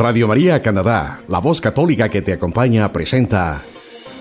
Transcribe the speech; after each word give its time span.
Radio 0.00 0.26
María 0.26 0.62
Canadá, 0.62 1.20
la 1.28 1.40
voz 1.40 1.60
católica 1.60 2.08
que 2.08 2.22
te 2.22 2.32
acompaña, 2.32 2.90
presenta 2.90 3.62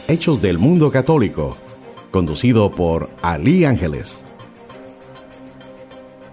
Hechos 0.10 0.42
del 0.42 0.58
Mundo 0.58 0.92
Católico, 0.92 1.58
conducido 2.12 2.70
por 2.70 3.10
Ali 3.22 3.64
Ángeles. 3.64 4.26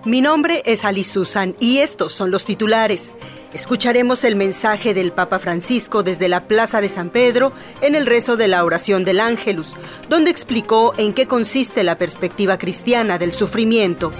Mi 0.05 0.21
nombre 0.21 0.65
es 0.67 0.85
Ali 0.85 1.05
Susan 1.05 1.55
y 1.61 1.79
estos 1.79 2.11
son 2.13 2.33
los 2.33 2.45
titulares. 2.45 3.15
Escucharemos 3.55 4.25
el 4.25 4.35
mensaje 4.35 4.95
del 4.95 5.13
Papa 5.13 5.39
Francisco 5.39 6.03
desde 6.03 6.29
la 6.29 6.49
Plaza 6.49 6.81
de 6.81 6.89
San 6.89 7.11
Pedro 7.11 7.53
en 7.83 7.95
el 7.95 8.07
rezo 8.07 8.37
de 8.37 8.49
la 8.49 8.65
oración 8.65 9.05
del 9.05 9.21
Ángelus, 9.21 9.77
donde 10.09 10.33
explicó 10.33 10.93
en 10.99 11.13
qué 11.13 11.29
consiste 11.29 11.85
la 11.85 11.99
perspectiva 11.99 12.59
cristiana 12.59 13.17
del 13.17 13.31
sufrimiento. 13.31 14.11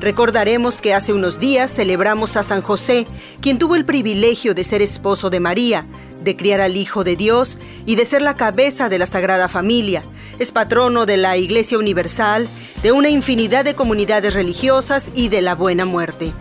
Recordaremos 0.00 0.80
que 0.80 0.94
hace 0.94 1.12
unos 1.12 1.38
días 1.38 1.74
celebramos 1.74 2.36
a 2.36 2.42
San 2.42 2.62
José, 2.62 3.06
quien 3.40 3.58
tuvo 3.58 3.76
el 3.76 3.84
privilegio 3.84 4.54
de 4.54 4.64
ser 4.64 4.82
esposo 4.82 5.30
de 5.30 5.40
María, 5.40 5.86
de 6.22 6.36
criar 6.36 6.60
al 6.60 6.76
Hijo 6.76 7.04
de 7.04 7.16
Dios 7.16 7.58
y 7.86 7.94
de 7.94 8.04
ser 8.04 8.22
la 8.22 8.36
cabeza 8.36 8.88
de 8.88 8.98
la 8.98 9.06
Sagrada 9.06 9.48
Familia. 9.48 10.02
Es 10.38 10.52
patrono 10.52 11.06
de 11.06 11.16
la 11.16 11.36
Iglesia 11.36 11.78
Universal, 11.78 12.48
de 12.82 12.92
una 12.92 13.08
infinidad 13.08 13.64
de 13.64 13.74
comunidades 13.74 14.34
religiosas 14.34 15.10
y 15.14 15.28
de 15.28 15.40
la 15.40 15.54
Buena 15.54 15.84
Muerte. 15.84 16.32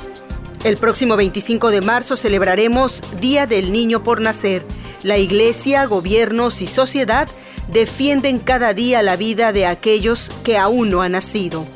El 0.64 0.78
próximo 0.78 1.16
25 1.16 1.70
de 1.70 1.82
marzo 1.82 2.18
celebraremos 2.18 3.00
Día 3.22 3.46
del 3.46 3.72
Niño 3.72 4.04
por 4.04 4.20
Nacer. 4.20 4.66
La 5.04 5.20
Iglesia, 5.20 5.86
gobiernos 5.86 6.64
y 6.64 6.66
sociedad 6.66 7.30
defienden 7.72 8.40
cada 8.40 8.74
día 8.74 9.04
la 9.04 9.16
vida 9.16 9.54
de 9.54 9.68
aquellos 9.68 10.30
que 10.44 10.58
aún 10.58 10.90
no 10.90 11.04
han 11.04 11.12
nacido. 11.12 11.68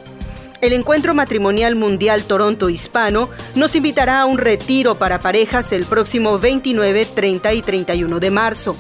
El 0.62 0.74
Encuentro 0.74 1.14
Matrimonial 1.14 1.76
Mundial 1.76 2.26
Toronto 2.26 2.70
Hispano 2.70 3.30
nos 3.56 3.76
invitará 3.76 4.20
a 4.20 4.26
un 4.26 4.38
retiro 4.38 4.96
para 4.96 5.22
parejas 5.22 5.72
el 5.72 5.86
próximo 5.86 6.38
29, 6.38 7.06
30 7.06 7.54
y 7.54 7.62
31 7.62 8.20
de 8.20 8.30
marzo. 8.30 8.76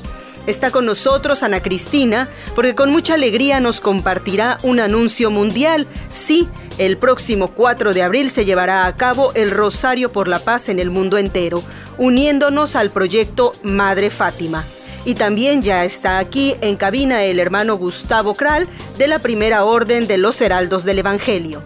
Está 0.45 0.71
con 0.71 0.85
nosotros 0.85 1.41
Ana 1.41 1.61
Cristina 1.61 2.29
porque 2.53 2.75
con 2.75 2.91
mucha 2.91 3.13
alegría 3.13 3.61
nos 3.61 3.79
compartirá 3.79 4.57
un 4.63 4.81
anuncio 4.81 5.31
mundial. 5.31 5.87
Sí, 6.09 6.49
el 6.77 6.97
próximo 6.97 7.47
4 7.47 7.93
de 7.93 8.03
abril 8.03 8.29
se 8.29 8.43
llevará 8.43 8.85
a 8.85 8.97
cabo 8.97 9.31
el 9.35 9.49
Rosario 9.49 10.11
por 10.11 10.27
la 10.27 10.39
Paz 10.39 10.67
en 10.67 10.79
el 10.79 10.89
mundo 10.89 11.17
entero, 11.17 11.63
uniéndonos 11.97 12.75
al 12.75 12.89
proyecto 12.89 13.53
Madre 13.63 14.09
Fátima. 14.09 14.65
Y 15.05 15.13
también 15.13 15.61
ya 15.61 15.85
está 15.85 16.19
aquí 16.19 16.55
en 16.61 16.75
cabina 16.75 17.23
el 17.23 17.39
hermano 17.39 17.77
Gustavo 17.77 18.33
Kral 18.33 18.67
de 18.97 19.07
la 19.07 19.19
Primera 19.19 19.63
Orden 19.63 20.07
de 20.07 20.17
los 20.17 20.41
Heraldos 20.41 20.83
del 20.83 20.99
Evangelio. 20.99 21.63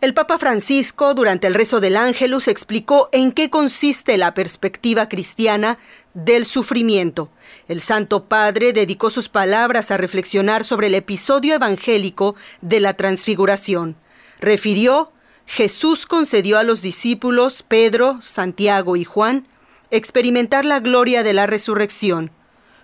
El 0.00 0.14
Papa 0.14 0.38
Francisco, 0.38 1.12
durante 1.14 1.48
el 1.48 1.54
rezo 1.54 1.80
del 1.80 1.96
Ángelus, 1.96 2.46
explicó 2.46 3.08
en 3.10 3.32
qué 3.32 3.50
consiste 3.50 4.16
la 4.16 4.32
perspectiva 4.32 5.08
cristiana 5.08 5.80
del 6.24 6.44
sufrimiento. 6.44 7.30
El 7.68 7.80
Santo 7.80 8.24
Padre 8.24 8.72
dedicó 8.72 9.08
sus 9.08 9.28
palabras 9.28 9.90
a 9.92 9.96
reflexionar 9.96 10.64
sobre 10.64 10.88
el 10.88 10.94
episodio 10.94 11.54
evangélico 11.54 12.34
de 12.60 12.80
la 12.80 12.94
transfiguración. 12.94 13.96
Refirió, 14.40 15.12
Jesús 15.46 16.06
concedió 16.06 16.58
a 16.58 16.64
los 16.64 16.82
discípulos 16.82 17.62
Pedro, 17.62 18.20
Santiago 18.20 18.96
y 18.96 19.04
Juan 19.04 19.46
experimentar 19.90 20.64
la 20.64 20.80
gloria 20.80 21.22
de 21.22 21.32
la 21.32 21.46
resurrección, 21.46 22.32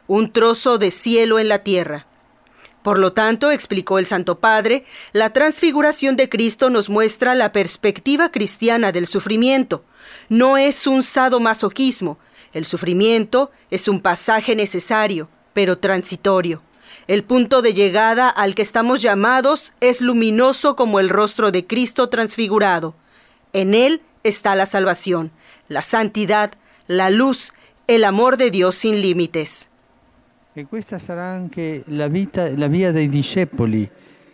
un 0.06 0.32
trozo 0.32 0.78
de 0.78 0.90
cielo 0.90 1.38
en 1.38 1.48
la 1.48 1.58
tierra. 1.58 2.06
Por 2.82 2.98
lo 2.98 3.14
tanto, 3.14 3.50
explicó 3.50 3.98
el 3.98 4.06
Santo 4.06 4.38
Padre, 4.38 4.84
la 5.12 5.32
transfiguración 5.32 6.16
de 6.16 6.28
Cristo 6.28 6.70
nos 6.70 6.88
muestra 6.88 7.34
la 7.34 7.50
perspectiva 7.50 8.30
cristiana 8.30 8.92
del 8.92 9.06
sufrimiento. 9.06 9.84
No 10.28 10.56
es 10.56 10.86
un 10.86 11.02
sadomasoquismo. 11.02 12.18
El 12.54 12.64
sufrimiento 12.64 13.50
es 13.70 13.88
un 13.88 14.00
pasaje 14.00 14.56
necesario, 14.56 15.28
pero 15.52 15.78
transitorio. 15.78 16.62
El 17.08 17.24
punto 17.24 17.60
de 17.60 17.74
llegada 17.74 18.30
al 18.30 18.54
que 18.54 18.62
estamos 18.62 19.02
llamados 19.02 19.74
es 19.80 20.00
luminoso 20.00 20.76
como 20.76 21.00
el 21.00 21.08
rostro 21.08 21.50
de 21.50 21.66
Cristo 21.66 22.08
transfigurado. 22.08 22.94
En 23.52 23.74
Él 23.74 24.00
está 24.22 24.54
la 24.54 24.66
salvación, 24.66 25.32
la 25.68 25.82
santidad, 25.82 26.52
la 26.86 27.10
luz, 27.10 27.52
el 27.88 28.04
amor 28.04 28.36
de 28.36 28.50
Dios 28.50 28.76
sin 28.76 29.02
límites. 29.02 29.68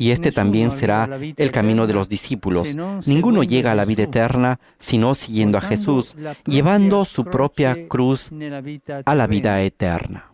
Y 0.01 0.13
este 0.13 0.33
también 0.33 0.71
será 0.71 1.19
el 1.37 1.53
camino 1.53 1.87
de 1.87 1.93
los 1.93 2.09
discípulos. 2.09 2.75
Ninguno 3.05 3.43
llega 3.43 3.73
a 3.73 3.75
la 3.75 3.85
vida 3.85 4.05
eterna 4.05 4.59
sino 4.79 5.15
siguiendo 5.15 5.59
a 5.59 5.61
Jesús, 5.61 6.17
llevando 6.47 7.05
su 7.05 7.27
propia 7.27 7.87
cruz 7.87 8.31
a 9.05 9.15
la 9.15 9.27
vida 9.27 9.63
eterna. 9.63 10.33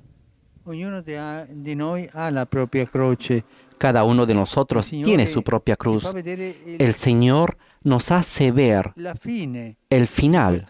Cada 3.78 4.04
uno 4.04 4.24
de 4.24 4.34
nosotros 4.34 4.88
tiene 4.88 5.26
su 5.26 5.42
propia 5.42 5.74
cruz. 5.74 6.14
El 6.14 6.94
Señor 6.94 7.58
nos 7.82 8.12
hace 8.12 8.52
ver 8.52 8.92
el 9.90 10.06
final 10.06 10.64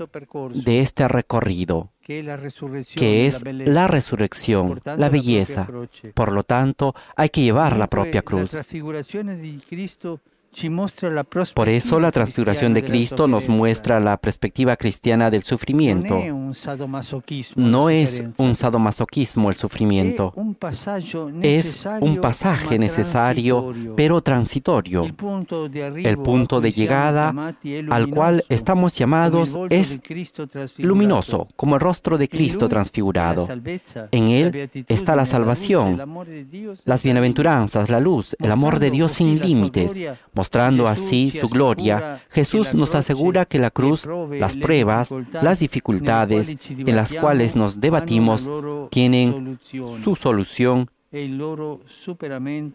de 0.54 0.80
este 0.80 1.06
recorrido, 1.06 1.90
que 2.06 3.26
es 3.26 3.42
la 3.44 3.86
resurrección, 3.88 4.80
la 4.84 5.08
belleza. 5.08 5.68
Por 6.14 6.32
lo 6.32 6.44
tanto, 6.44 6.94
hay 7.16 7.30
que 7.30 7.42
llevar 7.42 7.76
la 7.76 7.88
propia 7.88 8.22
cruz. 8.22 8.56
Por 11.54 11.68
eso 11.68 12.00
la 12.00 12.10
transfiguración 12.10 12.72
de 12.72 12.82
Cristo 12.82 13.28
nos 13.28 13.46
muestra 13.46 14.00
la 14.00 14.16
perspectiva 14.16 14.76
cristiana 14.76 15.30
del 15.30 15.42
sufrimiento. 15.42 16.18
No 17.56 17.90
es 17.90 18.24
un 18.38 18.54
sadomasoquismo 18.54 19.50
el 19.50 19.56
sufrimiento. 19.56 20.32
Es 21.42 21.86
un 22.00 22.20
pasaje 22.22 22.78
necesario, 22.78 23.74
pero 23.96 24.22
transitorio. 24.22 25.04
El 25.04 25.14
punto 25.14 26.60
de 26.60 26.72
llegada 26.72 27.54
al 27.90 28.08
cual 28.08 28.42
estamos 28.48 28.96
llamados 28.96 29.58
es 29.68 30.00
luminoso, 30.78 31.48
como 31.56 31.74
el 31.74 31.80
rostro 31.82 32.16
de 32.16 32.28
Cristo 32.30 32.66
transfigurado. 32.68 33.46
En 34.10 34.28
Él 34.28 34.70
está 34.88 35.16
la 35.16 35.26
salvación, 35.26 36.00
las 36.84 37.02
bienaventuranzas, 37.02 37.90
la 37.90 38.00
luz, 38.00 38.34
el 38.38 38.50
amor 38.50 38.78
de 38.78 38.90
Dios 38.90 39.12
sin 39.12 39.38
límites 39.38 40.00
mostrando 40.46 40.86
así 40.86 41.32
su 41.32 41.48
gloria, 41.48 42.22
Jesús 42.30 42.72
nos 42.72 42.94
asegura 42.94 43.46
que 43.46 43.58
la 43.58 43.72
cruz, 43.72 44.06
las 44.30 44.54
pruebas, 44.54 45.12
las 45.32 45.58
dificultades 45.58 46.56
en 46.70 46.94
las 46.94 47.12
cuales 47.14 47.56
nos 47.56 47.80
debatimos 47.80 48.48
tienen 48.90 49.58
su 50.04 50.14
solución 50.14 50.88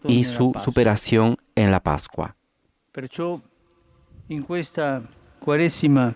y 0.06 0.24
su 0.24 0.52
superación 0.62 1.38
en 1.54 1.70
la 1.70 1.80
Pascua. 1.80 2.36
en 4.28 4.46
esta 4.50 5.02
Quaresima 5.40 6.14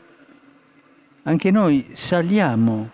anche 1.24 1.50
noi 1.50 1.86
saliamo 1.94 2.88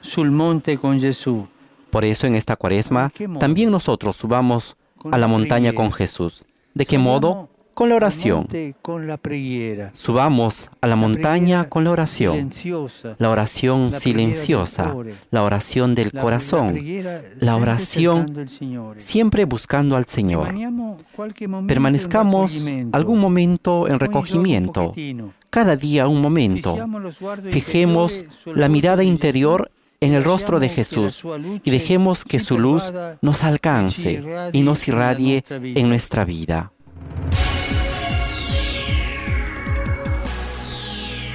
sul 0.00 0.30
monte 0.30 0.76
con 0.76 0.98
Jesús. 0.98 1.44
Por 1.90 2.04
eso 2.04 2.26
en 2.26 2.34
esta 2.34 2.56
Cuaresma 2.56 3.12
también 3.38 3.70
nosotros 3.70 4.16
subamos 4.16 4.76
a 5.12 5.18
la 5.18 5.28
montaña 5.28 5.72
con 5.72 5.92
Jesús. 5.92 6.44
¿De 6.74 6.84
qué 6.84 6.98
modo? 6.98 7.48
Con 7.74 7.88
la 7.88 7.96
oración. 7.96 8.48
Subamos 9.94 10.70
a 10.80 10.86
la 10.86 10.96
montaña 10.96 11.64
con 11.64 11.84
la 11.84 11.90
oración. 11.90 12.50
La 13.18 13.30
oración 13.30 13.92
silenciosa, 13.92 14.94
la 15.30 15.42
oración 15.42 15.94
del 15.94 16.12
corazón, 16.12 16.78
la 17.40 17.56
oración 17.56 18.48
siempre 18.96 19.44
buscando 19.44 19.96
al 19.96 20.06
Señor. 20.06 20.54
Permanezcamos 21.66 22.64
algún 22.92 23.18
momento 23.18 23.88
en 23.88 23.98
recogimiento, 23.98 24.94
cada 25.50 25.76
día 25.76 26.08
un 26.08 26.22
momento. 26.22 26.76
Fijemos 27.50 28.24
la 28.46 28.68
mirada 28.68 29.04
interior 29.04 29.70
en 30.00 30.12
el 30.12 30.22
rostro 30.22 30.60
de 30.60 30.68
Jesús 30.68 31.24
y 31.64 31.70
dejemos 31.70 32.24
que 32.24 32.38
su 32.38 32.58
luz 32.58 32.92
nos 33.22 33.42
alcance 33.42 34.22
y 34.52 34.60
nos 34.62 34.86
irradie 34.86 35.44
en 35.48 35.88
nuestra 35.88 36.24
vida. 36.24 36.73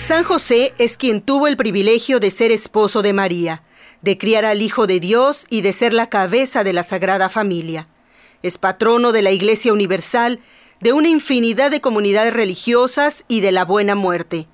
San 0.09 0.23
José 0.23 0.73
es 0.79 0.97
quien 0.97 1.21
tuvo 1.21 1.45
el 1.45 1.55
privilegio 1.55 2.19
de 2.19 2.31
ser 2.31 2.51
esposo 2.51 3.03
de 3.03 3.13
María, 3.13 3.61
de 4.01 4.17
criar 4.17 4.43
al 4.43 4.63
Hijo 4.63 4.87
de 4.87 4.99
Dios 4.99 5.45
y 5.51 5.61
de 5.61 5.71
ser 5.71 5.93
la 5.93 6.09
cabeza 6.09 6.63
de 6.63 6.73
la 6.73 6.81
Sagrada 6.81 7.29
Familia. 7.29 7.87
Es 8.41 8.57
patrono 8.57 9.11
de 9.11 9.21
la 9.21 9.29
Iglesia 9.29 9.71
Universal, 9.71 10.39
de 10.81 10.93
una 10.93 11.09
infinidad 11.09 11.69
de 11.69 11.79
comunidades 11.79 12.33
religiosas 12.33 13.23
y 13.27 13.41
de 13.41 13.51
la 13.51 13.65
buena 13.65 13.93
muerte. 13.93 14.47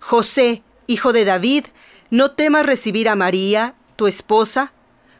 José, 0.00 0.64
hijo 0.88 1.12
de 1.12 1.24
David, 1.24 1.66
no 2.10 2.32
temas 2.32 2.66
recibir 2.66 3.08
a 3.08 3.14
María, 3.14 3.76
tu 3.94 4.08
esposa, 4.08 4.72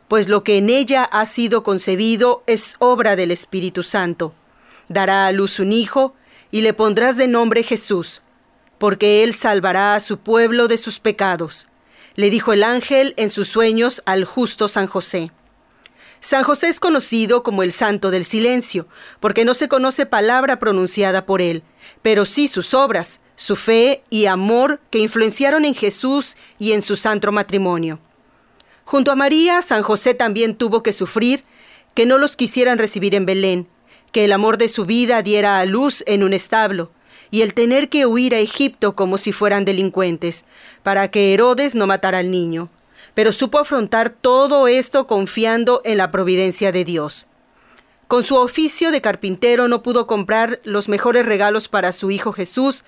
pues 0.08 0.28
lo 0.28 0.42
que 0.42 0.58
en 0.58 0.68
ella 0.68 1.04
ha 1.04 1.26
sido 1.26 1.62
concebido 1.62 2.42
es 2.48 2.74
obra 2.80 3.14
del 3.14 3.30
Espíritu 3.30 3.84
Santo. 3.84 4.34
Dará 4.88 5.28
a 5.28 5.30
luz 5.30 5.60
un 5.60 5.72
hijo, 5.72 6.16
y 6.50 6.62
le 6.62 6.74
pondrás 6.74 7.16
de 7.16 7.28
nombre 7.28 7.62
Jesús 7.62 8.20
porque 8.80 9.22
Él 9.22 9.34
salvará 9.34 9.94
a 9.94 10.00
su 10.00 10.20
pueblo 10.20 10.66
de 10.66 10.78
sus 10.78 11.00
pecados, 11.00 11.68
le 12.14 12.30
dijo 12.30 12.54
el 12.54 12.62
ángel 12.62 13.12
en 13.18 13.28
sus 13.28 13.46
sueños 13.46 14.02
al 14.06 14.24
justo 14.24 14.68
San 14.68 14.86
José. 14.86 15.32
San 16.20 16.44
José 16.44 16.68
es 16.68 16.80
conocido 16.80 17.42
como 17.42 17.62
el 17.62 17.72
santo 17.72 18.10
del 18.10 18.24
silencio, 18.24 18.88
porque 19.20 19.44
no 19.44 19.52
se 19.52 19.68
conoce 19.68 20.06
palabra 20.06 20.58
pronunciada 20.58 21.26
por 21.26 21.42
él, 21.42 21.62
pero 22.00 22.24
sí 22.24 22.48
sus 22.48 22.72
obras, 22.72 23.20
su 23.36 23.54
fe 23.54 24.02
y 24.08 24.24
amor 24.24 24.80
que 24.88 24.98
influenciaron 24.98 25.66
en 25.66 25.74
Jesús 25.74 26.38
y 26.58 26.72
en 26.72 26.80
su 26.80 26.96
santo 26.96 27.30
matrimonio. 27.32 27.98
Junto 28.86 29.12
a 29.12 29.14
María, 29.14 29.60
San 29.60 29.82
José 29.82 30.14
también 30.14 30.56
tuvo 30.56 30.82
que 30.82 30.94
sufrir 30.94 31.44
que 31.92 32.06
no 32.06 32.16
los 32.16 32.34
quisieran 32.34 32.78
recibir 32.78 33.14
en 33.14 33.26
Belén, 33.26 33.68
que 34.10 34.24
el 34.24 34.32
amor 34.32 34.56
de 34.56 34.68
su 34.68 34.86
vida 34.86 35.20
diera 35.20 35.58
a 35.58 35.66
luz 35.66 36.02
en 36.06 36.22
un 36.22 36.32
establo, 36.32 36.92
y 37.30 37.42
el 37.42 37.54
tener 37.54 37.88
que 37.88 38.06
huir 38.06 38.34
a 38.34 38.38
Egipto 38.38 38.94
como 38.94 39.18
si 39.18 39.32
fueran 39.32 39.64
delincuentes, 39.64 40.44
para 40.82 41.10
que 41.10 41.32
Herodes 41.32 41.74
no 41.74 41.86
matara 41.86 42.18
al 42.18 42.30
niño. 42.30 42.68
Pero 43.14 43.32
supo 43.32 43.58
afrontar 43.58 44.10
todo 44.10 44.68
esto 44.68 45.06
confiando 45.06 45.82
en 45.84 45.98
la 45.98 46.10
providencia 46.10 46.72
de 46.72 46.84
Dios. 46.84 47.26
Con 48.08 48.24
su 48.24 48.34
oficio 48.34 48.90
de 48.90 49.00
carpintero 49.00 49.68
no 49.68 49.82
pudo 49.82 50.06
comprar 50.06 50.60
los 50.64 50.88
mejores 50.88 51.26
regalos 51.26 51.68
para 51.68 51.92
su 51.92 52.10
hijo 52.10 52.32
Jesús 52.32 52.84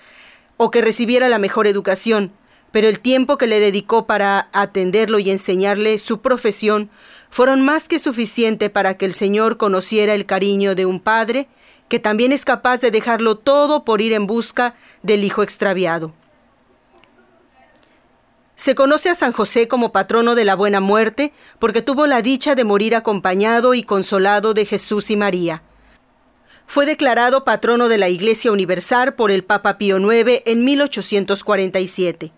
o 0.57 0.71
que 0.71 0.83
recibiera 0.83 1.29
la 1.29 1.39
mejor 1.39 1.67
educación, 1.67 2.33
pero 2.73 2.89
el 2.89 2.99
tiempo 2.99 3.39
que 3.39 3.47
le 3.47 3.61
dedicó 3.61 4.07
para 4.07 4.49
atenderlo 4.53 5.19
y 5.19 5.31
enseñarle 5.31 5.99
su 5.99 6.21
profesión 6.23 6.91
fueron 7.31 7.65
más 7.65 7.87
que 7.87 7.99
suficiente 7.99 8.71
para 8.71 8.97
que 8.97 9.05
el 9.05 9.15
Señor 9.15 9.59
conociera 9.59 10.15
el 10.15 10.27
cariño 10.27 10.75
de 10.75 10.87
un 10.87 10.99
padre 10.99 11.49
que 11.93 11.99
también 11.99 12.33
es 12.33 12.47
capaz 12.47 12.81
de 12.81 12.91
dejarlo 12.91 13.37
todo 13.37 13.85
por 13.85 14.01
ir 14.01 14.15
en 14.15 14.27
busca 14.27 14.75
del 15.03 15.25
hijo 15.25 15.43
extraviado. 15.43 16.15
Se 18.55 18.75
conoce 18.75 19.11
a 19.11 19.15
San 19.15 19.33
José 19.33 19.69
como 19.69 19.93
patrono 19.93 20.35
de 20.35 20.47
la 20.47 20.57
buena 20.57 20.81
muerte 20.81 21.35
porque 21.59 21.83
tuvo 21.83 22.07
la 22.07 22.23
dicha 22.23 22.55
de 22.55 22.65
morir 22.65 22.97
acompañado 22.97 23.75
y 23.75 23.83
consolado 23.83 24.55
de 24.55 24.65
Jesús 24.65 25.11
y 25.11 25.17
María. 25.17 25.65
Fue 26.67 26.87
declarado 26.87 27.45
patrono 27.45 27.91
de 27.91 27.99
la 27.99 28.09
Iglesia 28.09 28.53
Universal 28.53 29.13
por 29.13 29.31
el 29.31 29.45
Papa 29.45 29.77
Pío 29.77 29.99
IX 29.99 30.45
en 30.47 30.65
1847. 30.65 32.33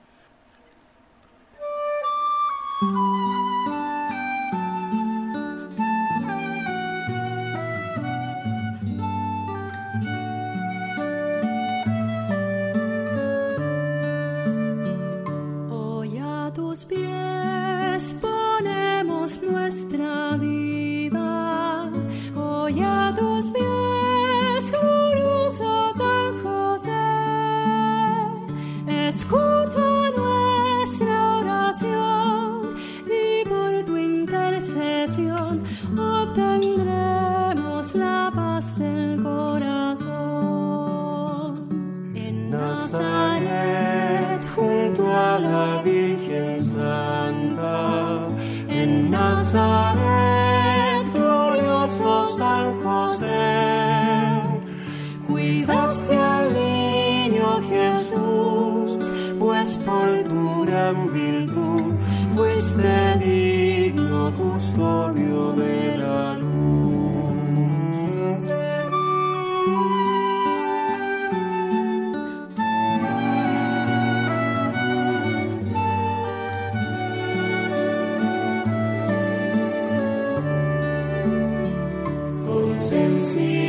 see. 83.24 83.63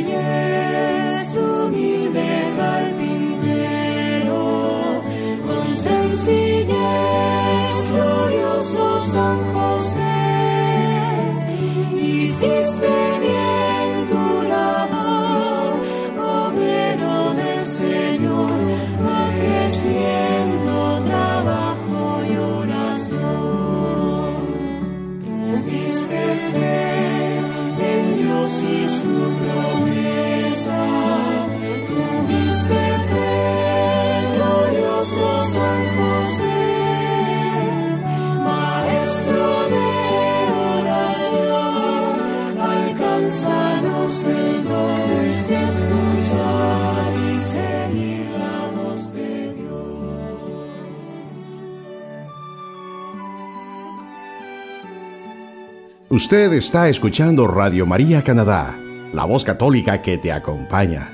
Usted 56.25 56.53
está 56.53 56.89
escuchando 56.89 57.45
Radio 57.45 57.85
María 57.85 58.23
Canadá, 58.23 58.75
la 59.13 59.25
voz 59.25 59.43
católica 59.43 60.01
que 60.01 60.17
te 60.17 60.31
acompaña. 60.31 61.13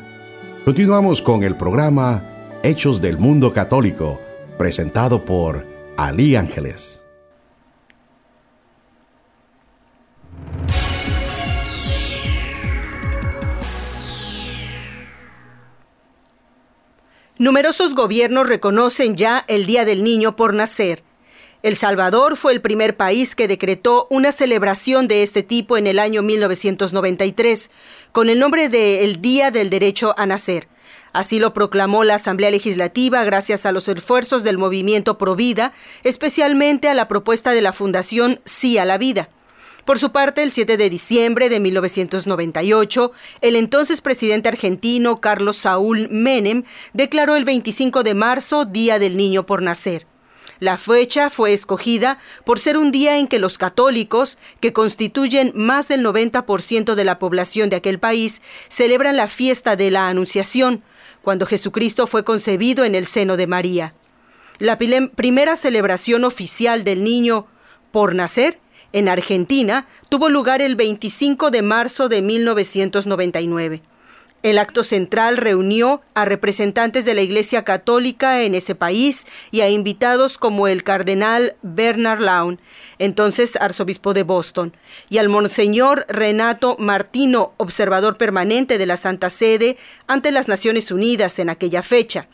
Continuamos 0.64 1.22
con 1.22 1.44
el 1.44 1.58
programa 1.58 2.24
Hechos 2.64 3.02
del 3.02 3.18
Mundo 3.18 3.52
Católico, 3.52 4.22
presentado 4.58 5.26
por 5.26 5.68
Ali 5.98 6.38
Ángeles. 6.38 7.04
Numerosos 17.38 17.96
gobiernos 17.96 18.48
reconocen 18.48 19.18
ya 19.18 19.44
el 19.50 19.66
Día 19.66 19.84
del 19.84 20.06
Niño 20.06 20.38
por 20.38 20.54
nacer. 20.54 21.04
El 21.64 21.76
Salvador 21.76 22.38
fue 22.38 22.54
el 22.54 22.62
primer 22.62 22.98
país 22.98 23.36
que 23.36 23.48
decretó 23.48 24.08
una 24.10 24.32
celebración 24.32 25.08
de 25.08 25.22
este 25.22 25.44
tipo 25.44 25.78
en 25.78 25.86
el 25.86 26.00
año 26.00 26.24
1993, 26.24 27.70
con 28.12 28.30
el 28.30 28.40
nombre 28.40 28.68
de 28.68 29.06
el 29.06 29.22
Día 29.22 29.52
del 29.52 29.70
Derecho 29.70 30.16
a 30.18 30.26
Nacer. 30.26 30.68
Así 31.14 31.38
lo 31.38 31.54
proclamó 31.54 32.04
la 32.04 32.16
Asamblea 32.16 32.50
Legislativa 32.50 33.24
gracias 33.24 33.68
a 33.68 33.72
los 33.72 33.88
esfuerzos 33.88 34.44
del 34.44 34.58
movimiento 34.58 35.20
Provida, 35.20 35.72
especialmente 36.04 36.88
a 36.88 36.96
la 36.96 37.08
propuesta 37.08 37.52
de 37.52 37.62
la 37.62 37.74
Fundación 37.74 38.42
Sí 38.44 38.80
a 38.80 38.86
la 38.86 38.98
Vida. 38.98 39.30
Por 39.86 40.00
su 40.00 40.12
parte, 40.12 40.42
el 40.42 40.52
7 40.52 40.78
de 40.78 40.90
diciembre 40.90 41.50
de 41.50 41.60
1998, 41.60 43.12
el 43.42 43.56
entonces 43.56 44.02
presidente 44.02 44.50
argentino 44.50 45.22
Carlos 45.22 45.58
Saúl 45.58 46.10
Menem 46.10 46.64
declaró 46.94 47.36
el 47.36 47.46
25 47.46 48.02
de 48.02 48.16
marzo 48.16 48.66
Día 48.66 48.98
del 48.98 49.16
Niño 49.16 49.46
por 49.46 49.62
Nacer. 49.62 50.11
La 50.62 50.78
fecha 50.78 51.32
fue 51.32 51.54
escogida 51.54 52.20
por 52.46 52.60
ser 52.60 52.78
un 52.78 52.92
día 52.92 53.18
en 53.18 53.28
que 53.28 53.40
los 53.40 53.58
católicos, 53.58 54.38
que 54.60 54.74
constituyen 54.74 55.54
más 55.56 55.88
del 55.88 56.06
90% 56.06 56.94
de 56.94 57.04
la 57.04 57.18
población 57.18 57.72
de 57.72 57.78
aquel 57.78 57.98
país, 57.98 58.44
celebran 58.70 59.18
la 59.18 59.28
fiesta 59.28 59.76
de 59.76 59.90
la 59.90 60.08
Anunciación, 60.08 60.84
cuando 61.24 61.48
Jesucristo 61.48 62.06
fue 62.06 62.24
concebido 62.24 62.86
en 62.86 62.94
el 62.94 63.08
seno 63.08 63.38
de 63.38 63.48
María. 63.48 63.96
La 64.60 64.78
primera 64.78 65.56
celebración 65.56 66.26
oficial 66.26 66.84
del 66.84 67.04
niño 67.04 67.48
por 67.92 68.14
nacer 68.14 68.60
en 68.94 69.10
Argentina 69.10 69.88
tuvo 70.10 70.30
lugar 70.30 70.62
el 70.62 70.76
25 70.76 71.50
de 71.50 71.64
marzo 71.64 72.08
de 72.08 72.22
1999. 72.22 73.82
El 74.44 74.58
acto 74.58 74.84
central 74.84 75.38
reunió 75.38 76.02
a 76.16 76.26
representantes 76.26 77.06
de 77.06 77.14
la 77.14 77.22
Iglesia 77.22 77.64
Católica 77.64 78.42
en 78.42 78.56
ese 78.56 78.74
país 78.74 79.28
y 79.52 79.62
a 79.62 79.70
invitados 79.70 80.40
como 80.40 80.68
el 80.68 80.84
cardenal 80.84 81.56
Bernard 81.62 82.22
Laun, 82.22 82.60
entonces 82.98 83.56
arzobispo 83.56 84.16
de 84.16 84.24
Boston, 84.24 84.76
y 85.10 85.20
al 85.20 85.30
monseñor 85.30 86.06
Renato 86.10 86.76
Martino, 86.80 87.54
observador 87.58 88.18
permanente 88.18 88.80
de 88.80 88.88
la 88.88 88.98
Santa 88.98 89.30
Sede 89.30 89.78
ante 90.08 90.32
las 90.32 90.48
Naciones 90.48 90.90
Unidas 90.90 91.38
en 91.38 91.50
aquella 91.50 91.84
fecha. 91.84 92.28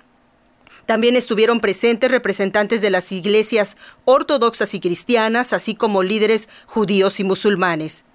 También 0.85 1.17
estuvieron 1.17 1.59
presentes 1.59 2.09
representantes 2.09 2.79
de 2.79 2.89
las 2.89 3.11
iglesias 3.11 3.75
ortodoxas 4.05 4.73
y 4.73 4.79
cristianas, 4.79 5.51
así 5.51 5.75
como 5.75 6.03
líderes 6.03 6.47
judíos 6.67 7.19
y 7.19 7.25
musulmanes. 7.25 8.05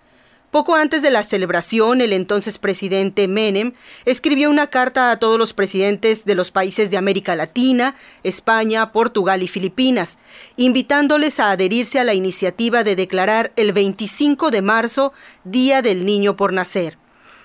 Poco 0.52 0.74
antes 0.74 1.00
de 1.00 1.10
la 1.10 1.22
celebración, 1.22 2.02
el 2.02 2.12
entonces 2.12 2.58
presidente 2.58 3.26
Menem 3.26 3.72
escribió 4.04 4.50
una 4.50 4.66
carta 4.66 5.10
a 5.10 5.18
todos 5.18 5.38
los 5.38 5.54
presidentes 5.54 6.26
de 6.26 6.34
los 6.34 6.50
países 6.50 6.90
de 6.90 6.98
América 6.98 7.34
Latina, 7.34 7.96
España, 8.22 8.92
Portugal 8.92 9.42
y 9.42 9.48
Filipinas, 9.48 10.18
invitándoles 10.58 11.40
a 11.40 11.52
adherirse 11.52 12.00
a 12.00 12.04
la 12.04 12.12
iniciativa 12.12 12.84
de 12.84 12.96
declarar 12.96 13.52
el 13.56 13.72
25 13.72 14.50
de 14.50 14.60
marzo 14.60 15.14
Día 15.44 15.80
del 15.80 16.04
Niño 16.04 16.36
por 16.36 16.52
Nacer. 16.52 16.98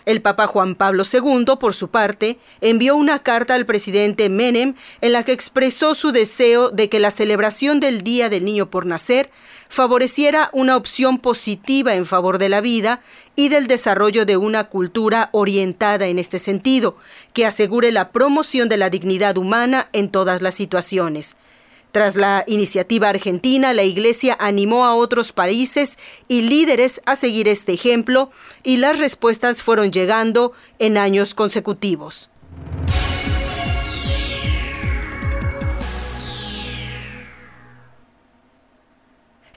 El 0.07 0.21
Papa 0.21 0.47
Juan 0.47 0.75
Pablo 0.75 1.03
II, 1.09 1.57
por 1.59 1.75
su 1.75 1.89
parte, 1.89 2.39
envió 2.59 2.97
una 2.97 3.23
carta 3.23 3.55
al 3.55 3.65
presidente 3.65 4.29
Menem 4.29 4.75
en 4.99 5.11
la 5.11 5.23
que 5.23 5.33
expresó 5.33 5.95
su 5.95 6.13
deseo 6.13 6.71
de 6.71 6.87
que 6.87 6.99
la 6.99 7.11
celebración 7.11 7.81
del 7.81 8.03
Día 8.03 8.29
del 8.29 8.43
Niño 8.43 8.69
por 8.69 8.85
Nacer 8.85 9.29
favoreciera 9.69 10.49
una 10.53 10.75
opción 10.75 11.19
positiva 11.19 11.95
en 11.95 12.05
favor 12.05 12.37
de 12.37 12.49
la 12.49 12.61
vida 12.61 13.01
y 13.35 13.49
del 13.49 13.67
desarrollo 13.67 14.25
de 14.25 14.37
una 14.37 14.65
cultura 14.65 15.29
orientada 15.31 16.07
en 16.07 16.19
este 16.19 16.39
sentido, 16.39 16.97
que 17.33 17.45
asegure 17.45 17.91
la 17.91 18.09
promoción 18.09 18.69
de 18.69 18.77
la 18.77 18.89
dignidad 18.89 19.37
humana 19.37 19.89
en 19.93 20.09
todas 20.09 20.41
las 20.41 20.55
situaciones. 20.55 21.35
Tras 21.91 22.15
la 22.15 22.43
iniciativa 22.47 23.09
argentina, 23.09 23.73
la 23.73 23.83
Iglesia 23.83 24.35
animó 24.39 24.85
a 24.85 24.93
otros 24.93 25.31
países 25.31 25.97
y 26.27 26.41
líderes 26.41 27.01
a 27.05 27.15
seguir 27.15 27.47
este 27.47 27.73
ejemplo 27.73 28.29
y 28.63 28.77
las 28.77 28.99
respuestas 28.99 29.63
fueron 29.63 29.91
llegando 29.91 30.51
en 30.79 30.97
años 30.97 31.33
consecutivos. 31.33 32.29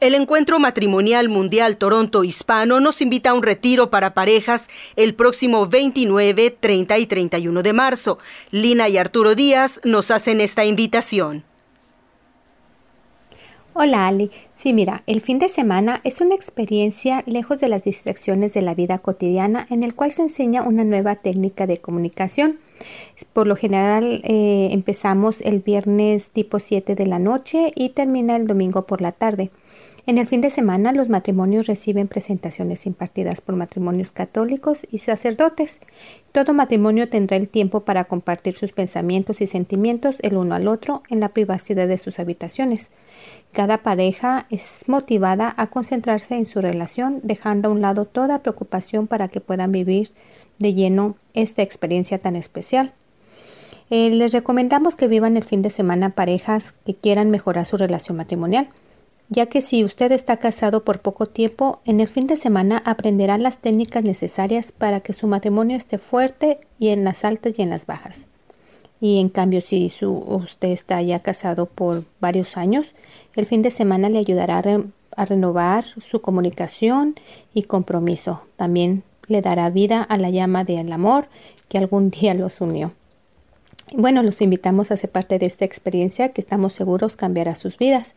El 0.00 0.14
Encuentro 0.14 0.58
Matrimonial 0.58 1.28
Mundial 1.28 1.76
Toronto 1.76 2.24
Hispano 2.24 2.80
nos 2.80 3.02
invita 3.02 3.30
a 3.30 3.34
un 3.34 3.42
retiro 3.42 3.90
para 3.90 4.14
parejas 4.14 4.70
el 4.96 5.14
próximo 5.14 5.66
29, 5.66 6.56
30 6.58 6.96
y 6.96 7.04
31 7.04 7.62
de 7.62 7.72
marzo. 7.74 8.18
Lina 8.50 8.88
y 8.88 8.96
Arturo 8.96 9.34
Díaz 9.34 9.78
nos 9.84 10.10
hacen 10.10 10.40
esta 10.40 10.64
invitación. 10.64 11.44
Hola 13.74 14.08
Ali, 14.08 14.30
sí 14.56 14.72
mira, 14.72 15.02
el 15.06 15.20
fin 15.20 15.38
de 15.38 15.50
semana 15.50 16.00
es 16.02 16.22
una 16.22 16.34
experiencia 16.34 17.22
lejos 17.26 17.60
de 17.60 17.68
las 17.68 17.84
distracciones 17.84 18.54
de 18.54 18.62
la 18.62 18.74
vida 18.74 18.98
cotidiana 18.98 19.66
en 19.68 19.82
el 19.82 19.94
cual 19.94 20.12
se 20.12 20.22
enseña 20.22 20.62
una 20.62 20.82
nueva 20.82 21.14
técnica 21.14 21.66
de 21.66 21.78
comunicación. 21.78 22.58
Por 23.34 23.46
lo 23.46 23.54
general 23.54 24.22
eh, 24.24 24.70
empezamos 24.72 25.42
el 25.42 25.60
viernes 25.60 26.30
tipo 26.30 26.58
7 26.58 26.94
de 26.94 27.06
la 27.06 27.18
noche 27.18 27.70
y 27.76 27.90
termina 27.90 28.34
el 28.36 28.46
domingo 28.46 28.86
por 28.86 29.02
la 29.02 29.12
tarde. 29.12 29.50
En 30.06 30.16
el 30.16 30.26
fin 30.26 30.40
de 30.40 30.50
semana 30.50 30.92
los 30.92 31.08
matrimonios 31.08 31.66
reciben 31.66 32.08
presentaciones 32.08 32.86
impartidas 32.86 33.40
por 33.40 33.56
matrimonios 33.56 34.12
católicos 34.12 34.86
y 34.90 34.98
sacerdotes. 34.98 35.78
Todo 36.32 36.54
matrimonio 36.54 37.08
tendrá 37.08 37.36
el 37.36 37.48
tiempo 37.48 37.80
para 37.80 38.04
compartir 38.04 38.56
sus 38.56 38.72
pensamientos 38.72 39.40
y 39.40 39.46
sentimientos 39.46 40.18
el 40.22 40.36
uno 40.36 40.54
al 40.54 40.68
otro 40.68 41.02
en 41.10 41.20
la 41.20 41.30
privacidad 41.30 41.86
de 41.86 41.98
sus 41.98 42.18
habitaciones. 42.18 42.90
Cada 43.52 43.78
pareja 43.78 44.46
es 44.50 44.84
motivada 44.86 45.52
a 45.56 45.66
concentrarse 45.66 46.34
en 46.34 46.46
su 46.46 46.60
relación, 46.60 47.20
dejando 47.22 47.68
a 47.68 47.72
un 47.72 47.82
lado 47.82 48.06
toda 48.06 48.42
preocupación 48.42 49.06
para 49.06 49.28
que 49.28 49.40
puedan 49.40 49.70
vivir 49.70 50.12
de 50.58 50.72
lleno 50.72 51.16
esta 51.34 51.62
experiencia 51.62 52.18
tan 52.18 52.36
especial. 52.36 52.92
Eh, 53.90 54.10
les 54.10 54.32
recomendamos 54.32 54.94
que 54.94 55.08
vivan 55.08 55.36
el 55.36 55.42
fin 55.42 55.62
de 55.62 55.70
semana 55.70 56.10
parejas 56.10 56.74
que 56.86 56.94
quieran 56.94 57.30
mejorar 57.30 57.66
su 57.66 57.76
relación 57.76 58.16
matrimonial 58.16 58.68
ya 59.30 59.46
que 59.46 59.60
si 59.60 59.84
usted 59.84 60.10
está 60.10 60.36
casado 60.38 60.84
por 60.84 61.00
poco 61.00 61.26
tiempo, 61.26 61.80
en 61.86 62.00
el 62.00 62.08
fin 62.08 62.26
de 62.26 62.36
semana 62.36 62.82
aprenderá 62.84 63.38
las 63.38 63.58
técnicas 63.58 64.04
necesarias 64.04 64.72
para 64.72 64.98
que 65.00 65.12
su 65.12 65.28
matrimonio 65.28 65.76
esté 65.76 65.98
fuerte 65.98 66.58
y 66.80 66.88
en 66.88 67.04
las 67.04 67.24
altas 67.24 67.58
y 67.58 67.62
en 67.62 67.70
las 67.70 67.86
bajas. 67.86 68.26
Y 69.00 69.20
en 69.20 69.28
cambio, 69.28 69.60
si 69.60 69.90
usted 70.04 70.68
está 70.68 71.00
ya 71.00 71.20
casado 71.20 71.66
por 71.66 72.04
varios 72.20 72.56
años, 72.56 72.94
el 73.36 73.46
fin 73.46 73.62
de 73.62 73.70
semana 73.70 74.10
le 74.10 74.18
ayudará 74.18 74.62
a 75.16 75.24
renovar 75.24 75.86
su 76.00 76.20
comunicación 76.20 77.14
y 77.54 77.62
compromiso. 77.62 78.42
También 78.56 79.04
le 79.28 79.40
dará 79.42 79.70
vida 79.70 80.02
a 80.02 80.18
la 80.18 80.30
llama 80.30 80.64
del 80.64 80.92
amor 80.92 81.28
que 81.68 81.78
algún 81.78 82.10
día 82.10 82.34
los 82.34 82.60
unió. 82.60 82.92
Bueno, 83.96 84.22
los 84.22 84.40
invitamos 84.40 84.90
a 84.90 84.96
ser 84.96 85.10
parte 85.10 85.38
de 85.38 85.46
esta 85.46 85.64
experiencia 85.64 86.28
que 86.28 86.40
estamos 86.40 86.74
seguros 86.74 87.16
cambiará 87.16 87.56
sus 87.56 87.76
vidas. 87.76 88.14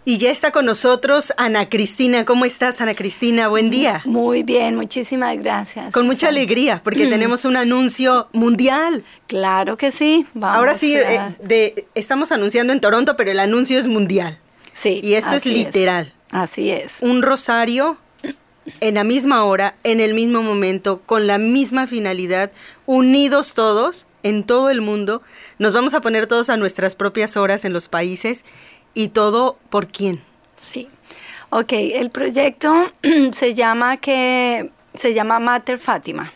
Y 0.06 0.18
ya 0.18 0.30
está 0.30 0.50
con 0.50 0.66
nosotros 0.66 1.32
Ana 1.38 1.70
Cristina. 1.70 2.26
¿Cómo 2.26 2.44
estás, 2.44 2.82
Ana 2.82 2.94
Cristina? 2.94 3.48
Buen 3.48 3.70
día. 3.70 4.02
Muy 4.04 4.42
bien, 4.42 4.76
muchísimas 4.76 5.38
gracias. 5.38 5.94
Con 5.94 6.06
mucha 6.06 6.28
alegría, 6.28 6.82
porque 6.84 7.06
mm. 7.06 7.10
tenemos 7.10 7.46
un 7.46 7.56
anuncio 7.56 8.28
mundial. 8.32 9.02
Claro 9.28 9.78
que 9.78 9.90
sí. 9.90 10.26
Ahora 10.42 10.74
sí, 10.74 10.94
eh, 10.94 11.86
estamos 11.94 12.32
anunciando 12.32 12.74
en 12.74 12.80
Toronto, 12.80 13.16
pero 13.16 13.30
el 13.30 13.40
anuncio 13.40 13.78
es 13.78 13.86
mundial. 13.86 14.38
Sí. 14.74 15.00
Y 15.02 15.14
esto 15.14 15.36
es 15.36 15.46
literal. 15.46 16.12
Así 16.34 16.68
es. 16.72 16.98
Un 17.00 17.22
rosario 17.22 17.96
en 18.80 18.94
la 18.96 19.04
misma 19.04 19.44
hora, 19.44 19.76
en 19.84 20.00
el 20.00 20.14
mismo 20.14 20.42
momento, 20.42 21.00
con 21.00 21.28
la 21.28 21.38
misma 21.38 21.86
finalidad, 21.86 22.50
unidos 22.86 23.54
todos 23.54 24.08
en 24.24 24.42
todo 24.42 24.68
el 24.68 24.80
mundo. 24.80 25.22
Nos 25.60 25.72
vamos 25.72 25.94
a 25.94 26.00
poner 26.00 26.26
todos 26.26 26.50
a 26.50 26.56
nuestras 26.56 26.96
propias 26.96 27.36
horas 27.36 27.64
en 27.64 27.72
los 27.72 27.86
países 27.86 28.44
y 28.94 29.10
todo 29.10 29.58
por 29.70 29.86
quién. 29.86 30.22
Sí. 30.56 30.88
Ok, 31.50 31.72
el 31.72 32.10
proyecto 32.10 32.92
se 33.30 33.54
llama 33.54 33.98
que 33.98 34.70
se 34.94 35.14
llama 35.14 35.38
Mater 35.38 35.78
Fátima. 35.78 36.32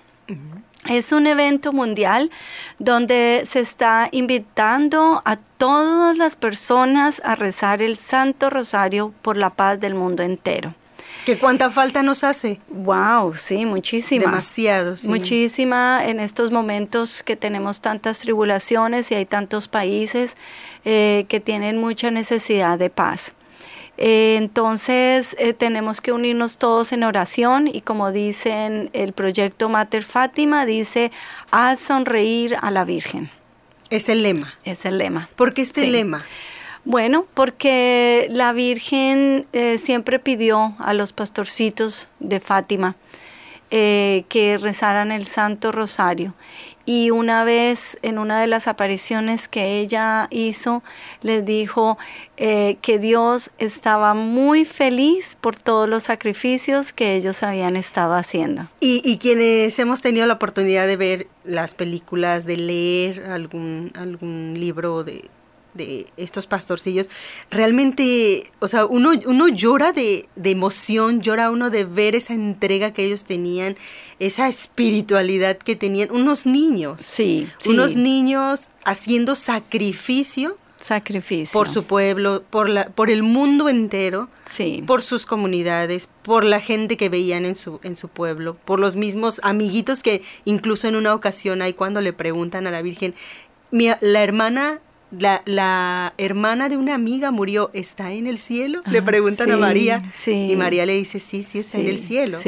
Es 0.89 1.13
un 1.13 1.27
evento 1.27 1.73
mundial 1.73 2.31
donde 2.79 3.43
se 3.45 3.61
está 3.61 4.09
invitando 4.11 5.23
a 5.25 5.37
todas 5.37 6.17
las 6.17 6.35
personas 6.35 7.21
a 7.25 7.35
rezar 7.35 7.83
el 7.83 7.97
Santo 7.97 8.49
Rosario 8.49 9.13
por 9.23 9.37
la 9.37 9.51
paz 9.51 9.81
del 9.81 9.95
mundo 9.95 10.23
entero. 10.23 10.75
¿Qué 11.27 11.37
cuánta 11.37 11.71
falta 11.71 12.03
nos 12.03 12.25
hace? 12.25 12.59
Wow, 12.69 13.37
sí, 13.37 13.67
muchísima. 13.67 14.25
Demasiado, 14.25 14.97
sí. 14.97 15.09
Muchísima 15.09 16.07
en 16.07 16.21
estos 16.21 16.51
momentos 16.51 17.23
que 17.23 17.37
tenemos 17.37 17.83
tantas 17.83 18.21
tribulaciones 18.21 19.11
y 19.11 19.15
hay 19.15 19.27
tantos 19.27 19.69
países 19.69 20.39
eh, 20.87 21.27
que 21.29 21.39
tienen 21.39 21.77
mucha 21.77 22.11
necesidad 22.11 22.79
de 22.79 22.89
paz. 22.89 23.35
Eh, 24.01 24.37
entonces 24.37 25.35
eh, 25.39 25.53
tenemos 25.53 26.01
que 26.01 26.13
unirnos 26.13 26.57
todos 26.57 26.93
en 26.93 27.03
oración 27.03 27.67
y 27.67 27.81
como 27.81 28.13
dicen 28.13 28.91
el 28.93 29.13
proyecto 29.13 29.69
Mater 29.69 30.05
Fátima, 30.05 30.65
dice, 30.65 31.11
haz 31.51 31.81
sonreír 31.81 32.57
a 32.61 32.71
la 32.71 32.85
Virgen. 32.85 33.31
Es 33.91 34.09
el 34.09 34.23
lema. 34.23 34.55
Es 34.65 34.85
el 34.85 34.99
lema. 34.99 35.29
¿Por 35.35 35.53
qué 35.53 35.63
este 35.63 35.87
lema? 35.89 36.25
Bueno, 36.85 37.27
porque 37.35 38.29
la 38.31 38.53
Virgen 38.53 39.47
eh, 39.53 39.79
siempre 39.79 40.19
pidió 40.19 40.75
a 40.79 40.95
los 40.95 41.13
pastorcitos 41.13 42.09
de 42.21 42.39
Fátima 42.41 42.97
eh, 43.71 44.25
que 44.29 44.57
rezaran 44.59 45.13
el 45.13 45.27
Santo 45.27 45.73
Rosario. 45.73 46.35
Y 46.89 47.11
una 47.11 47.45
vez 47.45 47.99
en 48.01 48.19
una 48.19 48.41
de 48.41 48.47
las 48.47 48.67
apariciones 48.67 49.47
que 49.47 49.79
ella 49.79 50.27
hizo, 50.31 50.83
les 51.21 51.45
dijo 51.45 51.99
eh, 52.39 52.79
que 52.81 52.99
Dios 52.99 53.51
estaba 53.59 54.15
muy 54.15 54.65
feliz 54.65 55.37
por 55.39 55.55
todos 55.55 55.87
los 55.87 56.05
sacrificios 56.05 56.95
que 56.95 57.15
ellos 57.15 57.43
habían 57.43 57.77
estado 57.77 58.15
haciendo. 58.15 58.71
Y, 58.81 59.03
y 59.05 59.19
quienes 59.19 59.79
hemos 59.79 60.01
tenido 60.01 60.27
la 60.27 60.33
oportunidad 60.33 60.87
de 60.87 60.97
ver 60.97 61.27
las 61.45 61.75
películas, 61.75 62.47
de 62.47 62.57
leer 62.57 63.27
algún, 63.27 63.93
algún 63.95 64.55
libro 64.57 65.05
de, 65.05 65.29
de 65.79 66.07
estos 66.19 66.47
pastorcillos, 66.47 67.09
realmente, 67.51 68.53
o 68.59 68.69
sea, 68.69 68.85
uno, 68.85 69.13
uno 69.25 69.49
llora 69.49 69.93
de, 69.93 70.29
de, 70.37 70.51
emoción, 70.51 71.23
llora 71.23 71.51
uno 71.51 71.71
de 71.71 71.85
ver 71.85 72.15
esa 72.15 72.35
entrega 72.35 72.93
que 72.93 73.05
ellos 73.05 73.25
tenían, 73.25 73.77
esa 74.19 74.49
espiritualidad 74.49 75.57
que 75.57 75.77
tenían, 75.77 76.11
unos 76.11 76.45
niños. 76.45 77.01
Sí. 77.01 77.49
Unos 77.65 77.97
niños 77.97 78.69
haciendo 78.85 79.35
sacrificio. 79.37 80.59
Sacrificio. 80.81 81.59
Por 81.59 81.69
su 81.69 81.85
pueblo, 81.85 82.45
por, 82.51 82.69
la, 82.69 82.91
por 82.91 83.11
el 83.11 83.23
mundo 83.23 83.69
entero, 83.69 84.29
sí. 84.47 84.85
por 84.87 85.03
sus 85.03 85.27
comunidades, 85.27 86.09
por 86.23 86.45
la 86.45 86.61
gente 86.61 86.97
que 86.97 87.09
veían 87.09 87.45
en 87.47 87.57
su, 87.57 87.81
en 87.83 87.97
su 87.97 88.09
pueblo, 88.09 88.57
por 88.65 88.79
los 88.79 88.95
mismos 88.95 89.41
amiguitos 89.43 90.05
que 90.05 90.23
incluso 90.45 90.87
en 90.87 90.95
una 90.95 91.15
ocasión 91.15 91.63
hay 91.63 91.73
cuando 91.73 92.01
le 92.01 92.13
preguntan 92.13 92.69
a 92.69 92.71
la 92.71 92.81
Virgen, 92.81 93.15
mi, 93.71 93.89
la 94.01 94.23
hermana 94.23 94.81
la, 95.11 95.43
la, 95.47 96.13
hermana 96.19 96.69
de 96.69 96.77
una 96.77 96.95
amiga 96.95 97.31
murió, 97.31 97.71
¿está 97.73 98.13
en 98.13 98.27
el 98.27 98.39
cielo? 98.39 98.81
le 98.91 98.99
ah, 98.99 99.05
preguntan 99.05 99.51
a 99.51 99.57
María. 99.57 100.03
Y 100.27 100.55
María 100.57 100.85
le 100.85 100.95
dice, 100.95 101.19
sí, 101.21 101.43
sí, 101.43 101.61
está 101.61 101.79
en 101.79 101.87
el 101.87 101.99
cielo. 101.99 102.39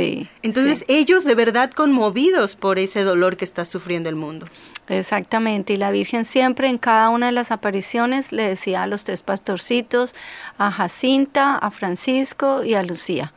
Entonces 0.42 0.84
ellos 0.88 1.24
de 1.24 1.34
verdad 1.34 1.70
conmovidos 1.70 2.56
por 2.56 2.78
ese 2.78 3.02
dolor 3.02 3.36
que 3.36 3.44
está 3.44 3.64
sufriendo 3.64 4.08
el 4.08 4.16
mundo. 4.16 4.46
Exactamente, 4.88 5.74
y 5.74 5.76
la 5.76 5.90
Virgen 5.90 6.24
siempre 6.24 6.68
en 6.68 6.76
cada 6.76 7.10
una 7.10 7.26
de 7.26 7.32
las 7.32 7.52
apariciones 7.52 8.32
le 8.32 8.48
decía 8.48 8.82
a 8.82 8.86
los 8.86 9.04
tres 9.04 9.22
pastorcitos, 9.22 10.14
a 10.58 10.70
Jacinta, 10.70 11.56
a 11.56 11.70
Francisco 11.70 12.64
y 12.64 12.74
a 12.74 12.82
Lucía, 12.82 13.32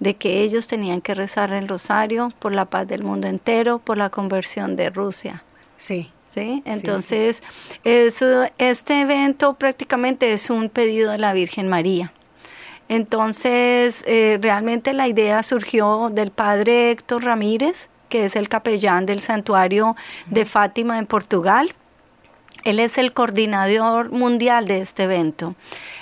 de 0.00 0.16
que 0.16 0.40
ellos 0.40 0.66
tenían 0.66 1.02
que 1.02 1.14
rezar 1.14 1.52
el 1.52 1.68
rosario 1.68 2.32
por 2.38 2.54
la 2.54 2.64
paz 2.64 2.88
del 2.88 3.04
mundo 3.04 3.28
entero, 3.28 3.78
por 3.78 3.98
la 3.98 4.08
conversión 4.10 4.74
de 4.74 4.90
Rusia. 4.90 5.44
Sí. 5.76 6.10
Entonces, 6.36 7.42
este 7.84 9.00
evento 9.00 9.54
prácticamente 9.54 10.32
es 10.32 10.50
un 10.50 10.68
pedido 10.68 11.12
de 11.12 11.18
la 11.18 11.32
Virgen 11.32 11.68
María. 11.68 12.12
Entonces, 12.88 14.04
eh, 14.06 14.38
realmente 14.40 14.92
la 14.92 15.08
idea 15.08 15.42
surgió 15.42 16.10
del 16.12 16.30
padre 16.30 16.90
Héctor 16.90 17.24
Ramírez, 17.24 17.88
que 18.08 18.26
es 18.26 18.36
el 18.36 18.48
capellán 18.48 19.06
del 19.06 19.22
santuario 19.22 19.96
de 20.26 20.44
Fátima 20.44 20.98
en 20.98 21.06
Portugal. 21.06 21.74
Él 22.64 22.80
es 22.80 22.98
el 22.98 23.12
coordinador 23.12 24.10
mundial 24.10 24.66
de 24.66 24.80
este 24.80 25.04
evento. 25.04 25.54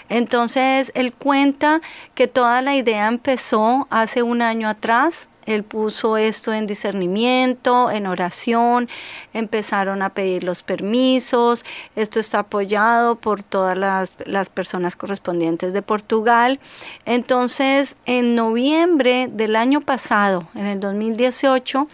Entonces, 0.08 0.92
él 0.94 1.12
cuenta 1.12 1.80
que 2.14 2.26
toda 2.26 2.60
la 2.60 2.74
idea 2.74 3.06
empezó 3.06 3.86
hace 3.90 4.22
un 4.22 4.42
año 4.42 4.68
atrás 4.68 5.28
él 5.46 5.64
puso 5.64 6.16
esto 6.16 6.52
en 6.52 6.66
discernimiento, 6.66 7.90
en 7.90 8.06
oración, 8.06 8.88
empezaron 9.32 10.02
a 10.02 10.10
pedir 10.10 10.44
los 10.44 10.62
permisos, 10.62 11.64
esto 11.96 12.20
está 12.20 12.40
apoyado 12.40 13.16
por 13.16 13.42
todas 13.42 13.76
las, 13.76 14.16
las, 14.24 14.50
personas 14.50 14.96
correspondientes 14.96 15.72
de 15.72 15.82
Portugal. 15.82 16.60
Entonces, 17.04 17.96
en 18.06 18.34
noviembre 18.34 19.28
del 19.30 19.56
año 19.56 19.80
pasado, 19.80 20.48
en 20.54 20.66
el 20.66 20.80
2018, 20.80 21.88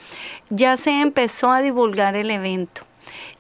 ya 0.51 0.77
se 0.77 1.01
empezó 1.01 1.51
a 1.51 1.63
divulgar 1.63 2.17
el 2.17 2.31
evento. 2.31 2.90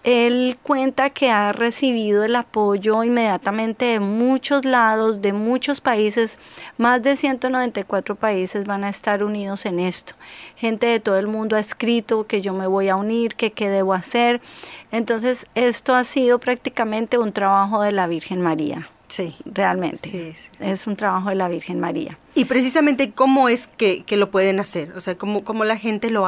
Él 0.02 0.58
cuenta 0.62 1.10
que 1.10 1.30
ha 1.30 1.52
recibido 1.52 2.24
el 2.24 2.34
apoyo 2.34 3.04
inmediatamente 3.04 3.84
de 3.84 4.00
muchos 4.00 4.64
lados, 4.64 5.20
de 5.20 5.34
muchos 5.34 5.82
países. 5.82 6.38
Más 6.78 7.02
de 7.02 7.16
194 7.16 8.14
países 8.14 8.64
van 8.64 8.84
a 8.84 8.88
estar 8.88 9.22
unidos 9.22 9.66
en 9.66 9.78
esto. 9.78 10.14
Gente 10.56 10.86
de 10.86 11.00
todo 11.00 11.18
el 11.18 11.26
mundo 11.26 11.56
ha 11.56 11.60
escrito 11.60 12.26
que 12.26 12.40
yo 12.40 12.54
me 12.54 12.66
voy 12.66 12.88
a 12.88 12.96
unir, 12.96 13.34
que 13.34 13.52
qué 13.52 13.68
debo 13.68 13.92
hacer. 13.92 14.40
Entonces, 14.90 15.46
esto 15.54 15.94
ha 15.94 16.04
sido 16.04 16.38
prácticamente 16.38 17.18
un 17.18 17.32
trabajo 17.32 17.82
de 17.82 17.92
la 17.92 18.06
Virgen 18.06 18.40
María. 18.40 18.88
Sí. 19.08 19.34
Realmente. 19.44 20.34
Es 20.60 20.86
un 20.86 20.96
trabajo 20.96 21.28
de 21.28 21.34
la 21.34 21.48
Virgen 21.48 21.80
María. 21.80 22.16
Y 22.34 22.46
precisamente, 22.46 23.10
¿cómo 23.10 23.48
es 23.48 23.66
que, 23.66 24.04
lo 24.08 24.30
pueden 24.30 24.60
hacer? 24.60 24.92
O 24.96 25.00
sea, 25.00 25.16
¿cómo, 25.16 25.44
cómo 25.44 25.64
la 25.64 25.76
gente 25.76 26.10
lo 26.10 26.26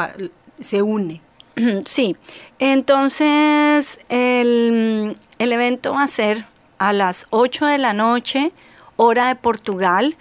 se 0.61 0.83
une? 0.83 1.21
Sí, 1.85 2.17
entonces 2.59 3.99
el, 4.09 5.17
evento 5.39 5.95
va 5.95 6.05
a 6.05 6.09
ser 6.09 6.47
a 6.79 6.93
las 6.93 7.27
8 7.31 7.67
de 7.67 7.79
la 7.79 7.93
noche, 7.93 8.53
hora 8.97 9.29
de 9.29 9.37
Portugal. 9.37 10.17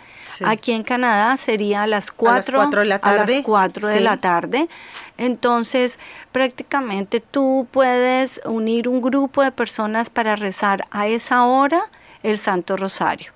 Aquí 0.46 0.72
en 0.72 0.84
Canadá 0.84 1.36
sería 1.36 1.84
a 1.84 1.88
las 1.88 2.12
4, 2.12 2.70
de 2.70 2.86
la 2.86 3.00
tarde. 3.00 3.36
las 3.36 3.44
4 3.44 3.88
de 3.88 4.00
la 4.00 4.18
tarde. 4.18 4.70
Entonces, 5.18 6.00
prácticamente 6.32 7.20
tú 7.20 7.68
puedes 7.70 8.40
unir 8.46 8.88
un 8.88 9.02
grupo 9.02 9.44
de 9.44 9.52
personas 9.52 10.10
para 10.10 10.36
rezar 10.36 10.88
a 10.90 11.08
esa 11.08 11.46
hora 11.46 11.84
el 12.24 12.38
Santo 12.38 12.78
Rosario, 12.78 13.34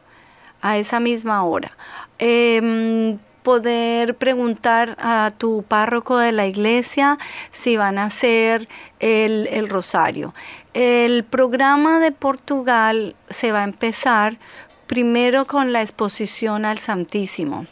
a 0.61 0.77
esa 0.77 0.99
misma 0.99 1.43
hora. 1.43 1.75
Eh, 2.17 3.17
poder 3.45 4.15
preguntar 4.15 4.97
a 4.99 5.31
tu 5.37 5.63
párroco 5.63 6.17
de 6.17 6.31
la 6.31 6.47
iglesia 6.47 7.19
si 7.51 7.77
van 7.77 7.99
a 7.99 8.05
hacer 8.05 8.67
el, 8.99 9.69
rosario. 9.69 10.33
El 10.73 11.23
programa 11.23 11.99
de 11.99 12.11
Portugal 12.11 13.15
se 13.29 13.51
va 13.51 13.61
a 13.61 13.63
empezar 13.63 14.39
primero 14.87 15.45
con 15.45 15.73
la 15.73 15.83
exposición 15.83 16.65
al 16.65 16.79
Santísimo. 16.79 17.67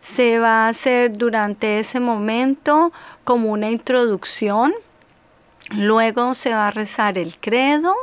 Se 0.00 0.38
va 0.38 0.66
a 0.66 0.68
hacer 0.68 1.18
durante 1.18 1.80
ese 1.80 1.98
momento 1.98 2.92
como 3.24 3.50
una 3.50 3.70
introducción, 3.70 4.72
luego 5.70 6.34
se 6.34 6.54
va 6.54 6.68
a 6.68 6.70
rezar 6.70 7.18
el 7.18 7.36
credo 7.38 7.94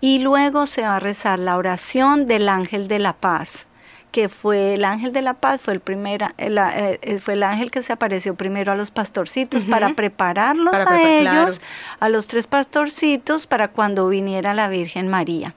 y 0.00 0.20
luego 0.20 0.66
se 0.66 0.82
va 0.82 0.96
a 0.96 1.00
rezar 1.00 1.38
la 1.38 1.58
oración 1.58 2.24
del 2.26 2.48
ángel 2.48 2.88
de 2.88 2.98
la 2.98 3.12
paz 3.12 3.66
que 4.10 4.28
fue 4.28 4.74
el 4.74 4.84
ángel 4.84 5.12
de 5.12 5.22
la 5.22 5.34
paz, 5.34 5.60
fue 5.60 5.74
el, 5.74 5.80
primer, 5.80 6.22
eh, 6.38 6.98
eh, 7.02 7.18
fue 7.18 7.34
el 7.34 7.42
ángel 7.42 7.70
que 7.70 7.82
se 7.82 7.92
apareció 7.92 8.34
primero 8.34 8.72
a 8.72 8.74
los 8.74 8.90
pastorcitos 8.90 9.64
para 9.64 9.94
prepararlos 9.94 10.74
a 10.74 11.02
ellos, 11.02 11.60
a 12.00 12.08
los 12.08 12.26
tres 12.26 12.46
pastorcitos, 12.46 13.46
para 13.46 13.68
cuando 13.68 14.08
viniera 14.08 14.54
la 14.54 14.68
Virgen 14.68 15.08
María. 15.08 15.54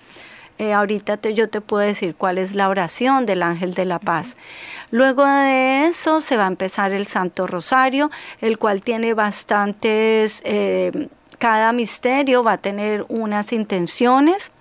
Eh, 0.59 0.71
ahorita 0.71 1.19
yo 1.31 1.49
te 1.49 1.59
puedo 1.59 1.85
decir 1.85 2.15
cuál 2.15 2.37
es 2.37 2.55
la 2.55 2.69
oración 2.69 3.25
del 3.25 3.43
ángel 3.43 3.73
de 3.73 3.83
la 3.83 3.99
paz. 3.99 4.37
Luego 4.91 5.25
de 5.25 5.87
eso 5.87 6.21
se 6.21 6.37
va 6.37 6.45
a 6.45 6.47
empezar 6.47 6.93
el 6.93 7.07
Santo 7.07 7.47
Rosario, 7.47 8.11
el 8.39 8.57
cual 8.57 8.81
tiene 8.81 9.13
bastantes, 9.13 10.41
eh, 10.45 11.09
cada 11.37 11.73
misterio 11.73 12.43
va 12.43 12.53
a 12.53 12.57
tener 12.59 13.05
unas 13.09 13.51
intenciones. 13.51 14.52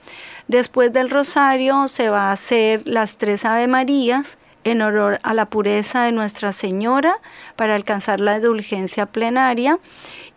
Después 0.53 0.93
del 0.93 1.09
Rosario 1.09 1.89
se 1.89 2.11
va 2.11 2.29
a 2.29 2.33
hacer 2.33 2.87
las 2.87 3.17
tres 3.17 3.47
Ave 3.47 3.69
Marías 3.69 4.37
en 4.65 4.83
honor 4.83 5.19
a 5.23 5.33
la 5.33 5.47
pureza 5.47 6.03
de 6.03 6.13
Nuestra 6.13 6.53
Señora 6.53 7.15
para 7.57 7.75
alcanzar 7.75 8.21
la 8.21 8.37
indulgencia 8.37 9.07
plenaria 9.07 9.79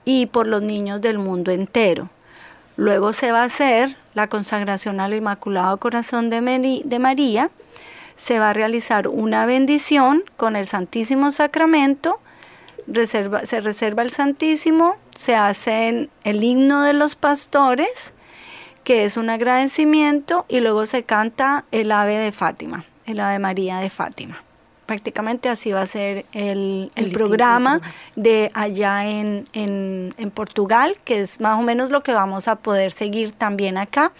y 0.06 0.28
por 0.28 0.48
los 0.48 0.62
niños 0.62 1.02
del 1.02 1.20
mundo 1.20 1.52
entero. 1.52 2.10
Luego 2.78 3.12
se 3.12 3.34
va 3.34 3.42
a 3.42 3.48
hacer 3.48 3.98
la 4.14 4.28
consagración 4.28 5.02
al 5.02 5.14
Inmaculado 5.14 5.76
Corazón 5.82 6.30
de, 6.30 6.40
María, 6.98 7.52
se 8.16 8.40
va 8.40 8.52
a 8.52 8.54
realizar 8.54 9.10
una 9.10 9.46
bendición 9.46 10.24
con 10.38 10.56
el 10.56 10.66
Santísimo 10.66 11.30
Sacramento, 11.30 12.22
se 13.04 13.60
reserva 13.60 14.02
el 14.02 14.12
Santísimo, 14.12 14.96
se 15.14 15.36
hace 15.36 16.08
el 16.24 16.44
himno 16.46 16.84
de 16.84 16.94
los 16.94 17.18
pastores, 17.18 18.14
que 18.86 19.04
es 19.04 19.18
un 19.18 19.30
agradecimiento, 19.30 20.46
y 20.48 20.62
luego 20.62 20.86
se 20.86 21.04
canta 21.04 21.66
el 21.72 21.92
ave 21.92 22.18
de 22.18 22.32
Fátima, 22.32 22.86
el 23.06 23.20
ave 23.20 23.40
María 23.40 23.80
de 23.80 23.90
Fátima 23.90 24.42
prácticamente 24.86 25.50
así 25.50 25.72
va 25.72 25.82
a 25.82 25.86
ser 25.86 26.26
el, 26.32 26.92
programa 27.12 27.82
de 28.16 28.52
allá 28.54 29.06
en, 29.10 29.48
en, 29.54 30.32
Portugal, 30.32 30.96
que 31.04 31.22
es 31.22 31.42
más 31.42 31.60
o 31.60 31.64
menos 31.64 31.90
lo 31.90 32.04
que 32.04 32.14
vamos 32.14 32.48
a 32.48 32.58
poder 32.58 32.92
seguir 32.92 33.32
también 33.32 33.78
acá 33.78 34.12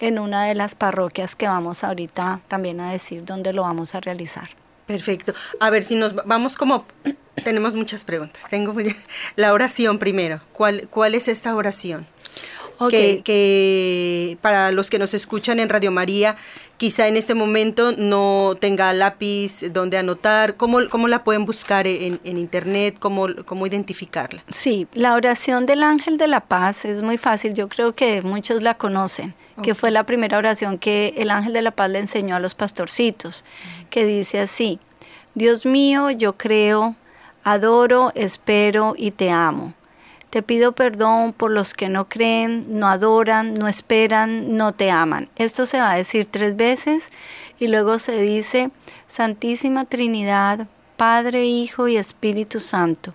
en 0.00 0.18
una 0.18 0.44
de 0.44 0.54
las 0.54 0.74
parroquias 0.74 1.34
que 1.34 1.48
vamos 1.48 1.84
ahorita 1.84 2.40
también 2.48 2.80
a 2.80 2.92
decir 2.92 3.24
dónde 3.24 3.52
lo 3.52 3.62
vamos 3.62 3.94
a 3.94 4.00
realizar. 4.00 4.50
Perfecto. 4.86 5.32
A 5.60 5.70
ver 5.70 5.82
si 5.82 5.96
nos 5.96 6.14
vamos 6.14 6.56
como 6.56 6.84
tenemos 7.44 7.74
muchas 7.74 8.04
preguntas. 8.04 8.48
Tengo 8.48 8.74
la 9.36 9.52
oración 9.52 9.98
primero. 9.98 10.40
¿Cuál 10.52 10.88
cuál 10.90 11.14
es 11.14 11.28
esta 11.28 11.54
oración? 11.54 12.06
Que, 12.90 14.36
para 14.40 14.72
los 14.72 14.90
que 14.90 14.98
nos 14.98 15.14
escuchan 15.14 15.60
en 15.60 15.68
Radio 15.68 15.90
María, 15.90 16.36
quizá 16.76 17.08
en 17.08 17.16
este 17.16 17.34
momento 17.34 17.92
no 17.92 18.56
tenga 18.60 18.92
lápiz 18.92 19.62
donde 19.72 19.98
anotar, 19.98 20.56
¿cómo, 20.56 20.78
cómo 20.90 21.08
la 21.08 21.24
pueden 21.24 21.44
buscar 21.44 21.86
en, 21.86 22.20
Internet? 22.24 22.96
¿Cómo, 22.98 23.28
¿Cómo 23.44 23.66
identificarla? 23.66 24.44
Sí, 24.48 24.86
la 24.92 25.14
oración 25.14 25.66
del 25.66 25.82
ángel 25.82 26.18
de 26.18 26.28
la 26.28 26.40
paz 26.40 26.84
es 26.84 27.02
muy 27.02 27.16
fácil, 27.16 27.54
yo 27.54 27.68
creo 27.68 27.94
que 27.94 28.22
muchos 28.22 28.62
la 28.62 28.74
conocen 28.74 29.34
que 29.62 29.74
fue 29.74 29.90
la 29.90 30.04
primera 30.04 30.38
oración 30.38 30.78
que 30.78 31.14
el 31.16 31.30
ángel 31.30 31.52
de 31.52 31.62
la 31.62 31.70
paz 31.70 31.90
le 31.90 32.00
enseñó 32.00 32.36
a 32.36 32.40
los 32.40 32.54
pastorcitos, 32.54 33.44
que 33.90 34.04
dice 34.04 34.40
así, 34.40 34.78
Dios 35.34 35.66
mío, 35.66 36.10
yo 36.10 36.36
creo, 36.36 36.94
adoro, 37.42 38.12
espero 38.14 38.94
y 38.96 39.12
te 39.12 39.30
amo. 39.30 39.74
Te 40.34 40.42
pido 40.42 40.72
perdón 40.72 41.32
por 41.32 41.52
los 41.52 41.74
que 41.74 41.88
no 41.88 42.08
creen, 42.08 42.80
no 42.80 42.88
adoran, 42.88 43.54
no 43.54 43.68
esperan, 43.68 44.56
no 44.56 44.72
te 44.72 44.90
aman. 44.90 45.28
Esto 45.36 45.64
se 45.64 45.78
va 45.78 45.92
a 45.92 45.94
decir 45.94 46.26
tres 46.28 46.56
veces 46.56 47.12
y 47.60 47.68
luego 47.68 48.00
se 48.00 48.20
dice, 48.20 48.72
Santísima 49.06 49.84
Trinidad, 49.84 50.66
Padre, 50.96 51.44
Hijo 51.44 51.86
y 51.86 51.98
Espíritu 51.98 52.58
Santo. 52.58 53.14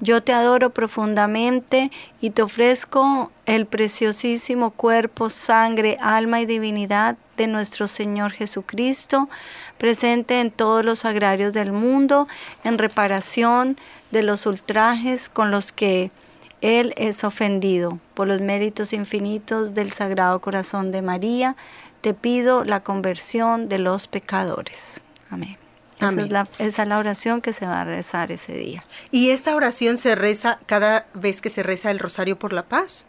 Yo 0.00 0.24
te 0.24 0.32
adoro 0.32 0.70
profundamente 0.70 1.92
y 2.20 2.30
te 2.30 2.42
ofrezco 2.42 3.30
el 3.46 3.66
preciosísimo 3.66 4.72
cuerpo, 4.72 5.30
sangre, 5.30 5.98
alma 6.00 6.40
y 6.40 6.46
divinidad 6.46 7.16
de 7.36 7.46
nuestro 7.46 7.86
Señor 7.86 8.32
Jesucristo, 8.32 9.28
presente 9.78 10.40
en 10.40 10.50
todos 10.50 10.84
los 10.84 11.04
agrarios 11.04 11.52
del 11.52 11.70
mundo, 11.70 12.26
en 12.64 12.76
reparación 12.76 13.76
de 14.10 14.24
los 14.24 14.46
ultrajes 14.46 15.28
con 15.28 15.52
los 15.52 15.70
que 15.70 16.10
él 16.60 16.94
es 16.96 17.24
ofendido 17.24 17.98
por 18.14 18.28
los 18.28 18.40
méritos 18.40 18.92
infinitos 18.92 19.74
del 19.74 19.90
Sagrado 19.90 20.40
Corazón 20.40 20.90
de 20.90 21.02
María. 21.02 21.56
Te 22.00 22.14
pido 22.14 22.64
la 22.64 22.80
conversión 22.80 23.68
de 23.68 23.78
los 23.78 24.06
pecadores. 24.06 25.02
Amén. 25.30 25.58
Esa, 25.98 26.82
es 26.82 26.88
la, 26.88 26.98
oración 26.98 27.40
que 27.40 27.54
se 27.54 27.66
va 27.66 27.80
a 27.80 27.84
rezar 27.84 28.30
ese 28.30 28.52
día. 28.52 28.84
¿Y 29.10 29.30
esta 29.30 29.56
oración 29.56 29.96
se 29.96 30.14
reza 30.14 30.58
cada 30.66 31.06
vez 31.14 31.40
que 31.40 31.48
se 31.48 31.62
reza 31.62 31.90
el 31.90 31.98
Rosario 31.98 32.38
por 32.38 32.52
la 32.52 32.64
Paz? 32.64 33.06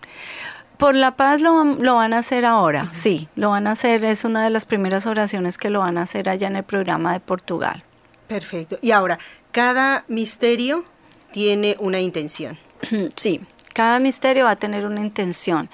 Por 0.77 0.95
la 0.95 1.15
paz 1.15 1.41
lo, 1.41 1.55
van 1.95 2.13
a 2.13 2.19
hacer 2.19 2.45
ahora, 2.45 2.89
sí, 2.91 3.29
lo 3.35 3.49
van 3.49 3.65
a 3.65 3.71
hacer, 3.71 4.05
es 4.05 4.23
una 4.23 4.43
de 4.43 4.51
las 4.51 4.67
primeras 4.67 5.07
oraciones 5.07 5.57
que 5.57 5.71
lo 5.71 5.79
van 5.79 5.97
a 5.97 6.03
hacer 6.03 6.29
allá 6.29 6.45
en 6.45 6.55
el 6.55 6.63
programa 6.63 7.13
de 7.13 7.19
Portugal. 7.19 7.83
Perfecto. 8.27 8.77
Y 8.79 8.91
ahora, 8.91 9.17
cada 9.51 10.05
misterio 10.07 10.85
tiene 11.31 11.77
una 11.79 11.99
intención. 11.99 12.59
Sí, 13.15 13.41
cada 13.73 13.99
misterio 13.99 14.45
va 14.45 14.51
a 14.51 14.55
tener 14.55 14.85
una 14.85 15.01
intención. 15.01 15.69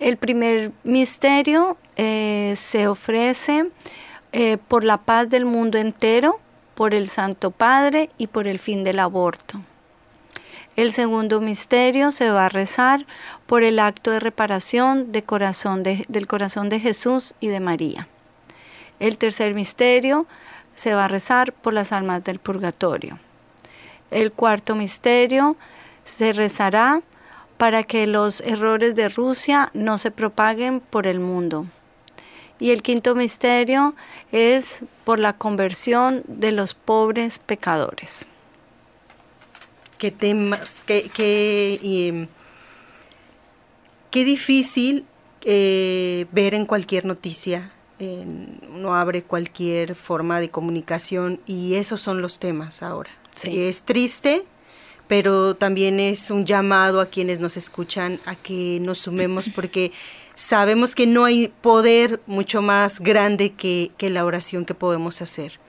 El 0.00 0.16
primer 0.16 0.72
misterio 0.84 1.76
eh, 1.96 2.54
se 2.56 2.88
ofrece 2.88 3.70
eh, 4.32 4.56
por 4.68 4.84
la 4.84 4.98
paz 4.98 5.28
del 5.28 5.44
mundo 5.44 5.78
entero, 5.78 6.40
por 6.74 6.94
el 6.94 7.08
Santo 7.08 7.50
Padre 7.50 8.08
y 8.16 8.28
por 8.28 8.46
el 8.46 8.58
fin 8.58 8.84
del 8.84 8.98
aborto. 8.98 9.60
El 10.74 10.92
segundo 10.94 11.42
misterio 11.42 12.10
se 12.12 12.30
va 12.30 12.46
a 12.46 12.48
rezar 12.48 13.04
por 13.44 13.62
el 13.62 13.78
acto 13.78 14.10
de 14.10 14.20
reparación 14.20 15.12
del 15.12 15.24
corazón 15.26 15.82
de 15.82 16.80
Jesús 16.80 17.34
y 17.40 17.48
de 17.48 17.60
María. 17.60 18.08
El 18.98 19.18
tercer 19.18 19.52
misterio 19.52 20.26
se 20.74 20.94
va 20.94 21.04
a 21.04 21.08
rezar 21.08 21.52
por 21.52 21.74
las 21.74 21.92
almas 21.92 22.24
del 22.24 22.38
purgatorio. 22.38 23.18
El 24.10 24.32
cuarto 24.32 24.74
misterio 24.74 25.56
se 26.04 26.32
rezará 26.32 27.02
para 27.56 27.84
que 27.84 28.06
los 28.06 28.40
errores 28.40 28.94
de 28.94 29.08
Rusia 29.08 29.70
no 29.74 29.98
se 29.98 30.10
propaguen 30.10 30.80
por 30.80 31.06
el 31.06 31.20
mundo. 31.20 31.66
Y 32.58 32.70
el 32.70 32.82
quinto 32.82 33.14
misterio 33.14 33.94
es 34.30 34.84
por 35.04 35.18
la 35.18 35.32
conversión 35.32 36.22
de 36.26 36.52
los 36.52 36.74
pobres 36.74 37.38
pecadores. 37.38 38.26
Qué 39.98 40.10
temas, 40.10 40.82
qué, 40.86 41.08
qué, 41.14 42.28
qué 44.10 44.24
difícil 44.24 45.04
eh, 45.42 46.26
ver 46.32 46.54
en 46.54 46.66
cualquier 46.66 47.04
noticia. 47.04 47.72
uno 47.98 48.94
abre 48.94 49.22
cualquier 49.22 49.94
forma 49.94 50.40
de 50.40 50.50
comunicación 50.50 51.40
y 51.46 51.74
esos 51.74 52.00
son 52.00 52.20
los 52.22 52.38
temas 52.40 52.82
ahora. 52.82 53.10
Es 53.44 53.84
triste, 53.84 54.44
pero 55.08 55.54
también 55.54 56.00
es 56.00 56.30
un 56.30 56.44
llamado 56.44 57.00
a 57.00 57.06
quienes 57.06 57.40
nos 57.40 57.56
escuchan 57.56 58.20
a 58.24 58.34
que 58.34 58.78
nos 58.80 58.98
sumemos 58.98 59.48
porque 59.54 59.92
sabemos 60.34 60.94
que 60.94 61.06
no 61.06 61.24
hay 61.24 61.48
poder 61.48 62.20
mucho 62.26 62.62
más 62.62 63.00
grande 63.00 63.52
que, 63.52 63.90
que 63.96 64.10
la 64.10 64.24
oración 64.24 64.64
que 64.64 64.74
podemos 64.74 65.22
hacer. 65.22 65.60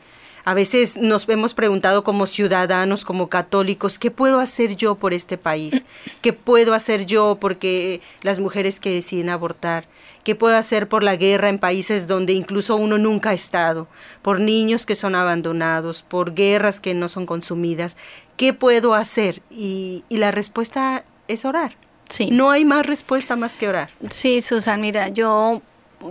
A 0.46 0.54
veces 0.54 0.98
nos 0.98 1.30
hemos 1.30 1.54
preguntado 1.54 2.04
como 2.04 2.28
ciudadanos, 2.28 3.06
como 3.06 3.30
católicos, 3.30 3.98
¿qué 3.98 4.12
puedo 4.12 4.42
hacer 4.42 4.76
yo 4.76 4.96
por 4.96 5.14
este 5.14 5.38
país? 5.38 5.86
¿Qué 6.22 6.34
puedo 6.34 6.74
hacer 6.74 7.06
yo 7.06 7.38
porque 7.40 8.02
las 8.24 8.40
mujeres 8.40 8.82
que 8.82 8.92
deciden 8.94 9.30
abortar? 9.30 9.88
¿Qué 10.26 10.36
puedo 10.36 10.58
hacer 10.58 10.90
por 10.90 11.02
la 11.02 11.16
guerra 11.16 11.48
en 11.48 11.60
países 11.60 12.08
donde 12.08 12.34
incluso 12.34 12.76
uno 12.76 12.98
nunca 12.98 13.30
ha 13.30 13.34
estado? 13.34 13.88
Por 14.22 14.42
niños 14.42 14.86
que 14.86 14.96
son 14.96 15.16
abandonados, 15.16 16.04
por 16.04 16.34
guerras 16.34 16.82
que 16.82 16.94
no 16.94 17.08
son 17.08 17.26
consumidas. 17.26 17.96
¿Qué 18.38 18.54
puedo 18.54 18.94
hacer? 18.94 19.42
Y, 19.50 20.04
la 20.10 20.32
respuesta 20.32 21.04
es 21.28 21.46
orar. 21.46 21.76
Sí. 22.10 22.30
No 22.32 22.52
hay 22.52 22.66
más 22.66 22.86
respuesta 22.86 23.36
más 23.36 23.58
que 23.58 23.68
orar. 23.68 23.90
Sí, 24.10 24.42
Susan, 24.42 24.82
mira, 24.82 25.08
yo 25.10 25.62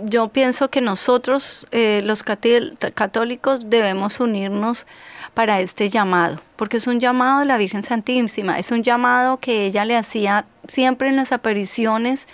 yo 0.05 0.29
pienso 0.29 0.69
que 0.69 0.81
nosotros, 0.81 1.67
eh, 1.71 2.01
los 2.03 2.23
católicos, 2.23 3.69
debemos 3.69 4.19
unirnos 4.19 4.87
para 5.33 5.61
este 5.61 5.89
llamado, 5.89 6.41
porque 6.55 6.77
es 6.77 6.87
un 6.87 6.99
llamado 6.99 7.39
de 7.39 7.45
la 7.45 7.57
Virgen 7.57 7.83
Santísima, 7.83 8.59
es 8.59 8.71
un 8.71 8.83
llamado 8.83 9.37
que 9.37 9.65
ella 9.65 9.85
le 9.85 9.95
hacía 9.95 10.45
siempre 10.67 11.09
en 11.09 11.15
las 11.15 11.31
apariciones, 11.31 12.27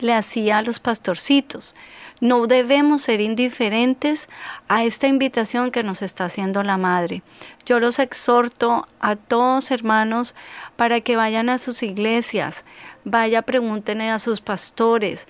le 0.00 0.14
hacía 0.14 0.58
a 0.58 0.62
los 0.62 0.78
pastorcitos. 0.78 1.74
No 2.22 2.46
debemos 2.46 3.02
ser 3.02 3.20
indiferentes 3.20 4.28
a 4.68 4.84
esta 4.84 5.08
invitación 5.08 5.72
que 5.72 5.82
nos 5.82 6.02
está 6.02 6.26
haciendo 6.26 6.62
la 6.62 6.76
Madre. 6.76 7.24
Yo 7.66 7.80
los 7.80 7.98
exhorto 7.98 8.86
a 9.00 9.16
todos 9.16 9.72
hermanos 9.72 10.36
para 10.76 11.00
que 11.00 11.16
vayan 11.16 11.48
a 11.48 11.58
sus 11.58 11.82
iglesias, 11.82 12.64
vaya 13.04 13.42
pregunten 13.42 14.02
a 14.02 14.20
sus 14.20 14.40
pastores, 14.40 15.26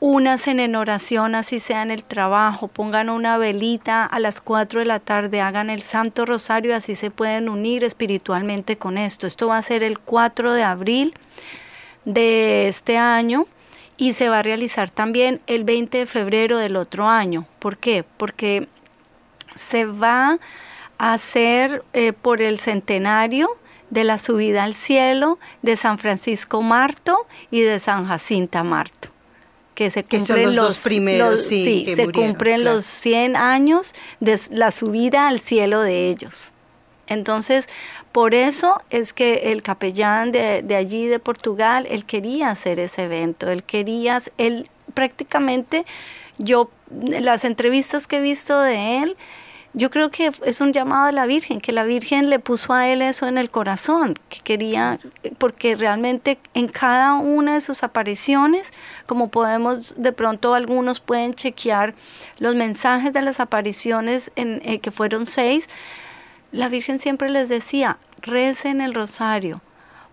únanse 0.00 0.52
en 0.52 0.74
oración, 0.74 1.34
así 1.34 1.60
sea 1.60 1.82
en 1.82 1.90
el 1.90 2.02
trabajo, 2.02 2.66
pongan 2.66 3.10
una 3.10 3.36
velita 3.36 4.06
a 4.06 4.18
las 4.18 4.40
4 4.40 4.80
de 4.80 4.86
la 4.86 5.00
tarde, 5.00 5.42
hagan 5.42 5.68
el 5.68 5.82
Santo 5.82 6.24
Rosario, 6.24 6.74
así 6.74 6.94
se 6.94 7.10
pueden 7.10 7.50
unir 7.50 7.84
espiritualmente 7.84 8.78
con 8.78 8.96
esto. 8.96 9.26
Esto 9.26 9.48
va 9.48 9.58
a 9.58 9.62
ser 9.62 9.82
el 9.82 9.98
4 9.98 10.54
de 10.54 10.62
abril 10.62 11.14
de 12.06 12.68
este 12.68 12.96
año 12.96 13.44
y 13.96 14.14
se 14.14 14.28
va 14.28 14.40
a 14.40 14.42
realizar 14.42 14.90
también 14.90 15.40
el 15.46 15.64
20 15.64 15.98
de 15.98 16.06
febrero 16.06 16.58
del 16.58 16.76
otro 16.76 17.08
año. 17.08 17.46
¿Por 17.58 17.76
qué? 17.76 18.04
Porque 18.16 18.68
se 19.54 19.84
va 19.84 20.38
a 20.98 21.12
hacer 21.12 21.84
eh, 21.92 22.12
por 22.12 22.42
el 22.42 22.58
centenario 22.58 23.56
de 23.90 24.04
la 24.04 24.18
subida 24.18 24.64
al 24.64 24.74
cielo 24.74 25.38
de 25.60 25.76
San 25.76 25.98
Francisco 25.98 26.62
Marto 26.62 27.26
y 27.50 27.60
de 27.60 27.78
San 27.78 28.06
Jacinta 28.06 28.62
Marto 28.64 29.12
que 29.74 29.90
se 29.90 30.04
cumplen 30.04 30.54
los, 30.54 30.80
primeros 30.80 31.46
sí, 31.46 31.86
se 31.94 32.12
cumplen 32.12 32.64
los 32.64 32.84
100 32.84 33.36
años 33.36 33.94
de 34.20 34.38
la 34.50 34.70
subida 34.70 35.28
al 35.28 35.40
cielo 35.40 35.80
de 35.80 36.08
ellos. 36.08 36.52
Entonces, 37.06 37.68
por 38.12 38.34
eso 38.34 38.80
es 38.90 39.12
que 39.12 39.52
el 39.52 39.62
capellán 39.62 40.32
de, 40.32 40.76
allí 40.76 41.06
de 41.06 41.18
Portugal, 41.18 41.86
él 41.90 42.04
quería 42.04 42.50
hacer 42.50 42.78
ese 42.78 43.04
evento, 43.04 43.50
él 43.50 43.64
quería, 43.64 44.18
él 44.36 44.68
prácticamente, 44.92 45.86
yo, 46.36 46.70
las 46.90 47.44
entrevistas 47.44 48.06
que 48.06 48.18
he 48.18 48.20
visto 48.20 48.60
de 48.60 48.98
él, 48.98 49.16
yo 49.74 49.90
creo 49.90 50.10
que 50.10 50.30
es 50.44 50.60
un 50.60 50.74
llamado 50.74 51.06
de 51.06 51.12
la 51.12 51.24
Virgen, 51.24 51.62
que 51.62 51.72
la 51.72 51.84
Virgen 51.84 52.28
le 52.28 52.38
puso 52.38 52.74
a 52.74 52.86
él 52.88 53.00
eso 53.00 53.26
en 53.26 53.38
el 53.38 53.48
corazón, 53.50 54.18
que 54.28 54.40
quería, 54.40 55.00
porque 55.38 55.74
realmente 55.76 56.38
en 56.52 56.68
cada 56.68 57.14
una 57.14 57.54
de 57.54 57.62
sus 57.62 57.82
apariciones, 57.82 58.74
como 59.06 59.28
podemos, 59.28 59.94
de 59.96 60.12
pronto 60.12 60.54
algunos 60.54 61.00
pueden 61.00 61.32
chequear 61.32 61.94
los 62.38 62.54
mensajes 62.54 63.14
de 63.14 63.22
las 63.22 63.40
apariciones, 63.40 64.30
eh, 64.36 64.78
que 64.80 64.90
fueron 64.90 65.24
seis, 65.24 65.70
la 66.52 66.68
Virgen 66.68 66.98
siempre 66.98 67.30
les 67.30 67.48
decía, 67.48 67.98
recen 68.20 68.80
el 68.80 68.94
rosario 68.94 69.60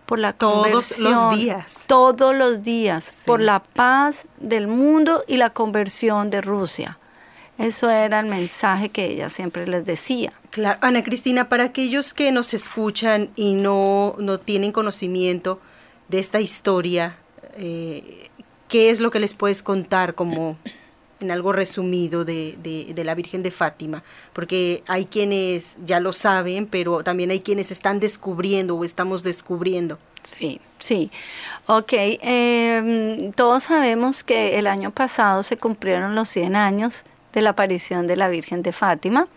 por 0.06 0.18
la 0.18 0.32
todos 0.32 0.98
los 0.98 1.30
días. 1.30 1.84
Todos 1.86 2.34
los 2.34 2.64
días, 2.64 3.22
por 3.26 3.40
la 3.40 3.60
paz 3.62 4.26
del 4.38 4.66
mundo 4.66 5.22
y 5.28 5.36
la 5.36 5.50
conversión 5.50 6.30
de 6.30 6.40
Rusia. 6.40 6.98
Eso 7.58 7.90
era 7.90 8.20
el 8.20 8.26
mensaje 8.26 8.88
que 8.88 9.04
ella 9.04 9.28
siempre 9.28 9.68
les 9.68 9.84
decía. 9.84 10.32
Claro, 10.50 10.78
Ana 10.82 11.04
Cristina, 11.04 11.48
para 11.48 11.64
aquellos 11.64 12.14
que 12.14 12.32
nos 12.32 12.54
escuchan 12.54 13.30
y 13.36 13.52
no, 13.52 14.16
no 14.18 14.40
tienen 14.40 14.72
conocimiento 14.72 15.60
de 16.08 16.18
esta 16.18 16.40
historia, 16.40 17.18
eh, 17.56 18.30
¿qué 18.66 18.90
es 18.90 19.00
lo 19.00 19.10
que 19.10 19.20
les 19.20 19.34
puedes 19.34 19.62
contar 19.62 20.14
como 20.14 20.56
en 21.20 21.30
algo 21.30 21.52
resumido 21.52 22.24
de, 22.24 22.56
de, 22.62 23.04
la 23.04 23.14
Virgen 23.14 23.42
de 23.42 23.50
Fátima? 23.50 24.02
Porque 24.32 24.82
hay 24.86 25.06
quienes 25.06 25.78
ya 25.84 26.00
lo 26.00 26.12
saben, 26.12 26.66
pero 26.66 27.02
también 27.02 27.30
hay 27.30 27.40
quienes 27.40 27.70
están 27.70 28.00
descubriendo 28.00 28.76
o 28.76 28.84
estamos 28.84 29.22
descubriendo. 29.22 29.98
Sí, 30.22 30.60
sí. 30.78 31.10
Ok, 31.66 31.92
em, 31.92 33.32
todos 33.32 33.64
sabemos 33.64 34.24
que 34.24 34.58
el 34.58 34.66
año 34.66 34.90
pasado 34.90 35.42
se 35.42 35.56
cumplieron 35.56 36.14
los 36.14 36.28
100 36.28 36.56
años 36.56 37.04
de 37.32 37.42
la 37.42 37.50
aparición 37.50 38.06
de 38.06 38.16
la 38.16 38.28
Virgen 38.28 38.62
de 38.62 38.72
Fátima. 38.72 39.28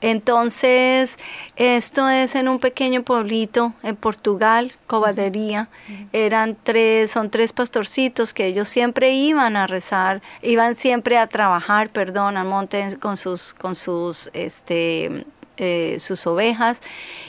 Entonces, 0.00 1.18
esto 1.56 2.08
es 2.08 2.34
en 2.34 2.48
un 2.48 2.58
pequeño 2.58 3.02
pueblito 3.02 3.72
en 3.82 3.96
Portugal, 3.96 4.72
Cobadería. 4.86 5.68
Eran 6.12 6.56
tres, 6.62 7.10
son 7.10 7.30
tres 7.30 7.52
pastorcitos 7.52 8.32
que 8.32 8.46
ellos 8.46 8.68
siempre 8.68 9.10
iban 9.10 9.56
a 9.56 9.66
rezar, 9.66 10.22
iban 10.42 10.76
siempre 10.76 11.18
a 11.18 11.26
trabajar, 11.26 11.90
perdón, 11.90 12.36
al 12.36 12.46
monte 12.46 12.86
con 13.00 13.16
sus, 13.16 13.54
con 13.54 13.74
sus, 13.74 14.30
este, 14.32 15.24
eh, 15.58 15.96
sus 15.98 16.26
ovejas. 16.26 16.80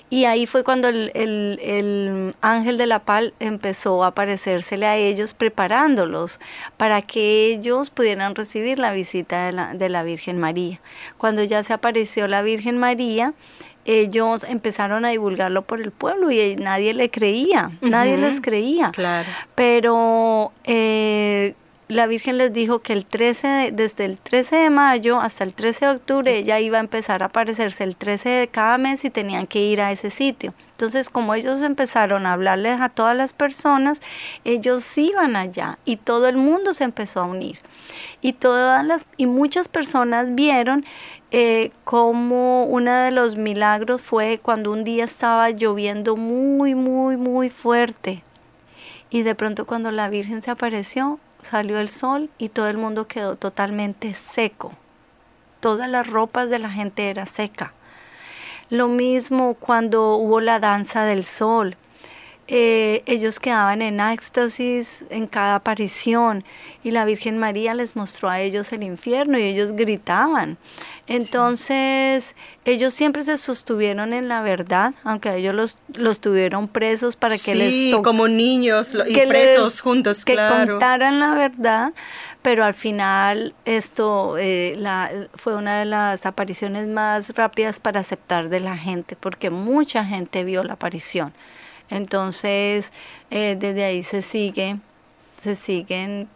Y 0.09 0.25
ahí 0.25 0.45
fue 0.45 0.63
cuando 0.63 0.87
el, 0.87 2.33
ángel 2.41 2.77
de 2.77 2.87
la 2.87 2.99
paz 2.99 3.25
empezó 3.39 4.03
a 4.03 4.07
aparecérsele 4.07 4.85
a 4.85 4.97
ellos, 4.97 5.33
preparándolos 5.33 6.39
para 6.77 7.01
que 7.01 7.47
ellos 7.47 7.89
pudieran 7.89 8.35
recibir 8.35 8.79
la 8.79 8.91
visita 8.91 9.45
de 9.45 9.51
la, 9.51 9.73
de 9.73 9.89
la 9.89 10.03
Virgen 10.03 10.39
María. 10.39 10.79
Cuando 11.17 11.43
ya 11.43 11.63
se 11.63 11.73
apareció 11.73 12.27
la 12.27 12.41
Virgen 12.41 12.77
María, 12.77 13.33
ellos 13.85 14.43
empezaron 14.43 15.05
a 15.05 15.09
divulgarlo 15.09 15.63
por 15.63 15.81
el 15.81 15.91
pueblo 15.91 16.29
y 16.31 16.55
nadie 16.55 16.93
le 16.93 17.09
creía, 17.09 17.71
nadie 17.81 18.17
les 18.17 18.41
creía. 18.41 18.91
Claro. 18.91 19.27
Pero 19.55 20.51
eh, 20.63 21.55
la 21.89 22.05
Virgen 22.05 22.37
les 22.37 22.53
dijo 22.53 22.79
que 22.79 22.93
el 22.93 23.03
13 23.03 23.71
desde 23.73 24.05
el 24.05 24.19
13 24.19 24.57
de 24.57 24.69
mayo 24.69 25.19
hasta 25.19 25.43
el 25.43 25.55
13 25.55 25.85
de 25.85 25.91
octubre 25.93 26.37
ella 26.37 26.59
iba 26.59 26.77
a 26.77 26.81
empezar 26.81 27.23
a 27.23 27.27
aparecerse 27.27 27.83
el 27.83 27.95
13 27.95 28.29
de 28.29 28.47
cada 28.47 28.77
mes 28.77 29.03
y 29.05 29.09
tenían 29.09 29.47
que 29.47 29.59
ir 29.59 29.81
a 29.81 29.91
ese 29.91 30.11
sitio. 30.11 30.53
Entonces, 30.69 31.09
como 31.09 31.33
ellos 31.33 31.63
empezaron 31.63 32.27
a 32.27 32.33
hablarles 32.33 32.79
a 32.79 32.89
todas 32.89 33.17
las 33.17 33.33
personas, 33.33 34.01
ellos 34.45 34.97
iban 34.99 35.35
allá 35.35 35.79
y 35.83 35.97
todo 35.97 36.27
el 36.27 36.37
mundo 36.37 36.75
se 36.75 36.83
empezó 36.83 37.21
a 37.21 37.23
unir. 37.23 37.57
Y 38.21 38.33
todas 38.33 38.85
las 38.85 39.07
y 39.17 39.25
muchas 39.25 39.67
personas 39.67 40.35
vieron 40.35 40.85
eh, 41.31 41.71
como 41.85 42.65
uno 42.65 42.93
de 42.93 43.09
los 43.09 43.35
milagros 43.35 44.03
fue 44.03 44.39
cuando 44.39 44.71
un 44.71 44.83
día 44.83 45.05
estaba 45.05 45.49
lloviendo 45.49 46.15
muy, 46.15 46.75
muy, 46.75 47.17
muy 47.17 47.49
fuerte. 47.49 48.21
Y 49.09 49.23
de 49.23 49.33
pronto 49.33 49.65
cuando 49.65 49.89
la 49.89 50.07
Virgen 50.07 50.43
se 50.43 50.51
apareció, 50.51 51.19
salió 51.41 51.79
el 51.79 51.89
sol 51.89 52.29
y 52.37 52.49
todo 52.49 52.67
el 52.67 52.77
mundo 52.77 53.07
quedó 53.07 53.35
totalmente 53.35 54.13
seco. 54.13 54.73
Todas 55.59 55.89
las 55.89 56.07
ropas 56.07 56.49
de 56.49 56.59
la 56.59 56.69
gente 56.69 57.09
era 57.09 57.25
seca. 57.25 57.73
Lo 58.69 58.87
mismo 58.87 59.55
cuando 59.55 60.15
hubo 60.15 60.41
la 60.41 60.59
danza 60.59 61.03
del 61.05 61.23
sol. 61.23 61.75
Eh, 62.51 63.03
ellos 63.05 63.39
quedaban 63.39 63.83
en 63.83 63.99
éxtasis 63.99 65.05
en 65.11 65.27
cada 65.27 65.53
aparición 65.53 66.43
y 66.83 66.89
la 66.89 67.05
Virgen 67.05 67.37
María 67.37 67.75
les 67.75 67.95
mostró 67.95 68.27
a 68.27 68.39
ellos 68.41 68.73
el 68.73 68.81
infierno 68.81 69.37
y 69.37 69.43
ellos 69.43 69.73
gritaban. 69.73 70.57
Entonces, 71.05 72.33
ellos 72.65 72.95
siempre 72.95 73.21
se 73.21 73.37
sostuvieron 73.37 74.13
en 74.13 74.27
la 74.27 74.41
verdad, 74.41 74.95
aunque 75.03 75.35
ellos 75.35 75.53
los, 75.53 75.77
los 75.93 76.21
tuvieron 76.21 76.67
presos 76.67 77.15
para 77.15 77.37
que 77.37 77.53
les... 77.53 77.95
como 77.97 78.27
niños 78.27 78.97
y 79.07 79.13
presos 79.27 79.79
juntos, 79.81 80.25
que 80.25 80.35
contaran 80.35 81.19
la 81.19 81.35
verdad, 81.35 81.93
pero 82.41 82.65
al 82.65 82.73
final 82.73 83.53
esto 83.65 84.39
eh, 84.39 84.73
la, 84.75 85.11
fue 85.35 85.55
una 85.55 85.77
de 85.77 85.85
las 85.85 86.25
apariciones 86.25 86.87
más 86.87 87.35
rápidas 87.35 87.79
para 87.79 87.99
aceptar 87.99 88.49
de 88.49 88.59
la 88.59 88.75
gente, 88.75 89.15
porque 89.15 89.51
mucha 89.51 90.03
gente 90.03 90.43
vio 90.43 90.63
la 90.63 90.73
aparición. 90.73 91.31
Entonces, 91.89 92.91
eh, 93.31 93.55
desde 93.59 93.83
ahí 93.83 94.03
se 94.03 94.21
sigue, 94.21 94.77
se 95.41 95.55
siguen 95.55 96.27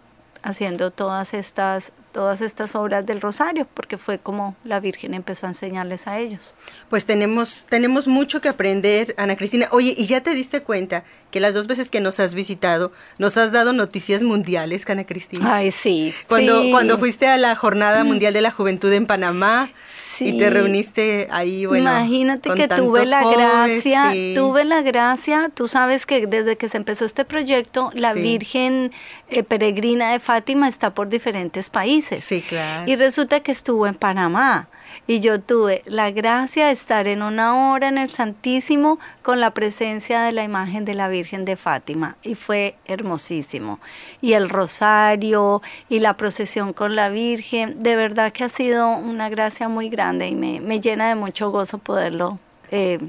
haciendo 0.43 0.91
todas 0.91 1.33
estas 1.33 1.93
todas 2.13 2.41
estas 2.41 2.75
obras 2.75 3.05
del 3.05 3.19
rosario, 3.19 3.67
porque 3.73 3.97
fue 3.97 4.19
como 4.19 4.55
la 4.63 4.79
Virgen 4.79 5.13
empezó 5.13 5.47
a 5.47 5.49
enseñarles 5.49 6.07
a 6.07 6.19
ellos. 6.19 6.53
Pues 6.89 7.05
tenemos, 7.05 7.65
tenemos 7.69 8.07
mucho 8.07 8.39
que 8.39 8.47
aprender, 8.47 9.15
Ana 9.17 9.35
Cristina. 9.35 9.67
Oye, 9.71 9.93
¿y 9.97 10.05
ya 10.05 10.21
te 10.21 10.33
diste 10.35 10.61
cuenta 10.61 11.03
que 11.31 11.39
las 11.39 11.55
dos 11.55 11.67
veces 11.67 11.89
que 11.89 11.99
nos 11.99 12.19
has 12.19 12.35
visitado, 12.35 12.93
nos 13.17 13.35
has 13.35 13.51
dado 13.51 13.73
noticias 13.73 14.23
mundiales, 14.23 14.87
Ana 14.87 15.05
Cristina? 15.05 15.55
Ay, 15.55 15.71
sí. 15.71 16.13
Cuando, 16.29 16.69
cuando 16.69 16.97
fuiste 16.99 17.27
a 17.27 17.37
la 17.37 17.55
Jornada 17.55 18.03
Mundial 18.03 18.33
de 18.33 18.41
la 18.41 18.51
Juventud 18.51 18.93
en 18.93 19.07
Panamá, 19.07 19.71
y 20.19 20.37
te 20.37 20.49
reuniste 20.49 21.27
ahí, 21.31 21.65
bueno. 21.65 21.89
Imagínate 21.89 22.53
que 22.53 22.67
tuve 22.67 23.05
la 23.05 23.23
gracia, 23.23 24.11
tuve 24.35 24.65
la 24.65 24.81
gracia, 24.81 25.49
tú 25.53 25.67
sabes 25.67 26.05
que 26.05 26.27
desde 26.27 26.55
que 26.55 26.69
se 26.69 26.77
empezó 26.77 27.05
este 27.05 27.25
proyecto, 27.25 27.91
la 27.93 28.13
Virgen 28.13 28.91
eh, 29.29 29.43
Peregrina 29.43 30.11
de 30.11 30.19
Fátima 30.19 30.67
está 30.67 30.93
por 30.93 31.09
diferentes 31.09 31.69
países. 31.69 32.23
Sí, 32.23 32.41
claro. 32.41 32.89
Y 32.89 32.95
resulta 32.95 33.39
que 33.41 33.51
estuvo 33.51 33.87
en 33.87 33.95
Panamá 33.95 34.67
y 35.07 35.19
yo 35.19 35.39
tuve 35.39 35.81
la 35.85 36.11
gracia 36.11 36.67
de 36.67 36.71
estar 36.71 37.07
en 37.07 37.21
una 37.21 37.71
hora 37.71 37.89
en 37.89 37.97
el 37.97 38.09
Santísimo 38.09 38.99
con 39.21 39.39
la 39.39 39.51
presencia 39.51 40.21
de 40.21 40.31
la 40.31 40.43
imagen 40.43 40.85
de 40.85 40.93
la 40.93 41.07
Virgen 41.07 41.45
de 41.45 41.55
Fátima 41.55 42.17
y 42.23 42.35
fue 42.35 42.75
hermosísimo. 42.85 43.79
Y 44.21 44.33
el 44.33 44.49
rosario 44.49 45.61
y 45.89 45.99
la 45.99 46.15
procesión 46.15 46.73
con 46.73 46.95
la 46.95 47.09
Virgen, 47.09 47.81
de 47.81 47.95
verdad 47.95 48.31
que 48.31 48.43
ha 48.43 48.49
sido 48.49 48.89
una 48.89 49.29
gracia 49.29 49.69
muy 49.69 49.89
grande 49.89 50.27
y 50.27 50.35
me, 50.35 50.79
llena 50.79 51.07
de 51.07 51.15
mucho 51.15 51.51
gozo 51.51 51.77
poderlo 51.77 52.39
eh, 52.71 52.99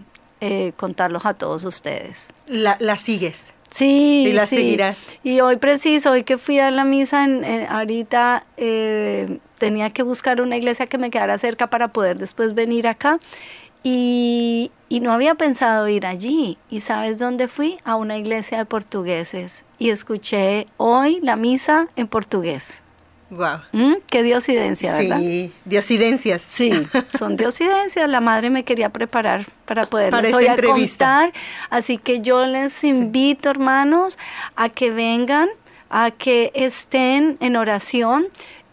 eh, 0.41 0.73
contarlos 0.77 1.27
a 1.27 1.35
todos 1.35 1.65
ustedes. 1.65 2.29
La, 2.47 2.77
la 2.81 2.97
sigues. 2.97 3.55
Sí, 3.75 4.27
y 4.29 4.33
la 4.33 4.47
seguirás. 4.47 5.07
Y 5.25 5.41
hoy 5.41 5.57
preciso, 5.57 6.13
hoy 6.13 6.23
que 6.23 6.39
fui 6.39 6.61
a 6.61 6.71
la 6.71 6.85
misa, 6.85 7.25
en, 7.25 7.67
ahorita 7.69 8.47
eh, 8.57 9.39
tenía 9.65 9.89
que 9.89 10.03
buscar 10.03 10.43
una 10.43 10.59
iglesia 10.59 10.87
que 10.87 10.99
me 10.99 11.09
quedara 11.09 11.39
cerca 11.39 11.69
para 11.71 11.89
poder 11.89 12.19
después 12.19 12.53
venir 12.53 12.87
acá. 12.87 13.19
Y, 13.83 14.71
y, 14.91 15.01
no 15.01 15.11
había 15.11 15.37
pensado 15.37 15.89
ir 15.89 16.05
allí. 16.05 16.59
¿Y 16.69 16.81
sabes 16.81 17.19
dónde 17.19 17.49
fui? 17.49 17.79
A 17.83 17.97
una 17.97 18.19
iglesia 18.19 18.59
de 18.59 18.67
portugueses. 18.67 19.65
Y 19.79 19.89
escuché 19.89 20.67
hoy 20.77 21.19
la 21.23 21.37
misa 21.37 21.89
en 21.97 22.09
portugués. 22.09 22.83
Wow. 23.31 23.61
¿Mm? 23.73 23.95
Qué 24.11 24.23
diosidencia, 24.23 24.99
¿verdad? 24.99 25.19
Sí, 25.19 25.51
diosidencias. 25.65 26.43
Sí, 26.43 26.71
son 27.19 27.39
diosidencias. 27.39 28.07
La 28.07 28.21
madre 28.21 28.51
me 28.51 28.65
quería 28.65 28.91
preparar 28.91 29.47
para 29.65 29.85
poder 29.85 30.11
para 30.11 30.29
hoy 30.29 30.47
contar. 30.47 31.33
Así 31.71 31.97
que 31.97 32.21
yo 32.21 32.45
les 32.45 32.85
invito, 32.85 33.49
hermanos, 33.49 34.19
a 34.57 34.69
que 34.69 34.91
vengan 34.91 35.49
a 35.95 36.11
que 36.11 36.51
estén 36.55 37.39
en 37.41 37.57
oración. 37.57 38.27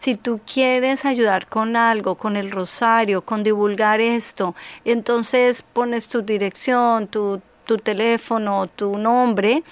si 0.00 0.14
tú 0.14 0.40
quieres 0.50 1.04
ayudar 1.04 1.46
con 1.46 1.76
algo, 1.76 2.14
con 2.14 2.36
el 2.36 2.50
rosario, 2.50 3.20
con 3.20 3.42
divulgar 3.42 4.00
esto, 4.00 4.54
entonces 4.86 5.60
pones 5.60 6.08
tu 6.08 6.22
dirección, 6.22 7.06
tu, 7.06 7.42
tu 7.70 7.78
teléfono, 7.78 8.66
tu 8.66 8.98
nombre. 8.98 9.62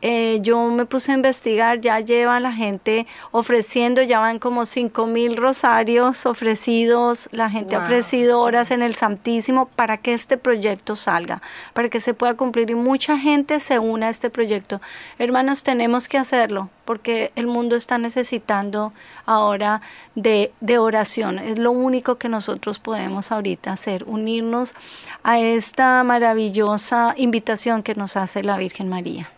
Eh, 0.00 0.38
yo 0.40 0.70
me 0.70 0.86
puse 0.86 1.12
a 1.12 1.14
investigar, 1.14 1.82
ya 1.82 2.00
lleva 2.00 2.40
la 2.40 2.50
gente 2.50 3.06
ofreciendo, 3.30 4.00
ya 4.00 4.20
van 4.20 4.38
como 4.38 4.64
cinco 4.64 5.06
mil 5.06 5.36
rosarios 5.36 6.24
ofrecidos, 6.24 7.28
la 7.30 7.50
gente 7.50 7.76
ha 7.76 7.80
ofrecido 7.80 8.40
horas 8.40 8.70
en 8.70 8.80
el 8.80 8.94
Santísimo 8.94 9.66
para 9.66 9.98
que 9.98 10.14
este 10.14 10.38
proyecto 10.38 10.96
salga, 10.96 11.42
para 11.74 11.90
que 11.90 12.00
se 12.00 12.14
pueda 12.14 12.38
cumplir 12.38 12.70
y 12.70 12.74
mucha 12.74 13.18
gente 13.18 13.60
se 13.60 13.78
une 13.78 14.06
a 14.06 14.08
este 14.08 14.30
proyecto. 14.30 14.80
Hermanos, 15.18 15.62
tenemos 15.62 16.08
que 16.08 16.16
hacerlo 16.16 16.70
porque 16.86 17.32
el 17.36 17.46
mundo 17.46 17.76
está 17.76 17.98
necesitando 17.98 18.92
ahora 19.26 19.82
de, 20.14 20.52
de 20.60 20.78
oración. 20.78 21.38
Es 21.38 21.58
lo 21.58 21.70
único 21.70 22.16
que 22.16 22.28
nosotros 22.28 22.78
podemos 22.78 23.30
ahorita 23.30 23.72
hacer, 23.72 24.04
unirnos 24.04 24.74
a 25.22 25.38
esta 25.38 26.02
maravillosa 26.04 27.14
invitación 27.16 27.82
que 27.82 27.94
nos 27.94 28.16
hace 28.16 28.42
la 28.42 28.56
Virgen 28.56 28.88
María. 28.88 29.30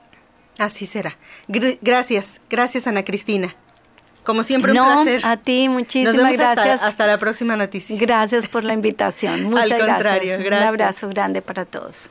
Así 0.59 0.87
será. 0.87 1.17
gracias, 1.49 2.41
gracias 2.49 2.87
Ana 2.87 3.05
Cristina. 3.05 3.57
Como 4.25 4.43
siempre, 4.43 4.73
un 4.73 4.79
placer. 4.79 5.21
A 5.25 5.37
ti, 5.37 5.69
muchísimas 5.69 6.37
gracias. 6.37 6.83
Hasta, 6.83 7.07
la 7.07 7.19
próxima 7.19 7.57
noticia. 7.57 7.99
Gracias 7.99 8.47
por 8.47 8.65
la 8.65 8.73
invitación. 8.73 9.43
Muchas 9.51 9.73
Al 9.73 9.79
gracias. 9.87 10.39
gracias. 10.39 10.39
Un 10.39 10.55
abrazo 10.55 11.09
grande 11.11 11.43
para 11.43 11.67
todos. 11.67 12.11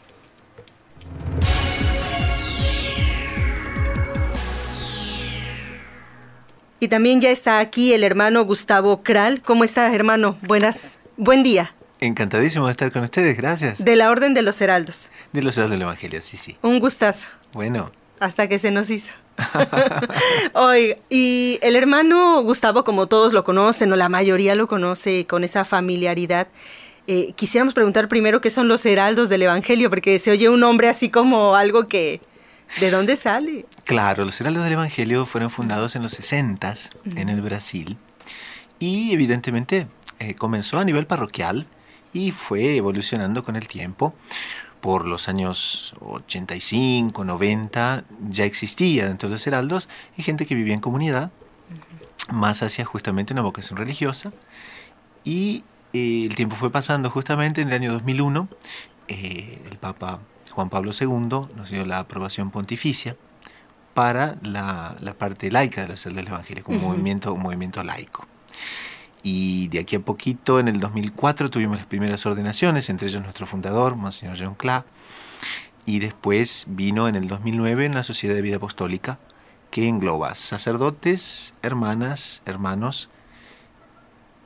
Y 6.79 6.89
también 6.89 7.21
ya 7.21 7.31
está 7.31 7.59
aquí 7.59 7.93
el 7.93 8.03
hermano 8.03 8.43
Gustavo 8.45 9.01
Kral. 9.03 9.41
¿Cómo 9.41 9.63
está, 9.63 9.91
hermano? 9.91 10.37
Buenas, 10.41 10.77
buen 11.17 11.41
día. 11.41 11.73
Encantadísimo 12.03 12.65
de 12.65 12.73
estar 12.73 12.91
con 12.91 13.03
ustedes, 13.03 13.37
gracias. 13.37 13.83
De 13.83 13.95
la 13.95 14.11
Orden 14.11 14.33
de 14.33 14.41
los 14.41 14.59
Heraldos. 14.59 15.07
De 15.31 15.41
los 15.41 15.55
Heraldos 15.55 15.71
del 15.71 15.83
Evangelio, 15.83 16.19
sí, 16.19 16.35
sí. 16.35 16.57
Un 16.61 16.81
gustazo. 16.81 17.29
Bueno. 17.53 17.93
Hasta 18.19 18.49
que 18.49 18.59
se 18.59 18.71
nos 18.71 18.89
hizo. 18.89 19.13
Oiga, 20.53 20.97
y 21.09 21.59
el 21.61 21.77
hermano 21.77 22.41
Gustavo, 22.43 22.83
como 22.83 23.07
todos 23.07 23.31
lo 23.31 23.45
conocen, 23.45 23.93
o 23.93 23.95
la 23.95 24.09
mayoría 24.09 24.53
lo 24.53 24.67
conoce 24.67 25.25
con 25.27 25.45
esa 25.45 25.63
familiaridad, 25.63 26.49
eh, 27.07 27.31
quisiéramos 27.37 27.73
preguntar 27.73 28.09
primero 28.09 28.41
qué 28.41 28.49
son 28.49 28.67
los 28.67 28.85
heraldos 28.85 29.29
del 29.29 29.43
Evangelio, 29.43 29.89
porque 29.89 30.19
se 30.19 30.31
oye 30.31 30.49
un 30.49 30.59
nombre 30.59 30.89
así 30.89 31.09
como 31.09 31.55
algo 31.55 31.87
que... 31.87 32.19
¿De 32.81 32.91
dónde 32.91 33.15
sale? 33.15 33.65
Claro, 33.85 34.25
los 34.25 34.41
heraldos 34.41 34.65
del 34.65 34.73
Evangelio 34.73 35.25
fueron 35.25 35.49
fundados 35.49 35.95
en 35.95 36.03
los 36.03 36.11
60 36.11 36.73
en 37.15 37.29
el 37.29 37.41
Brasil 37.41 37.97
y 38.79 39.13
evidentemente 39.13 39.87
eh, 40.19 40.35
comenzó 40.35 40.79
a 40.79 40.83
nivel 40.83 41.05
parroquial 41.05 41.67
y 42.13 42.31
fue 42.31 42.77
evolucionando 42.77 43.43
con 43.43 43.55
el 43.55 43.67
tiempo. 43.67 44.13
Por 44.79 45.05
los 45.05 45.29
años 45.29 45.95
85, 46.01 47.23
90 47.23 48.03
ya 48.29 48.45
existía 48.45 49.07
dentro 49.07 49.29
de 49.29 49.35
los 49.35 49.47
heraldos 49.47 49.87
y 50.17 50.23
gente 50.23 50.45
que 50.45 50.55
vivía 50.55 50.73
en 50.73 50.81
comunidad, 50.81 51.31
más 52.29 52.63
hacia 52.63 52.85
justamente 52.85 53.33
una 53.33 53.41
vocación 53.41 53.77
religiosa. 53.77 54.33
Y 55.23 55.63
eh, 55.93 56.25
el 56.29 56.35
tiempo 56.35 56.55
fue 56.55 56.69
pasando 56.69 57.09
justamente 57.09 57.61
en 57.61 57.69
el 57.69 57.73
año 57.75 57.93
2001, 57.93 58.47
eh, 59.07 59.61
el 59.69 59.77
Papa 59.77 60.19
Juan 60.51 60.69
Pablo 60.69 60.91
II 60.99 61.47
nos 61.55 61.69
dio 61.69 61.85
la 61.85 61.99
aprobación 61.99 62.51
pontificia 62.51 63.15
para 63.93 64.37
la, 64.41 64.95
parte 65.17 65.51
laica 65.51 65.81
de 65.81 65.87
los 65.89 66.03
del 66.03 66.27
Evangelio, 66.27 66.63
como 66.63 66.79
movimiento, 66.79 67.33
un 67.33 67.41
movimiento 67.41 67.83
laico 67.83 68.27
y 69.23 69.69
de 69.69 69.79
aquí 69.79 69.95
a 69.95 70.01
poquito, 70.01 70.59
en 70.59 70.67
el 70.67 70.81
2004, 70.81 71.49
tuvimos 71.49 71.77
las 71.77 71.85
primeras 71.85 72.25
ordenaciones, 72.25 72.89
entre 72.89 73.07
ellos 73.07 73.23
nuestro 73.23 73.47
fundador, 73.47 73.95
Monseñor 73.95 74.37
John 74.37 74.55
Cla, 74.55 74.85
y 75.85 75.99
después 75.99 76.65
vino 76.67 77.07
en 77.07 77.15
el 77.15 77.29
2009 77.29 77.85
en 77.85 77.95
la 77.95 78.03
Sociedad 78.03 78.35
de 78.35 78.41
Vida 78.41 78.57
Apostólica, 78.57 79.19
que 79.71 79.87
engloba 79.87 80.35
sacerdotes, 80.35 81.53
hermanas, 81.63 82.41
hermanos 82.45 83.09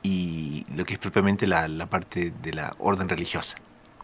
y 0.02 0.64
lo 0.74 0.86
que 0.86 0.94
es 0.94 0.98
propiamente 0.98 1.46
la, 1.46 1.68
parte 1.86 2.32
de 2.40 2.54
la 2.54 2.74
orden 2.78 3.08
religiosa, 3.08 3.56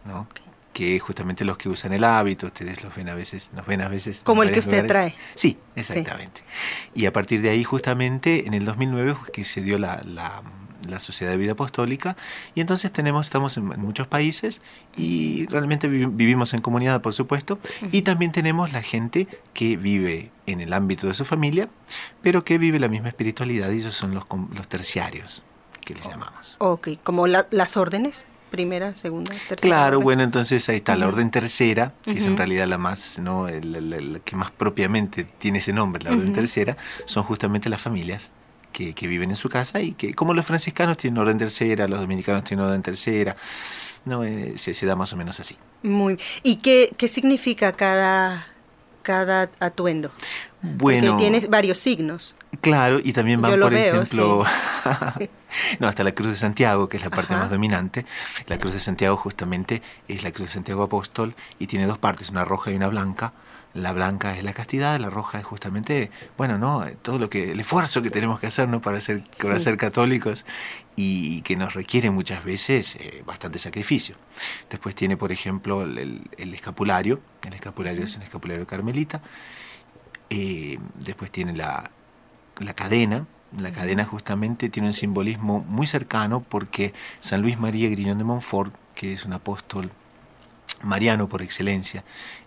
¿no? 0.03 0.27
que 0.73 0.99
justamente 0.99 1.45
los 1.45 1.57
que 1.57 1.69
usan 1.69 1.93
el 1.93 2.03
hábito, 2.03 2.47
ustedes 2.47 2.83
los 2.83 2.93
ven 2.93 3.07
a 3.07 3.15
veces, 3.15 3.49
nos 3.53 3.65
ven 3.65 3.81
a 3.81 3.87
veces. 3.87 4.23
Como 4.23 4.43
el 4.43 4.51
que 4.51 4.59
usted 4.59 4.85
trae. 4.85 5.15
Sí, 5.33 5.57
exactamente. 5.73 6.41
Y 6.93 7.05
a 7.05 7.13
partir 7.13 7.41
de 7.41 7.49
ahí, 7.49 7.63
justamente, 7.63 8.45
en 8.45 8.53
el 8.53 8.65
2009, 8.65 9.15
que 9.31 9.45
se 9.45 9.61
dio 9.61 9.79
la 9.79 10.01
la 10.03 10.43
Sociedad 10.99 11.31
de 11.31 11.37
Vida 11.37 11.53
Apostólica, 11.53 12.15
y 12.53 12.61
entonces 12.61 12.91
tenemos, 12.91 13.27
estamos 13.27 13.57
en, 13.57 13.65
muchos 13.65 14.07
países 14.07 14.61
y 14.97 15.45
realmente 15.47 15.87
vivimos 15.87 16.53
en 16.53 16.61
comunidad, 16.61 17.01
por 17.01 17.13
supuesto, 17.13 17.59
y 17.91 18.01
también 18.03 18.31
tenemos 18.31 18.71
la 18.71 18.81
gente 18.81 19.27
que 19.53 19.77
vive 19.77 20.31
en 20.45 20.61
el 20.61 20.73
ámbito 20.73 21.07
de 21.07 21.13
su 21.13 21.25
familia, 21.25 21.69
pero 22.21 22.43
que 22.43 22.57
vive 22.57 22.79
la 22.79 22.87
misma 22.87 23.09
espiritualidad 23.09 23.71
y 23.71 23.79
esos 23.79 23.95
son 23.95 24.13
los, 24.13 24.25
los 24.53 24.67
terciarios 24.67 25.43
que 25.83 25.93
les 25.93 26.07
llamamos. 26.07 26.55
Ok, 26.59 26.89
como 27.03 27.27
las 27.27 27.77
órdenes 27.77 28.27
primera, 28.55 28.95
segunda, 28.95 29.33
tercera. 29.49 29.57
Claro, 29.57 29.99
bueno, 29.99 30.23
entonces 30.23 30.69
ahí 30.69 30.77
está 30.77 30.95
la 30.95 31.07
orden 31.07 31.29
tercera, 31.29 31.93
que 32.03 32.11
es 32.11 32.25
en 32.25 32.37
realidad 32.37 32.67
la 32.67 32.77
más, 32.77 33.19
¿no? 33.19 33.49
La, 33.49 34.19
que 34.19 34.35
más 34.37 34.51
propiamente 34.51 35.25
tiene 35.25 35.59
ese 35.59 35.73
nombre, 35.73 36.03
la 36.03 36.11
orden 36.11 36.31
tercera, 36.31 36.77
son 37.05 37.23
justamente 37.23 37.69
las 37.69 37.81
familias 37.81 38.31
que, 38.75 39.07
viven 39.07 39.29
en 39.29 39.37
su 39.37 39.49
casa 39.49 39.79
y 39.79 39.93
que 39.93 40.13
como 40.13 40.33
los 40.33 40.45
franciscanos 40.45 40.97
tienen 40.97 41.17
orden 41.17 41.37
tercera, 41.37 41.87
los 41.87 41.99
dominicanos 41.99 42.43
tienen 42.43 42.65
orden 42.65 42.81
tercera, 42.81 43.35
no 44.03 44.23
eh, 44.23 44.53
se, 44.57 44.73
se, 44.73 44.85
da 44.85 44.95
más 44.95 45.13
o 45.13 45.17
menos 45.17 45.39
así. 45.39 45.55
Muy. 45.83 46.19
¿Y 46.43 46.57
qué, 46.57 46.93
qué 46.97 47.07
significa 47.07 47.71
cada, 47.71 48.47
cada 49.01 49.49
atuendo? 49.59 50.11
Bueno. 50.61 51.11
Porque 51.11 51.23
tienes 51.23 51.49
varios 51.49 51.77
signos. 51.77 52.35
Claro, 52.61 52.99
y 53.03 53.13
también 53.13 53.41
van, 53.41 53.59
por 53.59 53.73
ejemplo, 53.73 54.45
no, 55.79 55.87
hasta 55.87 56.03
la 56.03 56.13
Cruz 56.13 56.29
de 56.29 56.35
Santiago, 56.35 56.89
que 56.89 56.97
es 56.97 57.03
la 57.03 57.09
parte 57.09 57.35
más 57.35 57.49
dominante. 57.49 58.05
La 58.47 58.57
Cruz 58.57 58.73
de 58.73 58.79
Santiago 58.79 59.15
justamente 59.15 59.81
es 60.07 60.23
la 60.23 60.31
Cruz 60.31 60.47
de 60.47 60.53
Santiago 60.53 60.83
Apóstol 60.83 61.35
y 61.59 61.67
tiene 61.67 61.85
dos 61.85 61.97
partes, 61.97 62.29
una 62.29 62.45
roja 62.45 62.71
y 62.71 62.75
una 62.75 62.87
blanca. 62.87 63.33
La 63.75 63.91
blanca 63.91 64.35
es 64.37 64.43
la 64.43 64.53
castidad, 64.53 64.99
la 64.99 65.09
roja 65.09 65.37
es 65.37 65.45
justamente, 65.45 66.09
bueno, 66.37 66.57
no, 66.57 66.85
todo 67.01 67.19
lo 67.19 67.29
que, 67.29 67.51
el 67.51 67.59
esfuerzo 67.59 68.01
que 68.01 68.09
tenemos 68.09 68.39
que 68.39 68.47
hacer, 68.47 68.67
¿no? 68.69 68.81
Para 68.81 69.01
ser, 69.01 69.23
para 69.43 69.59
ser 69.59 69.75
católicos 69.75 70.45
y 70.95 71.41
que 71.41 71.57
nos 71.57 71.73
requiere 71.73 72.09
muchas 72.09 72.43
veces 72.43 72.95
eh, 72.95 73.21
bastante 73.25 73.59
sacrificio. 73.59 74.15
Después 74.69 74.95
tiene, 74.95 75.17
por 75.17 75.31
ejemplo, 75.31 75.83
el, 75.83 76.21
el 76.37 76.53
escapulario. 76.53 77.19
El 77.45 77.53
escapulario 77.53 78.05
es 78.05 78.15
un 78.15 78.23
escapulario 78.23 78.65
carmelita. 78.65 79.21
Eh, 80.29 80.79
después 80.95 81.31
tiene 81.31 81.53
la, 81.53 81.91
la 82.59 82.73
cadena. 82.73 83.27
La 83.57 83.71
cadena 83.71 84.05
justamente 84.05 84.69
tiene 84.69 84.89
un 84.89 84.93
simbolismo 84.93 85.63
muy 85.67 85.87
cercano 85.87 86.41
porque 86.41 86.93
San 87.21 87.41
Luis 87.41 87.59
María 87.59 87.89
Griñón 87.89 88.17
de 88.17 88.23
Montfort, 88.23 88.73
que 88.95 89.13
es 89.13 89.25
un 89.25 89.33
apóstol 89.33 89.91
mariano 90.81 91.29
por 91.29 91.41
excelencia, 91.41 92.03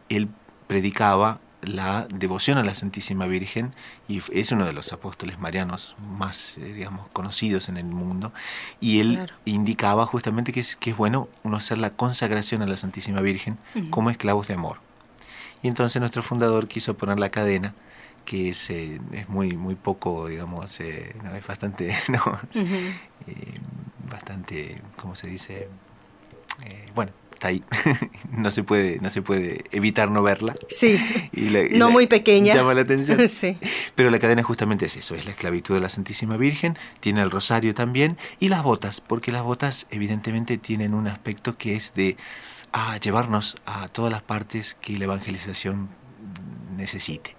él 0.09 0.29
predicaba 0.69 1.41
la 1.61 2.07
devoción 2.09 2.57
a 2.59 2.63
la 2.63 2.77
Santísima 2.77 3.27
Virgen 3.27 3.75
y 4.07 4.23
es 4.33 4.53
uno 4.53 4.65
de 4.65 4.73
los 4.73 4.93
apóstoles 4.93 5.41
marianos 5.41 5.97
más, 6.17 6.57
eh, 6.59 6.73
digamos, 6.73 7.09
conocidos 7.09 7.69
en 7.69 7.77
el 7.77 7.87
mundo. 7.87 8.33
Y 8.81 9.01
él 9.01 9.29
indicaba 9.45 10.07
justamente 10.07 10.53
que 10.53 10.61
es, 10.61 10.77
que 10.77 10.91
es 10.91 10.97
bueno 10.97 11.29
uno 11.43 11.57
hacer 11.57 11.79
la 11.79 11.91
consagración 11.91 12.63
a 12.63 12.67
la 12.67 12.77
Santísima 12.77 13.21
Virgen 13.21 13.59
como 13.91 14.11
esclavos 14.11 14.47
de 14.47 14.55
amor. 14.55 14.79
Y 15.63 15.67
entonces 15.67 15.99
nuestro 15.99 16.23
fundador 16.23 16.69
quiso 16.69 16.97
poner 16.97 17.19
la 17.19 17.31
cadena 17.31 17.75
que 18.29 18.51
es, 18.51 18.69
eh, 18.69 19.01
es 19.13 19.29
muy 19.31 19.57
muy 19.57 19.75
poco 19.75 20.29
digamos 20.29 20.79
eh, 20.81 21.17
no, 21.25 21.33
es 21.33 21.47
bastante 21.47 21.97
no 22.09 22.39
eh, 22.55 23.55
bastante 24.07 24.83
cómo 24.97 25.15
se 25.15 25.31
dice 25.31 25.69
eh, 26.67 26.87
bueno 26.95 27.13
está 27.39 27.49
ahí. 27.49 27.63
No 28.33 28.51
se 28.51 28.63
puede 28.63 28.99
no 29.01 29.11
se 29.11 29.23
puede 29.23 29.65
evitar 29.73 30.11
no 30.11 30.23
verla. 30.23 30.55
Sí. 30.69 30.99
Y 31.33 31.51
la, 31.51 31.63
y 31.63 31.71
no 31.71 31.87
la, 31.87 31.93
muy 31.93 32.07
pequeña. 32.07 32.55
llama 32.55 32.75
la 32.75 32.83
atención. 32.83 33.19
Sí. 33.29 33.57
pero 33.95 34.11
la 34.11 34.19
cadena 34.19 34.43
justamente 34.43 34.87
es 34.87 34.97
eso 34.97 35.15
es 35.15 35.25
la 35.25 35.31
esclavitud 35.33 35.75
de 35.75 35.81
la 35.81 35.89
Santísima 35.89 36.37
Virgen 36.37 36.77
tiene 37.01 37.23
el 37.23 37.31
rosario 37.31 37.75
también 37.75 38.17
y 38.41 38.49
las 38.49 38.63
botas 38.63 39.01
porque 39.01 39.33
las 39.33 39.43
botas 39.43 39.87
evidentemente 39.91 40.59
tienen 40.59 40.95
un 40.95 41.07
aspecto 41.09 41.57
que 41.57 41.77
es 41.77 41.95
de 41.95 42.17
a 42.73 42.97
llevarnos 42.99 43.57
a 43.67 43.89
todas 43.89 44.11
las 44.11 44.23
partes 44.23 44.75
que 44.81 44.99
la 44.99 45.05
evangelización 45.05 45.89
necesite 46.77 47.38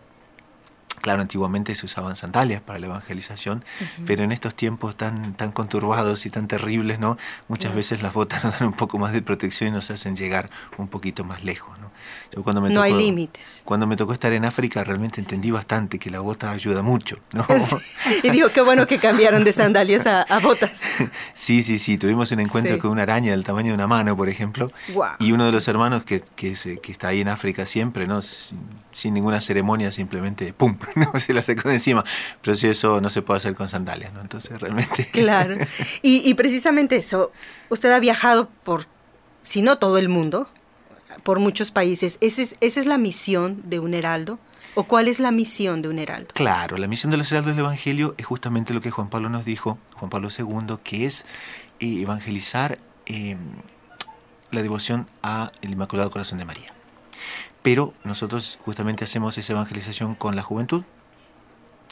Claro, 1.02 1.22
antiguamente 1.22 1.76
se 1.76 1.86
usaban 1.86 2.16
sandalias 2.16 2.62
para 2.62 2.80
la 2.80 2.88
evangelización, 2.88 3.60
uh 3.60 3.84
-huh. 3.84 4.06
pero 4.06 4.24
en 4.24 4.32
estos 4.32 4.56
tiempos 4.56 4.96
tan, 4.96 5.34
tan 5.34 5.52
conturbados 5.52 6.26
y 6.26 6.30
tan 6.30 6.48
terribles, 6.48 7.00
¿no? 7.00 7.18
Muchas 7.48 7.72
uh 7.72 7.74
-huh. 7.74 7.78
veces 7.78 8.02
las 8.02 8.14
botas 8.14 8.44
nos 8.44 8.60
dan 8.60 8.70
un 8.70 8.74
poco 8.74 8.98
más 8.98 9.14
de 9.14 9.22
protección 9.22 9.70
y 9.70 9.72
nos 9.72 9.90
hacen 9.92 10.16
llegar 10.16 10.50
un 10.78 10.88
poquito 10.88 11.24
más 11.24 11.44
lejos, 11.44 11.78
¿no? 11.80 11.90
Yo 12.32 12.44
cuando 12.44 12.62
me 12.62 12.70
no 12.70 12.76
tocó, 12.76 12.84
hay 12.84 12.94
límites. 12.94 13.62
Cuando 13.66 13.88
me 13.88 13.96
tocó 13.96 14.14
estar 14.14 14.32
en 14.34 14.46
África 14.46 14.84
realmente 14.84 15.20
entendí 15.20 15.52
bastante 15.52 15.98
que 16.00 16.10
la 16.10 16.20
bota 16.20 16.52
ayuda 16.52 16.82
mucho, 16.82 17.18
¿no? 17.34 17.46
Sí. 17.60 17.76
Y 18.24 18.30
digo, 18.32 18.50
qué 18.50 18.62
bueno 18.62 18.88
que 18.88 18.98
cambiaron 19.00 19.44
de 19.44 19.52
sandalias 19.52 20.06
a, 20.08 20.22
a 20.24 20.40
botas. 20.40 20.82
Sí, 21.34 21.64
sí, 21.64 21.80
sí. 21.80 21.98
Tuvimos 21.98 22.32
un 22.32 22.40
encuentro 22.40 22.76
sí. 22.76 22.80
con 22.80 22.92
una 22.92 23.04
araña 23.04 23.32
del 23.32 23.44
tamaño 23.44 23.70
de 23.70 23.74
una 23.74 23.88
mano, 23.88 24.16
por 24.16 24.30
ejemplo. 24.30 24.72
Wow. 24.94 25.14
Y 25.20 25.32
uno 25.32 25.46
de 25.46 25.52
los 25.52 25.68
hermanos 25.68 26.04
que, 26.04 26.24
que, 26.36 26.56
se, 26.56 26.80
que 26.80 26.92
está 26.92 27.10
ahí 27.10 27.22
en 27.22 27.30
África 27.30 27.66
siempre, 27.66 28.08
¿no? 28.08 28.22
Sin, 28.22 28.60
sin 28.92 29.14
ninguna 29.14 29.42
ceremonia, 29.42 29.92
simplemente 29.92 30.54
¡pum! 30.54 30.78
¿no? 30.96 31.20
Se 31.20 31.34
la 31.34 31.42
sacó 31.42 31.70
de 31.70 31.76
encima. 31.76 32.04
Pero 32.42 32.56
si 32.56 32.68
eso 32.68 33.02
no 33.02 33.10
se 33.10 33.22
puede 33.22 33.38
hacer 33.38 33.56
con 33.56 33.70
sandalias, 33.70 34.14
¿no? 34.14 34.22
Entonces 34.22 34.60
realmente. 34.60 35.08
Claro. 35.12 35.58
Y, 36.02 36.28
y 36.30 36.34
precisamente 36.34 36.96
eso, 36.96 37.32
usted 37.70 37.92
ha 37.92 38.00
viajado 38.00 38.50
por, 38.64 38.86
si 39.42 39.62
no 39.62 39.78
todo 39.78 39.98
el 39.98 40.08
mundo, 40.08 40.50
por 41.24 41.40
muchos 41.40 41.72
países. 41.72 42.18
¿Esa 42.22 42.42
es, 42.42 42.56
¿Esa 42.62 42.80
es 42.80 42.86
la 42.86 42.98
misión 42.98 43.62
de 43.66 43.80
un 43.80 43.94
heraldo? 43.94 44.40
¿O 44.76 44.84
cuál 44.84 45.08
es 45.08 45.20
la 45.20 45.32
misión 45.32 45.82
de 45.82 45.90
un 45.90 46.00
heraldo? 46.00 46.30
Claro, 46.34 46.78
la 46.78 46.88
misión 46.88 47.12
de 47.12 47.18
los 47.18 47.32
heraldos 47.32 47.56
del 47.56 47.66
Evangelio 47.66 48.16
es 48.18 48.26
justamente 48.26 48.74
lo 48.74 48.82
que 48.82 48.92
Juan 48.92 49.10
Pablo 49.10 49.30
nos 49.30 49.46
dijo, 49.46 49.78
Juan 49.96 50.10
Pablo 50.10 50.30
II, 50.38 50.78
que 50.84 51.06
es 51.06 51.26
eh, 51.80 52.02
evangelizar 52.02 52.78
eh, 53.06 53.36
la 54.52 54.62
devoción 54.62 55.08
al 55.22 55.52
Inmaculado 55.62 56.12
Corazón 56.12 56.38
de 56.38 56.46
María. 56.46 56.74
Pero 57.62 57.94
nosotros 58.04 58.58
justamente 58.64 59.04
hacemos 59.04 59.38
esa 59.38 59.54
evangelización 59.54 60.16
con 60.16 60.36
la 60.36 60.44
juventud, 60.44 60.84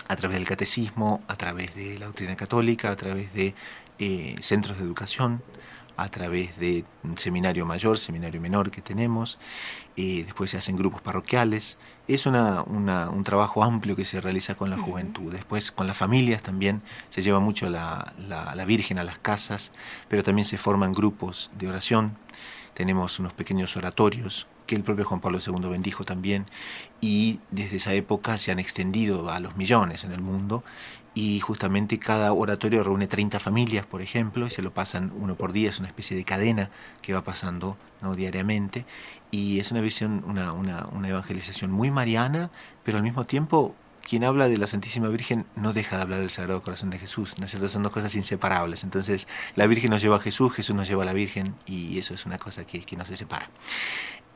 a 0.08 0.16
través 0.16 0.38
del 0.38 0.48
catecismo, 0.48 1.22
a 1.28 1.36
través 1.36 1.76
de 1.76 2.00
la 2.00 2.06
doctrina 2.06 2.36
católica, 2.36 2.92
a 2.92 2.96
través 2.96 3.34
de 3.34 3.54
eh, 4.00 4.36
centros 4.40 4.78
de 4.78 4.84
educación, 4.84 5.42
a 5.98 6.10
través 6.10 6.58
de 6.60 6.86
un 7.04 7.18
seminario 7.18 7.66
mayor, 7.66 7.98
seminario 7.98 8.40
menor 8.40 8.70
que 8.70 8.82
tenemos, 8.82 9.40
eh, 9.98 10.24
después 10.26 10.52
se 10.52 10.58
hacen 10.58 10.78
grupos 10.78 11.02
parroquiales, 11.02 11.78
es 12.08 12.28
una, 12.28 12.62
una, 12.62 13.10
un 13.10 13.24
trabajo 13.24 13.64
amplio 13.64 13.96
que 13.96 14.06
se 14.06 14.22
realiza 14.22 14.56
con 14.56 14.70
la 14.70 14.78
juventud, 14.78 15.34
después 15.34 15.72
con 15.72 15.88
las 15.88 15.98
familias 15.98 16.44
también 16.44 16.84
se 17.10 17.24
lleva 17.24 17.40
mucho 17.40 17.68
la, 17.70 18.14
la, 18.30 18.54
la 18.54 18.66
Virgen 18.66 19.00
a 19.00 19.04
las 19.04 19.18
casas, 19.18 19.72
pero 20.08 20.24
también 20.24 20.46
se 20.46 20.60
forman 20.60 20.94
grupos 20.94 21.50
de 21.58 21.68
oración, 21.68 22.16
tenemos 22.76 23.18
unos 23.18 23.34
pequeños 23.34 23.76
oratorios 23.76 24.46
que 24.68 24.76
el 24.76 24.84
propio 24.84 25.06
Juan 25.06 25.22
Pablo 25.22 25.40
II 25.46 25.70
bendijo 25.70 26.04
también, 26.04 26.46
y 27.02 27.40
desde 27.50 27.78
esa 27.78 27.94
época 27.94 28.38
se 28.38 28.52
han 28.52 28.60
extendido 28.60 29.32
a 29.32 29.40
los 29.40 29.56
millones 29.58 30.04
en 30.04 30.12
el 30.12 30.22
mundo, 30.22 30.64
y 31.16 31.40
justamente 31.40 31.98
cada 31.98 32.32
oratorio 32.32 32.84
reúne 32.84 33.08
30 33.08 33.40
familias, 33.40 33.88
por 33.88 34.04
ejemplo, 34.04 34.46
y 34.46 34.50
se 34.52 34.62
lo 34.62 34.72
pasan 34.72 35.12
uno 35.18 35.34
por 35.34 35.52
día, 35.52 35.72
es 35.72 35.80
una 35.80 35.88
especie 35.88 36.16
de 36.16 36.24
cadena 36.24 36.70
que 37.02 37.14
va 37.14 37.24
pasando 37.24 37.76
¿no? 38.04 38.14
diariamente, 38.14 38.86
y 39.32 39.60
es 39.60 39.72
una 39.72 39.82
visión, 39.82 40.24
una, 40.28 40.54
una, 40.54 40.86
una 40.92 41.10
evangelización 41.10 41.72
muy 41.72 41.90
mariana, 41.90 42.52
pero 42.84 42.98
al 42.98 43.04
mismo 43.04 43.26
tiempo 43.26 43.74
quien 44.08 44.24
habla 44.24 44.48
de 44.48 44.58
la 44.58 44.68
Santísima 44.68 45.10
Virgen 45.10 45.46
no 45.56 45.74
deja 45.74 45.98
de 45.98 46.04
hablar 46.04 46.20
del 46.22 46.30
Sagrado 46.30 46.64
Corazón 46.64 46.90
de 46.90 46.98
Jesús, 46.98 47.38
¿no 47.40 47.46
es 47.46 47.52
cierto? 47.52 47.68
Son 47.68 47.84
dos 47.84 47.92
cosas 47.92 48.16
inseparables. 48.16 48.84
Entonces, 48.86 49.28
la 49.56 49.68
Virgen 49.68 49.90
nos 49.90 50.02
lleva 50.02 50.16
a 50.16 50.20
Jesús, 50.20 50.54
Jesús 50.54 50.76
nos 50.76 50.88
lleva 50.88 51.04
a 51.04 51.06
la 51.06 51.14
Virgen, 51.14 51.56
y 51.66 52.00
eso 52.00 52.14
es 52.14 52.26
una 52.26 52.38
cosa 52.38 52.66
que, 52.66 52.82
que 52.82 52.96
no 52.96 53.06
se 53.06 53.18
separa. 53.18 53.50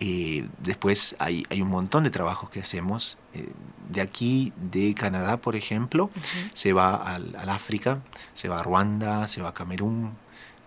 Eh, 0.01 0.49
después 0.57 1.15
hay, 1.19 1.45
hay, 1.49 1.61
un 1.61 1.69
montón 1.69 2.03
de 2.03 2.09
trabajos 2.09 2.49
que 2.49 2.59
hacemos. 2.59 3.17
Eh, 3.34 3.49
de 3.89 4.01
aquí, 4.01 4.51
de 4.57 4.93
Canadá, 4.93 5.38
por 5.38 5.55
ejemplo, 5.55 6.05
uh 6.05 6.09
-huh. 6.09 6.49
se 6.53 6.74
va 6.74 6.95
al, 6.95 7.36
al, 7.38 7.49
África, 7.49 8.01
se 8.34 8.49
va 8.49 8.59
a 8.59 8.63
Ruanda, 8.63 9.28
se 9.28 9.41
va 9.41 9.49
a 9.49 9.53
Camerún, 9.53 10.17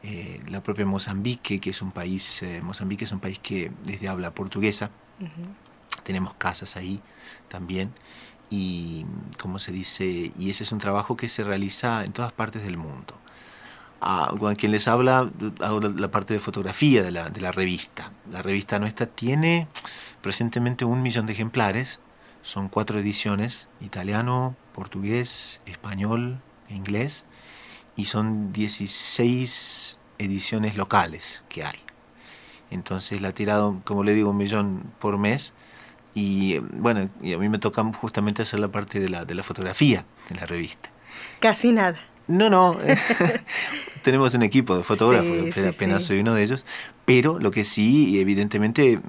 eh, 0.03 0.41
la 0.49 0.63
propia 0.63 0.87
Mozambique, 0.87 1.61
que 1.61 1.71
es 1.71 1.83
un 1.83 1.91
país, 1.91 2.43
Mozambique 2.63 3.05
es 3.05 3.13
un 3.13 3.21
país 3.21 3.39
que 3.39 3.71
desde 3.85 4.09
habla 4.09 4.31
portuguesa. 4.31 4.91
Uh 5.21 5.25
-huh. 5.25 6.03
Tenemos 6.05 6.35
casas 6.35 6.77
ahí 6.77 7.01
también. 7.49 7.93
Y, 8.57 9.05
como 9.41 9.59
se 9.59 9.73
dice, 9.73 10.33
y 10.39 10.51
ese 10.51 10.63
es 10.63 10.71
un 10.71 10.79
trabajo 10.79 11.17
que 11.17 11.29
se 11.29 11.43
realiza 11.43 12.05
en 12.05 12.13
todas 12.13 12.33
partes 12.33 12.63
del 12.63 12.77
mundo. 12.77 13.15
A, 14.01 14.27
a, 14.27 14.55
quien 14.55 14.71
les 14.71 14.87
habla, 14.87 15.29
hago 15.61 15.81
la 15.81 16.11
parte 16.13 16.35
de 16.35 16.41
fotografía 16.41 17.03
de 17.03 17.11
la, 17.11 17.31
de 17.31 17.41
la, 17.41 17.51
revista. 17.51 18.13
La 18.31 18.43
revista 18.43 18.79
nuestra 18.79 19.07
tiene 19.07 19.67
presentemente 20.23 20.85
un 20.85 21.03
millón 21.03 21.27
de 21.27 21.33
ejemplares, 21.33 21.99
son 22.43 22.69
cuatro 22.69 23.01
ediciones, 23.01 23.67
italiano, 23.81 24.55
portugués, 24.73 25.61
español 25.67 26.41
e 26.69 26.77
inglés, 26.77 27.25
y 27.97 28.05
son 28.05 28.53
16 28.53 29.99
ediciones 30.19 30.77
locales 30.77 31.43
que 31.49 31.65
hay. 31.65 31.81
Entonces 32.71 33.21
la 33.21 33.29
ha 33.29 33.33
tirado, 33.33 33.81
como 33.85 34.05
le 34.05 34.15
digo, 34.15 34.31
un 34.31 34.37
millón 34.37 34.93
por 35.01 35.19
mes, 35.19 35.55
y 36.15 36.59
bueno, 36.59 37.09
y 37.23 37.33
a 37.33 37.39
mí 37.39 37.49
me 37.49 37.59
toca 37.59 37.83
justamente 37.93 38.43
hacer 38.43 38.61
la 38.61 38.69
parte 38.69 39.01
de 39.01 39.09
la, 39.09 39.25
de 39.25 39.35
la 39.35 39.43
fotografía 39.43 40.05
de 40.29 40.37
la 40.37 40.47
revista. 40.47 40.91
Casi 41.41 41.73
nada. 41.73 41.99
No, 42.29 42.49
no. 42.49 42.79
Tenemos 44.03 44.35
un 44.35 44.43
equipo 44.43 44.77
de 44.77 44.85
fotógrafos, 44.85 45.55
sí, 45.55 45.61
apenas 45.61 46.03
sí, 46.03 46.09
soy 46.09 46.21
uno 46.21 46.35
de 46.35 46.43
ellos, 46.43 46.65
pero 47.05 47.39
lo 47.39 47.51
que 47.51 47.65
sí, 47.65 48.19
evidentemente, 48.21 49.01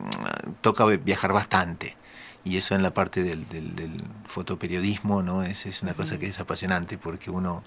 toca 0.61 0.85
viajar 0.85 1.33
bastante. 1.33 1.95
Y 2.43 2.57
eso 2.57 2.75
en 2.75 2.83
la 2.83 2.93
parte 2.93 3.23
del, 3.23 3.47
del, 3.49 3.75
del 3.75 4.03
fotoperiodismo, 4.27 5.23
¿no? 5.23 5.43
Es, 5.43 5.65
es 5.65 5.81
una 5.81 5.95
cosa 5.95 6.19
que 6.19 6.27
es 6.27 6.39
apasionante 6.39 6.97
porque 6.97 7.31
uno 7.31 7.63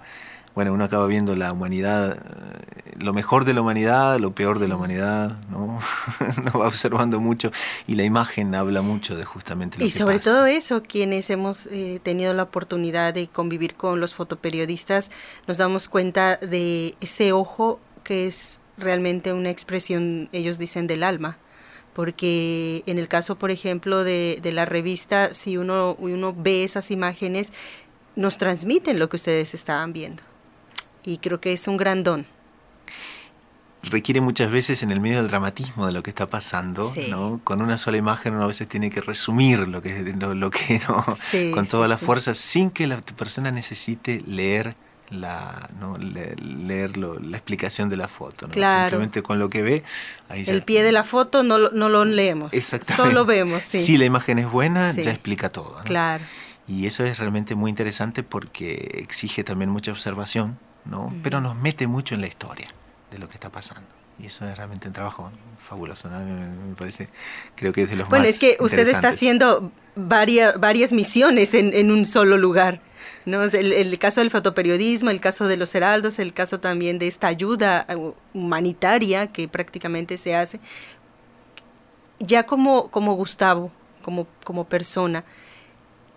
bueno, 0.58 0.72
uno 0.72 0.82
acaba 0.82 1.06
viendo 1.06 1.36
la 1.36 1.52
humanidad, 1.52 2.16
eh, 2.16 2.94
lo 2.98 3.12
mejor 3.12 3.44
de 3.44 3.54
la 3.54 3.60
humanidad, 3.60 4.18
lo 4.18 4.34
peor 4.34 4.58
de 4.58 4.66
la 4.66 4.74
humanidad, 4.74 5.38
¿no? 5.50 5.78
Uno 6.36 6.58
va 6.58 6.66
observando 6.66 7.20
mucho 7.20 7.52
y 7.86 7.94
la 7.94 8.02
imagen 8.02 8.52
habla 8.56 8.82
mucho 8.82 9.14
de 9.16 9.24
justamente 9.24 9.78
lo 9.78 9.84
y 9.84 9.86
que 9.86 9.96
sobre 9.96 10.16
pasa. 10.16 10.32
todo 10.32 10.46
eso, 10.46 10.82
quienes 10.82 11.30
hemos 11.30 11.66
eh, 11.66 12.00
tenido 12.02 12.34
la 12.34 12.42
oportunidad 12.42 13.14
de 13.14 13.28
convivir 13.28 13.76
con 13.76 14.00
los 14.00 14.14
fotoperiodistas, 14.14 15.12
nos 15.46 15.58
damos 15.58 15.88
cuenta 15.88 16.38
de 16.38 16.96
ese 17.00 17.30
ojo 17.30 17.78
que 18.02 18.26
es 18.26 18.58
realmente 18.78 19.32
una 19.32 19.50
expresión, 19.50 20.28
ellos 20.32 20.58
dicen, 20.58 20.88
del 20.88 21.04
alma. 21.04 21.38
Porque 21.92 22.82
en 22.86 22.98
el 22.98 23.06
caso, 23.06 23.38
por 23.38 23.52
ejemplo, 23.52 24.02
de, 24.02 24.40
de 24.42 24.50
la 24.50 24.64
revista, 24.64 25.34
si 25.34 25.56
uno, 25.56 25.94
uno 26.00 26.34
ve 26.36 26.64
esas 26.64 26.90
imágenes, 26.90 27.52
nos 28.16 28.38
transmiten 28.38 28.98
lo 28.98 29.08
que 29.08 29.14
ustedes 29.14 29.54
estaban 29.54 29.92
viendo. 29.92 30.24
Y 31.04 31.18
creo 31.18 31.40
que 31.40 31.52
es 31.52 31.68
un 31.68 31.76
gran 31.76 32.02
don. 32.02 32.26
Requiere 33.82 34.20
muchas 34.20 34.50
veces 34.50 34.82
en 34.82 34.90
el 34.90 35.00
medio 35.00 35.18
del 35.18 35.28
dramatismo 35.28 35.86
de 35.86 35.92
lo 35.92 36.02
que 36.02 36.10
está 36.10 36.28
pasando, 36.28 36.92
¿no? 37.08 37.40
Con 37.44 37.62
una 37.62 37.78
sola 37.78 37.96
imagen 37.96 38.34
uno 38.34 38.44
a 38.44 38.48
veces 38.48 38.66
tiene 38.66 38.90
que 38.90 39.00
resumir 39.00 39.68
lo 39.68 39.80
que, 39.80 40.02
lo, 40.12 40.50
que 40.50 40.80
no, 40.88 41.04
con 41.54 41.66
toda 41.66 41.86
la 41.86 41.96
fuerza, 41.96 42.34
sin 42.34 42.70
que 42.70 42.88
la 42.88 43.00
persona 43.00 43.52
necesite 43.52 44.22
leer 44.26 44.74
la 45.10 45.70
no 45.80 45.96
leer, 45.96 46.98
la 46.98 47.36
explicación 47.38 47.88
de 47.88 47.96
la 47.96 48.08
foto 48.08 48.46
¿no? 48.46 48.52
simplemente 48.52 49.22
con 49.22 49.38
lo 49.38 49.48
que 49.48 49.62
ve 49.62 49.82
ahí 50.28 50.44
el 50.46 50.62
pie 50.62 50.82
de 50.82 50.92
la 50.92 51.02
foto 51.02 51.42
no, 51.42 51.70
no 51.70 51.88
lo 51.88 52.04
leemos 52.04 52.52
solo 52.94 53.24
vemos 53.24 53.64
sí. 53.64 53.80
si 53.80 53.96
la 53.96 54.04
imagen 54.04 54.38
es 54.38 54.50
buena 54.50 54.92
ya 54.92 55.10
explica 55.10 55.48
todo 55.48 55.80
claro. 55.84 56.24
Y 56.70 56.84
eso 56.84 57.02
es 57.02 57.18
realmente 57.18 57.54
muy 57.54 57.70
interesante 57.70 58.22
porque 58.22 58.98
exige 59.02 59.42
también 59.42 59.70
mucha 59.70 59.90
observación 59.90 60.58
no 60.88 61.12
pero 61.22 61.40
nos 61.40 61.56
mete 61.56 61.86
mucho 61.86 62.14
en 62.14 62.20
la 62.20 62.26
historia 62.26 62.68
de 63.10 63.18
lo 63.18 63.28
que 63.28 63.34
está 63.34 63.50
pasando. 63.50 63.88
Y 64.18 64.26
eso 64.26 64.48
es 64.48 64.56
realmente 64.56 64.88
un 64.88 64.94
trabajo 64.94 65.30
fabuloso, 65.64 66.08
Me 66.10 66.74
parece, 66.76 67.08
creo 67.54 67.72
que 67.72 67.82
es 67.82 67.90
de 67.90 67.96
los 67.96 68.08
bueno, 68.08 68.24
es 68.24 68.38
que 68.38 68.56
usted 68.58 68.88
está 68.88 69.10
haciendo 69.10 69.70
varias, 69.94 70.58
varias 70.58 70.92
misiones 70.92 71.54
en, 71.54 71.72
en 71.72 71.92
un 71.92 72.04
solo 72.04 72.36
lugar. 72.36 72.80
¿no? 73.26 73.44
El, 73.44 73.72
el, 73.72 73.98
caso 73.98 74.20
del 74.20 74.30
fotoperiodismo, 74.30 75.10
el 75.10 75.20
caso 75.20 75.46
de 75.46 75.56
los 75.56 75.74
heraldos, 75.74 76.18
el 76.18 76.32
caso 76.32 76.58
también 76.58 76.98
de 76.98 77.06
esta 77.06 77.28
ayuda 77.28 77.86
uh, 77.94 78.14
humanitaria 78.34 79.28
que 79.28 79.46
prácticamente 79.46 80.16
se 80.18 80.34
hace. 80.34 80.58
Ya 82.18 82.44
como, 82.44 82.90
como 82.90 83.14
Gustavo, 83.14 83.70
como, 84.02 84.26
como 84.42 84.64
persona, 84.64 85.24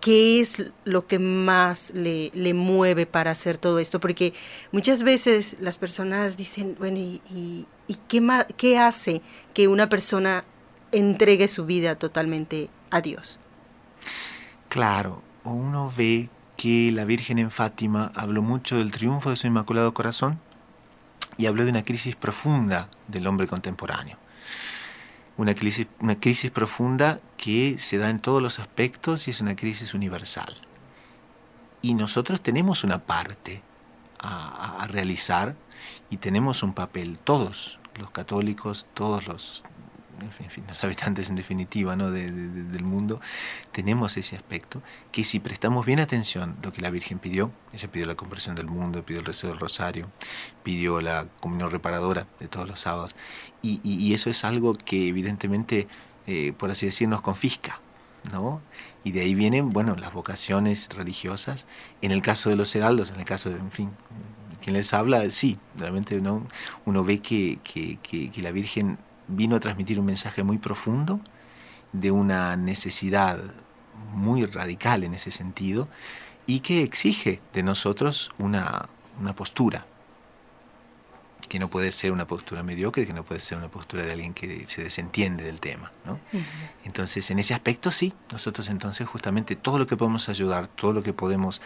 ¿qué 0.02 0.40
es 0.40 0.72
lo 0.84 1.06
que 1.06 1.20
más 1.20 1.92
le, 1.94 2.30
mueve 2.54 3.06
para 3.06 3.30
hacer 3.30 3.56
todo 3.56 3.78
esto? 3.78 4.00
Porque 4.00 4.34
muchas 4.72 5.04
veces 5.04 5.56
las 5.60 5.78
personas 5.78 6.36
dicen, 6.36 6.76
bueno, 6.78 6.98
¿y, 6.98 7.22
y, 7.86 7.96
qué, 8.08 8.20
qué 8.56 8.78
hace 8.78 9.22
que 9.54 9.68
una 9.68 9.88
persona 9.88 10.44
entregue 10.90 11.46
su 11.46 11.64
vida 11.64 11.94
totalmente 11.94 12.68
a 12.90 13.00
Dios? 13.00 13.38
Claro, 14.68 15.22
uno 15.44 15.92
ve 15.96 16.28
que 16.56 16.90
la 16.92 17.04
Virgen 17.04 17.38
en 17.38 17.52
Fátima 17.52 18.10
habló 18.16 18.42
mucho 18.42 18.78
del 18.78 18.90
triunfo 18.90 19.30
de 19.30 19.36
su 19.36 19.46
Inmaculado 19.46 19.94
Corazón 19.94 20.40
y 21.38 21.46
habló 21.46 21.64
de 21.64 21.70
una 21.70 21.84
crisis 21.84 22.16
profunda 22.16 22.88
del 23.06 23.26
hombre 23.28 23.46
contemporáneo 23.46 24.21
una 25.36 25.54
crisis, 25.54 25.86
una 26.00 26.18
crisis 26.18 26.50
profunda 26.50 27.20
que 27.36 27.78
se 27.78 27.98
da 27.98 28.10
en 28.10 28.20
todos 28.20 28.42
los 28.42 28.58
aspectos 28.58 29.28
y 29.28 29.30
es 29.30 29.40
una 29.40 29.56
crisis 29.56 29.94
universal. 29.94 30.54
Y 31.80 31.94
nosotros 31.94 32.40
tenemos 32.40 32.84
una 32.84 32.98
parte 32.98 33.62
a, 34.18 34.82
a 34.82 34.86
realizar 34.86 35.56
y 36.10 36.18
tenemos 36.18 36.62
un 36.62 36.74
papel, 36.74 37.18
todos 37.18 37.78
los 37.98 38.10
católicos, 38.10 38.86
todos 38.94 39.26
los 39.26 39.64
en 40.20 40.50
fin, 40.50 40.64
los 40.68 40.82
habitantes 40.84 41.28
en 41.28 41.36
definitiva 41.36 41.96
¿no? 41.96 42.10
del 42.10 42.84
mundo, 42.84 43.20
tenemos 43.72 44.16
ese 44.16 44.36
aspecto, 44.36 44.82
que 45.10 45.24
si 45.24 45.40
prestamos 45.40 45.86
bien 45.86 46.00
atención 46.00 46.56
lo 46.62 46.72
que 46.72 46.80
la 46.80 46.90
Virgen 46.90 47.18
pidió, 47.18 47.50
ella 47.72 47.88
pidió 47.90 48.06
la 48.06 48.14
conversión 48.14 48.54
del 48.54 48.66
mundo, 48.66 49.04
pidió 49.04 49.20
el 49.20 49.26
rezo 49.26 49.48
del 49.48 49.58
rosario, 49.58 50.10
pidió 50.62 51.00
la 51.00 51.26
comunión 51.40 51.70
reparadora 51.70 52.26
de 52.40 52.48
todos 52.48 52.68
los 52.68 52.80
sábados, 52.80 53.16
y, 53.62 54.12
eso 54.12 54.28
es 54.28 54.44
algo 54.44 54.74
que 54.74 55.08
evidentemente, 55.08 55.86
eh, 56.26 56.52
por 56.56 56.70
así 56.70 56.86
decir, 56.86 57.08
nos 57.08 57.22
confisca, 57.22 57.80
¿no? 58.32 58.60
Y 59.04 59.12
de 59.12 59.20
ahí 59.20 59.34
vienen, 59.34 59.70
bueno, 59.70 59.96
las 59.96 60.12
vocaciones 60.12 60.88
religiosas, 60.90 61.66
en 62.02 62.10
el 62.10 62.22
caso 62.22 62.50
de 62.50 62.56
los 62.56 62.74
heraldos, 62.74 63.10
en 63.10 63.20
el 63.20 63.24
caso 63.24 63.50
de, 63.50 63.56
en 63.56 63.70
fin, 63.70 63.90
quien 64.62 64.74
les 64.74 64.92
habla, 64.92 65.30
sí, 65.30 65.58
realmente 65.76 66.20
¿no? 66.20 66.46
uno 66.84 67.04
ve 67.04 67.20
que, 67.20 67.58
que, 67.62 67.98
que 68.00 68.42
la 68.42 68.52
Virgen 68.52 68.98
vino 69.28 69.56
a 69.56 69.60
transmitir 69.60 69.98
un 69.98 70.06
mensaje 70.06 70.42
muy 70.42 70.58
profundo 70.58 71.20
de 71.92 72.10
una 72.10 72.56
necesidad 72.56 73.38
muy 74.14 74.46
radical 74.46 75.04
en 75.04 75.14
ese 75.14 75.30
sentido 75.30 75.88
y 76.46 76.60
que 76.60 76.82
exige 76.82 77.40
de 77.52 77.62
nosotros 77.62 78.32
una, 78.38 78.88
una 79.20 79.34
postura, 79.34 79.86
que 81.52 81.58
no 81.58 81.68
puede 81.68 81.92
ser 81.92 82.12
una 82.12 82.26
postura 82.26 82.62
mediocre, 82.62 83.06
que 83.06 83.12
no 83.12 83.24
puede 83.24 83.38
ser 83.38 83.58
una 83.58 83.68
postura 83.68 84.06
de 84.06 84.12
alguien 84.12 84.32
que 84.32 84.66
se 84.66 84.82
desentiende 84.82 85.44
del 85.44 85.60
tema. 85.60 85.92
¿no? 86.06 86.18
Entonces, 86.82 87.30
en 87.30 87.38
ese 87.40 87.52
aspecto 87.52 87.90
sí, 87.90 88.14
nosotros 88.32 88.70
entonces 88.70 89.06
justamente 89.06 89.54
todo 89.54 89.76
lo 89.76 89.86
que 89.86 89.98
podemos 89.98 90.30
ayudar, 90.30 90.66
todo 90.68 90.94
lo 90.94 91.02
que 91.02 91.12
podemos 91.12 91.60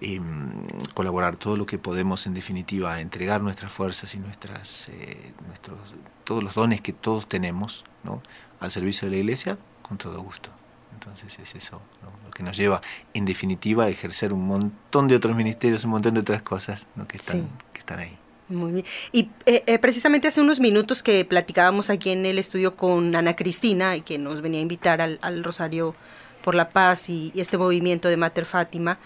em, 0.00 0.66
colaborar, 0.94 1.36
todo 1.36 1.58
lo 1.58 1.66
que 1.66 1.76
podemos 1.76 2.26
en 2.26 2.32
definitiva 2.32 2.98
entregar 2.98 3.42
nuestras 3.42 3.70
fuerzas 3.70 4.14
y 4.14 4.20
nuestras, 4.20 4.88
eh, 4.88 5.34
nuestros, 5.46 5.76
todos 6.24 6.42
los 6.42 6.54
dones 6.54 6.80
que 6.80 6.94
todos 6.94 7.28
tenemos 7.28 7.84
¿no? 8.04 8.22
al 8.58 8.70
servicio 8.70 9.06
de 9.06 9.16
la 9.16 9.18
iglesia, 9.18 9.58
con 9.82 9.98
todo 9.98 10.18
gusto. 10.22 10.48
Entonces 10.94 11.38
es 11.38 11.54
eso 11.56 11.82
lo 12.24 12.30
que 12.30 12.42
nos 12.42 12.56
lleva, 12.56 12.80
en 13.12 13.26
definitiva, 13.26 13.84
a 13.84 13.88
ejercer 13.90 14.32
un 14.32 14.46
montón 14.46 15.08
de 15.08 15.16
otros 15.16 15.36
ministerios, 15.36 15.84
un 15.84 15.90
montón 15.90 16.14
de 16.14 16.20
otras 16.20 16.40
cosas 16.40 16.86
que, 17.06 17.18
están, 17.18 17.46
que 17.74 17.80
están 17.80 17.98
ahí. 17.98 18.18
Muy 18.48 18.72
bien. 18.72 18.86
Y 19.10 19.30
eh, 19.44 19.64
eh, 19.66 19.78
precisamente 19.78 20.28
hace 20.28 20.40
unos 20.40 20.60
minutos 20.60 21.02
que 21.02 21.24
platicábamos 21.24 21.90
aquí 21.90 22.10
en 22.10 22.24
el 22.26 22.38
estudio 22.38 22.76
con 22.76 23.14
Ana 23.16 23.34
Cristina, 23.34 23.96
y 23.96 24.02
que 24.02 24.18
nos 24.18 24.40
venía 24.40 24.60
a 24.60 24.62
invitar 24.62 25.00
al, 25.00 25.44
Rosario 25.44 25.94
por 26.42 26.54
la 26.54 26.70
Paz 26.70 27.10
y, 27.10 27.32
este 27.34 27.58
movimiento 27.58 28.08
de 28.08 28.16
Mater 28.16 28.44
Fátima, 28.44 28.98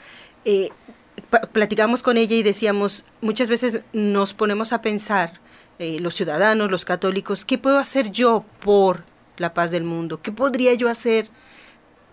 eh, 0.44 0.68
platicamos 1.52 2.02
con 2.02 2.18
ella 2.18 2.36
y 2.36 2.42
decíamos, 2.42 3.04
muchas 3.22 3.48
veces 3.48 3.80
nos 3.92 4.34
ponemos 4.34 4.72
a 4.72 4.82
pensar, 4.82 5.40
los 5.78 6.14
ciudadanos, 6.14 6.70
los 6.70 6.84
católicos, 6.84 7.46
¿qué 7.46 7.56
puedo 7.56 7.78
hacer 7.78 8.12
yo 8.12 8.44
por 8.62 9.02
la 9.38 9.54
paz 9.54 9.70
del 9.70 9.84
mundo? 9.84 10.20
¿Qué 10.20 10.30
podría 10.30 10.74
yo 10.74 10.90
hacer? 10.90 11.30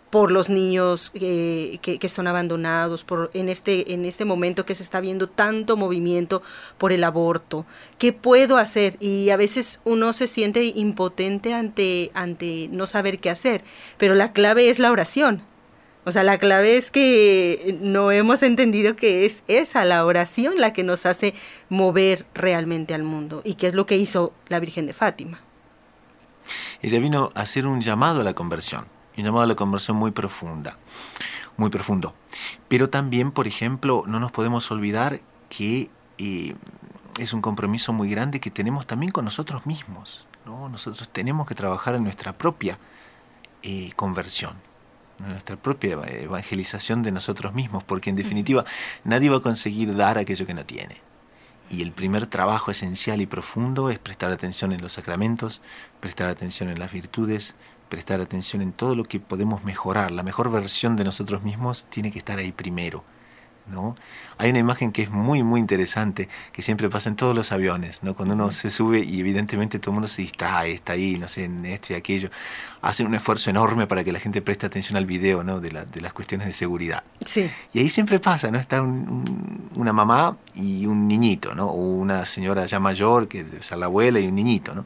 Por 0.09 0.31
los 0.31 0.49
niños 0.49 1.09
que, 1.11 1.79
que, 1.81 2.09
son 2.09 2.27
abandonados, 2.27 3.03
por 3.03 3.29
en 3.33 3.49
este, 3.49 3.93
en 3.93 4.05
este 4.05 4.23
momento 4.23 4.65
que 4.65 4.75
se 4.75 4.83
está 4.83 5.01
viendo 5.01 5.27
tanto 5.27 5.75
movimiento 5.75 6.41
por 6.77 6.93
el 6.93 7.03
aborto. 7.03 7.65
¿Qué 7.97 8.13
puedo 8.13 8.57
hacer? 8.57 8.95
Y 9.01 9.29
a 9.31 9.37
veces 9.37 9.81
uno 9.83 10.13
se 10.13 10.27
siente 10.27 10.63
impotente 10.63 11.53
ante, 11.53 12.11
ante 12.13 12.69
no 12.71 12.87
saber 12.87 13.19
qué 13.19 13.29
hacer, 13.29 13.63
pero 13.97 14.15
la 14.15 14.31
clave 14.31 14.69
es 14.69 14.79
la 14.79 14.91
oración. 14.91 15.41
O 16.05 16.11
sea, 16.11 16.23
la 16.23 16.37
clave 16.37 16.77
es 16.77 16.89
que 16.89 17.77
no 17.81 18.13
hemos 18.13 18.41
entendido 18.41 18.95
que 18.95 19.25
es 19.25 19.43
esa, 19.49 19.83
la 19.83 20.05
oración, 20.05 20.53
la 20.55 20.71
que 20.71 20.83
nos 20.83 21.05
hace 21.05 21.33
mover 21.67 22.25
realmente 22.33 22.93
al 22.93 23.03
mundo. 23.03 23.41
Y 23.43 23.55
que 23.55 23.67
es 23.67 23.75
lo 23.75 23.85
que 23.85 23.97
hizo 23.97 24.31
la 24.47 24.61
Virgen 24.61 24.85
de 24.85 24.93
Fátima. 24.93 25.41
Ella 26.81 26.99
vino 26.99 27.29
a 27.35 27.41
hacer 27.41 27.67
un 27.67 27.81
llamado 27.81 28.21
a 28.21 28.23
la 28.23 28.33
conversión 28.33 28.85
y 29.17 29.23
llamado 29.23 29.43
a 29.43 29.47
la 29.47 29.55
conversión 29.55 29.97
muy 29.97 30.11
profunda, 30.11 30.77
muy 31.57 31.69
profundo. 31.69 32.13
Pero 32.69 32.89
también, 32.89 33.31
por 33.31 33.47
ejemplo, 33.47 34.03
no 34.07 34.21
nos 34.21 34.31
podemos 34.31 34.71
olvidar 34.71 35.19
que 35.49 35.89
eh, 36.17 36.55
es 37.19 37.33
un 37.33 37.41
compromiso 37.41 37.91
muy 37.91 38.09
grande 38.09 38.39
que 38.39 38.51
tenemos 38.51 38.85
también 38.85 39.11
con 39.11 39.25
nosotros 39.25 39.65
mismos. 39.65 40.25
¿no? 40.45 40.69
Nosotros 40.69 41.09
tenemos 41.09 41.47
que 41.47 41.55
trabajar 41.55 41.95
en 41.95 42.03
nuestra 42.03 42.37
propia 42.37 42.77
eh, 43.63 43.91
conversión, 43.95 44.53
en 45.19 45.29
nuestra 45.29 45.55
propia 45.57 45.99
evangelización 46.07 47.01
de 47.01 47.11
nosotros 47.11 47.53
mismos, 47.53 47.83
porque 47.83 48.11
en 48.11 48.15
definitiva 48.15 48.65
nadie 49.03 49.31
va 49.31 49.37
a 49.37 49.41
conseguir 49.41 49.95
dar 49.95 50.19
aquello 50.19 50.45
que 50.45 50.53
no 50.53 50.63
tiene. 50.63 51.01
Y 51.69 51.81
el 51.81 51.91
primer 51.91 52.27
trabajo 52.27 52.71
esencial 52.71 53.19
y 53.19 53.25
profundo 53.25 53.89
es 53.89 53.99
prestar 53.99 54.31
atención 54.31 54.71
en 54.71 54.81
los 54.81 54.93
sacramentos, 54.93 55.61
prestar 55.99 56.29
atención 56.29 56.69
en 56.69 56.79
las 56.79 56.93
virtudes, 56.93 57.55
prestar 57.89 58.21
atención 58.21 58.61
en 58.61 58.71
todo 58.71 58.95
lo 58.95 59.03
que 59.03 59.19
podemos 59.19 59.63
mejorar. 59.63 60.11
La 60.11 60.23
mejor 60.23 60.51
versión 60.51 60.95
de 60.95 61.03
nosotros 61.03 61.43
mismos 61.43 61.85
tiene 61.89 62.11
que 62.11 62.19
estar 62.19 62.37
ahí 62.39 62.51
primero. 62.51 63.03
¿no? 63.71 63.95
Hay 64.37 64.49
una 64.49 64.59
imagen 64.59 64.91
que 64.91 65.03
es 65.03 65.09
muy, 65.09 65.43
muy 65.43 65.59
interesante, 65.59 66.29
que 66.51 66.61
siempre 66.61 66.89
pasa 66.89 67.09
en 67.09 67.15
todos 67.15 67.35
los 67.35 67.51
aviones, 67.51 68.03
¿no? 68.03 68.15
Cuando 68.15 68.33
uno 68.35 68.51
se 68.51 68.69
sube 68.69 68.99
y 68.99 69.19
evidentemente 69.19 69.79
todo 69.79 69.91
el 69.91 69.95
mundo 69.95 70.07
se 70.07 70.21
distrae, 70.21 70.73
está 70.73 70.93
ahí, 70.93 71.17
no 71.17 71.27
sé, 71.27 71.45
en 71.45 71.65
esto 71.65 71.93
y 71.93 71.95
aquello, 71.95 72.29
hacen 72.81 73.07
un 73.07 73.15
esfuerzo 73.15 73.49
enorme 73.49 73.87
para 73.87 74.03
que 74.03 74.11
la 74.11 74.19
gente 74.19 74.41
preste 74.41 74.65
atención 74.65 74.97
al 74.97 75.05
video, 75.05 75.43
¿no? 75.43 75.59
De, 75.59 75.69
de 75.69 76.01
las 76.01 76.13
cuestiones 76.13 76.47
de 76.47 76.53
seguridad. 76.53 77.03
Sí. 77.25 77.49
Y 77.73 77.79
ahí 77.79 77.89
siempre 77.89 78.19
pasa, 78.19 78.51
¿no? 78.51 78.59
Está 78.59 78.81
una 78.81 79.93
mamá 79.93 80.37
y 80.55 80.85
un 80.85 81.07
niñito, 81.07 81.55
¿no? 81.55 81.67
O 81.67 81.97
una 81.97 82.25
señora 82.25 82.65
ya 82.65 82.79
mayor, 82.79 83.27
que 83.27 83.45
es 83.59 83.71
la 83.71 83.85
abuela 83.87 84.19
y 84.19 84.27
un 84.27 84.35
niñito, 84.35 84.75
¿no? 84.75 84.85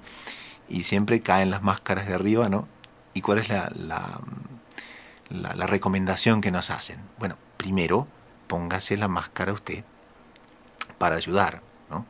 Y 0.69 0.83
siempre 0.83 1.19
caen 1.19 1.51
las 1.51 1.61
máscaras 1.63 2.07
de 2.07 2.13
arriba, 2.13 2.47
¿no? 2.47 2.67
¿Y 3.13 3.21
cuál 3.21 3.39
es 3.39 3.49
la, 3.49 3.71
la, 5.29 5.67
recomendación 5.67 6.41
que 6.41 6.51
nos 6.51 6.69
hacen? 6.69 6.97
Bueno, 7.19 7.37
primero 7.57 8.07
póngase 8.47 8.97
la 8.97 9.07
máscara 9.07 9.53
usted 9.53 9.83
para 10.97 11.15
ayudar, 11.15 11.61
¿no? 11.89 12.05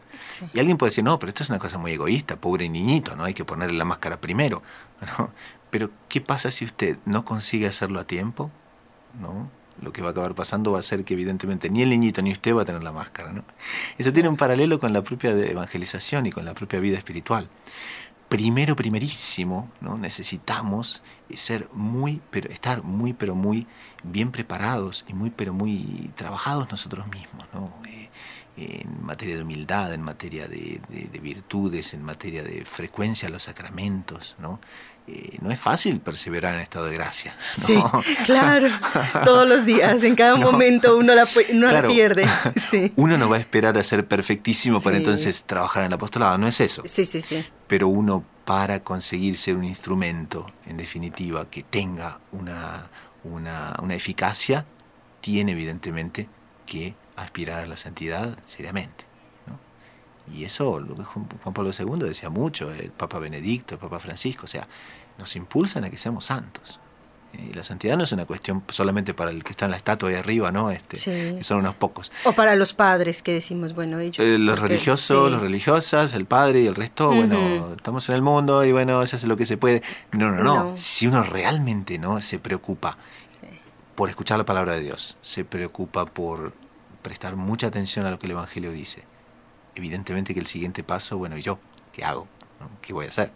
Y 0.54 0.60
alguien 0.60 0.78
puede 0.78 0.92
decir, 0.92 1.04
no, 1.04 1.18
pero 1.20 1.30
esto 1.30 1.44
es 1.44 1.50
una 1.50 1.60
cosa 1.60 1.78
muy 1.78 1.94
egoísta, 1.94 2.36
pobre 2.36 2.70
niñito, 2.70 3.16
¿no? 3.16 3.24
Hay 3.24 3.34
que 3.34 3.46
ponerle 3.46 3.78
la 3.78 3.86
máscara 3.86 4.20
primero. 4.20 4.62
Pero, 5.72 5.90
¿qué 6.10 6.20
pasa 6.20 6.52
si 6.52 6.66
usted 6.66 6.98
no 7.06 7.24
consigue 7.24 7.66
hacerlo 7.66 8.02
a 8.02 8.04
tiempo? 8.04 8.52
¿No? 9.22 9.50
Lo 9.82 9.94
que 9.94 10.02
va 10.02 10.10
a 10.10 10.12
acabar 10.12 10.36
pasando 10.36 10.74
va 10.74 10.80
a 10.80 10.82
ser 10.82 11.06
que 11.06 11.14
evidentemente 11.14 11.70
ni 11.70 11.82
el 11.82 11.90
niñito 11.92 12.22
ni 12.22 12.34
usted 12.34 12.54
va 12.54 12.64
a 12.64 12.66
tener 12.66 12.84
la 12.84 12.92
máscara, 12.92 13.32
¿no? 13.32 13.46
Eso 13.98 14.12
tiene 14.12 14.28
un 14.28 14.36
paralelo 14.36 14.82
con 14.82 14.92
la 14.92 15.02
propia 15.02 15.32
evangelización 15.32 16.26
y 16.26 16.32
con 16.34 16.44
la 16.44 16.54
propia 16.54 16.82
vida 16.82 16.98
espiritual 16.98 17.48
primero, 18.32 18.78
primerísimo, 18.78 19.70
¿no? 19.82 19.98
necesitamos 19.98 21.04
ser 21.36 21.68
muy, 21.74 22.22
pero 22.30 22.50
estar 22.50 22.82
muy, 22.82 23.12
pero 23.12 23.36
muy 23.36 23.68
bien 24.04 24.32
preparados 24.32 25.04
y 25.10 25.14
muy, 25.14 25.32
pero 25.32 25.52
muy 25.52 26.10
trabajados 26.16 26.72
nosotros 26.72 27.08
mismos, 27.08 27.46
¿no? 27.54 27.70
Eh, 27.90 28.10
en 28.56 29.06
materia 29.06 29.36
de 29.36 29.44
humildad, 29.44 29.94
en 29.94 30.02
materia 30.02 30.48
de, 30.48 30.80
virtudes, 31.22 31.94
en 31.94 32.04
materia 32.04 32.42
de 32.42 32.64
frecuencia 32.64 33.28
a 33.28 33.32
los 33.32 33.44
sacramentos, 33.44 34.38
¿no? 34.40 34.62
Eh, 35.08 35.38
no 35.42 35.52
es 35.52 35.60
fácil 35.60 36.00
perseverar 36.00 36.56
en 36.56 36.62
estado 36.62 36.86
de 36.86 36.94
gracia. 36.94 37.36
Sí, 37.56 37.76
claro, 38.24 38.70
todos 39.26 39.48
los 39.48 39.66
días, 39.66 40.04
en 40.04 40.16
cada 40.16 40.36
momento 40.36 40.96
uno 40.98 41.14
la, 41.16 41.26
pierde. 41.26 42.28
Uno 42.96 43.18
no 43.18 43.28
va 43.28 43.38
a 43.38 43.40
esperar 43.40 43.78
a 43.78 43.84
ser 43.84 44.08
perfectísimo 44.08 44.82
para 44.82 44.98
entonces 44.98 45.44
trabajar 45.44 45.84
en 45.84 45.88
el 45.88 45.94
apostolado, 45.94 46.38
no 46.38 46.48
es 46.48 46.62
eso. 46.62 46.84
Sí, 46.86 47.06
sí, 47.06 47.22
sí. 47.22 47.44
Pero 47.68 47.88
uno 47.88 48.24
para 48.46 48.82
conseguir 48.82 49.38
ser 49.38 49.56
un 49.56 49.64
instrumento, 49.64 50.52
en 50.68 50.78
definitiva, 50.78 51.50
que 51.50 51.64
tenga 51.64 52.20
una, 52.32 52.88
una, 53.24 53.76
una 53.82 53.96
eficacia, 53.96 54.66
tiene 55.20 55.54
evidentemente 55.54 56.28
que 56.66 56.96
aspirar 57.16 57.64
a 57.64 57.66
la 57.66 57.78
santidad 57.78 58.38
seriamente. 58.46 59.11
Y 60.34 60.44
eso, 60.46 60.80
lo 60.80 60.96
que 60.96 61.04
Juan 61.04 61.54
Pablo 61.54 61.72
II 61.78 62.08
decía 62.08 62.30
mucho, 62.30 62.72
el 62.72 62.92
Papa 62.92 63.20
Benedicto, 63.20 63.76
el 63.76 63.80
Papa 63.80 64.00
Francisco, 64.00 64.46
o 64.46 64.48
sea, 64.48 64.68
nos 65.18 65.36
impulsan 65.36 65.84
a 65.84 65.90
que 65.90 65.98
seamos 65.98 66.26
santos. 66.26 66.80
Eh, 67.34 67.50
y 67.52 67.54
la 67.54 67.64
santidad 67.64 67.98
no 67.98 68.04
es 68.04 68.12
una 68.12 68.26
cuestión 68.26 68.64
solamente 68.70 69.14
para 69.14 69.32
el 69.32 69.44
que 69.44 69.52
está 69.52 69.66
en 69.66 69.72
la 69.72 69.78
estatua 69.78 70.10
ahí 70.10 70.16
arriba, 70.16 70.52
¿no? 70.52 70.72
Este, 70.72 70.98
Que 70.98 71.44
son 71.44 71.60
unos 71.60 71.76
pocos. 71.76 72.12
O 72.26 72.34
para 72.34 72.56
los 72.56 72.74
padres 72.74 73.22
que 73.22 73.34
decimos, 73.34 73.74
bueno, 73.74 74.00
ellos. 74.00 74.26
Eh, 74.26 74.38
los 74.38 74.60
religiosos, 74.60 75.32
las 75.32 75.42
religiosas, 75.42 76.14
el 76.14 76.26
padre 76.26 76.62
y 76.62 76.68
el 76.68 76.76
resto, 76.76 77.14
bueno, 77.14 77.74
estamos 77.76 78.08
en 78.10 78.16
el 78.16 78.22
mundo 78.22 78.64
y 78.64 78.72
bueno, 78.72 79.06
se 79.06 79.16
hace 79.16 79.28
lo 79.28 79.38
que 79.38 79.46
se 79.46 79.58
puede. 79.58 79.82
No, 80.12 80.32
no, 80.32 80.44
no. 80.44 80.78
Si 80.78 81.08
uno 81.08 81.24
realmente 81.24 81.98
no 81.98 82.22
se 82.22 82.40
preocupa 82.40 82.98
por 83.96 84.10
escuchar 84.10 84.38
la 84.38 84.46
palabra 84.46 84.74
de 84.74 84.82
Dios, 84.82 85.18
se 85.22 85.46
preocupa 85.46 86.06
por 86.06 86.54
prestar 87.02 87.36
mucha 87.36 87.68
atención 87.68 88.06
a 88.06 88.12
lo 88.12 88.20
que 88.20 88.28
el 88.28 88.32
Evangelio 88.32 88.72
dice, 88.72 89.04
evidentemente 89.82 90.36
que 90.36 90.40
el 90.40 90.46
siguiente 90.46 90.84
paso, 90.84 91.18
bueno, 91.18 91.38
¿y 91.38 91.42
yo? 91.42 91.60
¿Qué 91.92 92.06
hago? 92.06 92.28
¿Qué 92.82 92.94
voy 92.94 93.08
a 93.08 93.10
hacer? 93.10 93.32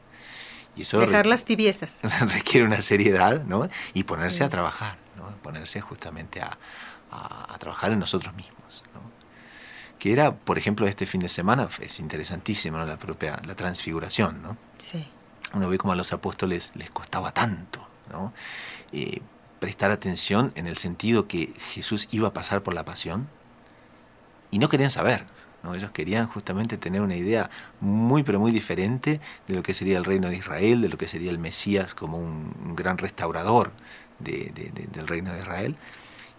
Y 0.75 0.83
eso 0.83 0.99
Dejar 0.99 1.25
las 1.25 1.43
tibiezas. 1.43 1.99
Requiere 2.21 2.67
una 2.67 2.81
seriedad, 2.81 3.43
¿no? 3.45 3.67
Y 3.93 4.03
ponerse 4.03 4.43
a 4.43 4.49
trabajar, 4.49 4.97
¿no? 5.17 5.35
Ponerse 5.41 5.81
justamente 5.81 6.41
a, 6.41 6.57
trabajar 7.59 7.93
en 7.93 7.99
nosotros 7.99 8.35
mismos, 8.35 8.83
¿no? 8.93 8.99
Que 9.97 10.11
era, 10.11 10.35
por 10.35 10.57
ejemplo, 10.57 10.85
este 10.85 11.05
fin 11.05 11.21
de 11.21 11.29
semana, 11.29 11.67
es 11.79 11.99
interesantísimo, 11.99 12.77
¿no? 12.77 12.85
La 12.85 12.97
propia, 12.97 13.41
la 13.45 13.55
transfiguración, 13.55 14.43
¿no? 14.43 14.57
Sí. 14.77 15.07
Uno 15.53 15.69
ve 15.69 15.77
como 15.77 15.93
a 15.93 15.95
los 15.95 16.11
apóstoles 16.13 16.71
les 16.75 16.91
costaba 16.91 17.31
tanto, 17.31 17.87
¿no? 18.11 18.33
Eh, 18.91 19.21
prestar 19.59 19.89
atención 19.89 20.51
en 20.55 20.67
el 20.67 20.77
sentido 20.77 21.27
que 21.27 21.53
Jesús 21.73 22.09
iba 22.11 22.27
a 22.27 22.33
pasar 22.33 22.61
por 22.61 22.73
la 22.73 22.83
pasión 22.83 23.29
y 24.51 24.59
no 24.59 24.69
querían 24.69 24.91
saber, 24.91 25.25
ellos 25.73 25.91
querían 25.91 26.27
justamente 26.27 26.77
tener 26.77 27.01
una 27.01 27.15
idea 27.15 27.49
muy 27.79 28.23
pero 28.23 28.39
muy 28.39 28.51
diferente 28.51 29.19
de 29.47 29.55
lo 29.55 29.63
que 29.63 29.73
sería 29.73 29.97
el 29.97 30.05
reino 30.05 30.29
de 30.29 30.35
Israel, 30.35 30.81
de 30.81 30.89
lo 30.89 30.97
que 30.97 31.07
sería 31.07 31.31
el 31.31 31.39
Mesías 31.39 31.95
como 31.95 32.17
un, 32.17 32.75
gran 32.75 32.97
restaurador 32.97 33.71
del 34.19 35.07
reino 35.07 35.33
de 35.33 35.39
Israel. 35.39 35.75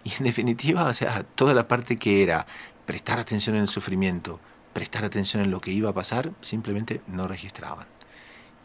Y 0.03 0.13
en 0.17 0.23
definitiva, 0.23 0.85
o 0.85 0.93
sea, 0.93 1.23
toda 1.23 1.53
la 1.53 1.67
parte 1.67 1.97
que 1.97 2.23
era 2.23 2.45
prestar 2.85 3.19
atención 3.19 3.55
en 3.55 3.63
el 3.63 3.67
sufrimiento, 3.67 4.39
prestar 4.71 5.03
atención 5.03 5.43
en 5.43 5.51
lo 5.51 5.59
que 5.59 5.71
iba 5.71 5.89
a 5.89 5.93
pasar, 5.93 6.31
simplemente 6.39 7.01
no 7.07 7.27
registraban. 7.27 7.87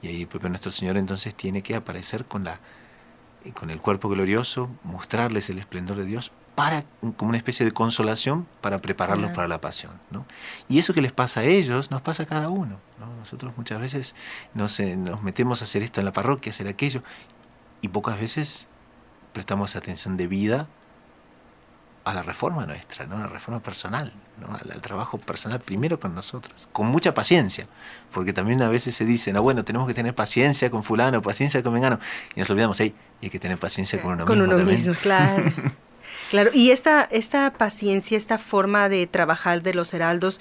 Y 0.03 0.09
ahí 0.09 0.21
el 0.23 0.29
propio 0.29 0.49
nuestro 0.49 0.71
Señor 0.71 0.97
entonces 0.97 1.35
tiene 1.35 1.63
que 1.63 1.75
aparecer 1.75 2.27
con, 2.27 2.45
la, 2.45 2.61
con 3.51 3.71
el 3.71 3.81
cuerpo 3.81 4.09
glorioso, 4.09 4.71
mostrarles 4.85 5.51
el 5.51 5.59
esplendor 5.59 5.97
de 5.97 6.05
Dios 6.05 6.33
para, 6.55 6.85
como 7.17 7.31
una 7.31 7.39
especie 7.39 7.65
de 7.65 7.73
consolación 7.73 8.47
para 8.61 8.79
prepararlos 8.79 9.33
para 9.33 9.49
la 9.49 9.61
pasión. 9.61 9.93
¿no? 10.11 10.27
Y 10.69 10.79
eso 10.79 10.95
que 10.95 11.03
les 11.03 11.13
pasa 11.13 11.41
a 11.41 11.45
ellos 11.45 11.91
nos 11.91 12.03
pasa 12.03 12.25
a 12.25 12.27
cada 12.27 12.49
uno. 12.49 12.79
Nosotros 13.19 13.53
muchas 13.57 13.81
veces 13.81 14.15
nos, 14.55 14.79
nos 14.81 15.23
metemos 15.23 15.63
a 15.63 15.65
hacer 15.65 15.83
esto 15.83 16.01
en 16.01 16.07
la 16.07 16.13
parroquia, 16.13 16.51
hacer 16.51 16.69
aquello, 16.69 17.03
y 17.81 17.89
pocas 17.89 18.21
veces 18.21 18.69
prestamos 19.33 19.77
atención 19.77 20.17
debida 20.17 20.69
a 22.05 22.15
la 22.15 22.23
reforma 22.23 22.67
nuestra, 22.67 23.07
¿no? 23.07 23.17
a 23.17 23.21
la 23.21 23.27
reforma 23.29 23.61
personal, 23.61 24.13
¿no? 24.41 24.55
al, 24.55 24.81
trabajo 24.81 25.19
personal 25.19 25.61
primero 25.61 26.01
con 26.01 26.15
nosotros, 26.15 26.69
con 26.73 26.89
mucha 26.89 27.15
paciencia, 27.15 27.67
porque 28.13 28.33
también 28.33 28.63
a 28.63 28.69
veces 28.69 28.95
se 28.95 29.05
dice, 29.05 29.33
no, 29.33 29.43
bueno, 29.43 29.65
tenemos 29.65 29.87
que 29.87 29.95
tener 29.95 30.15
paciencia 30.15 30.71
con 30.71 30.83
fulano, 30.83 31.23
paciencia 31.23 31.63
con 31.63 31.73
mengano, 31.73 31.99
y 32.35 32.41
nos 32.41 32.51
olvidamos, 32.51 32.81
hey, 32.81 32.95
hay 33.23 33.31
que 33.31 33.39
tener 33.39 33.59
paciencia 33.59 34.01
con 34.03 34.13
uno 34.13 34.25
con 34.25 34.39
mismo. 34.39 34.53
Con 34.53 34.63
uno 34.63 34.71
mismo, 34.71 34.95
claro. 34.95 35.45
Claro, 36.31 36.51
y 36.55 36.71
esta, 36.71 37.07
esta 37.11 37.53
paciencia, 37.53 38.17
esta 38.17 38.39
forma 38.39 38.89
de 38.89 39.07
trabajar 39.07 39.63
de 39.63 39.75
los 39.75 39.93
heraldos, 39.93 40.41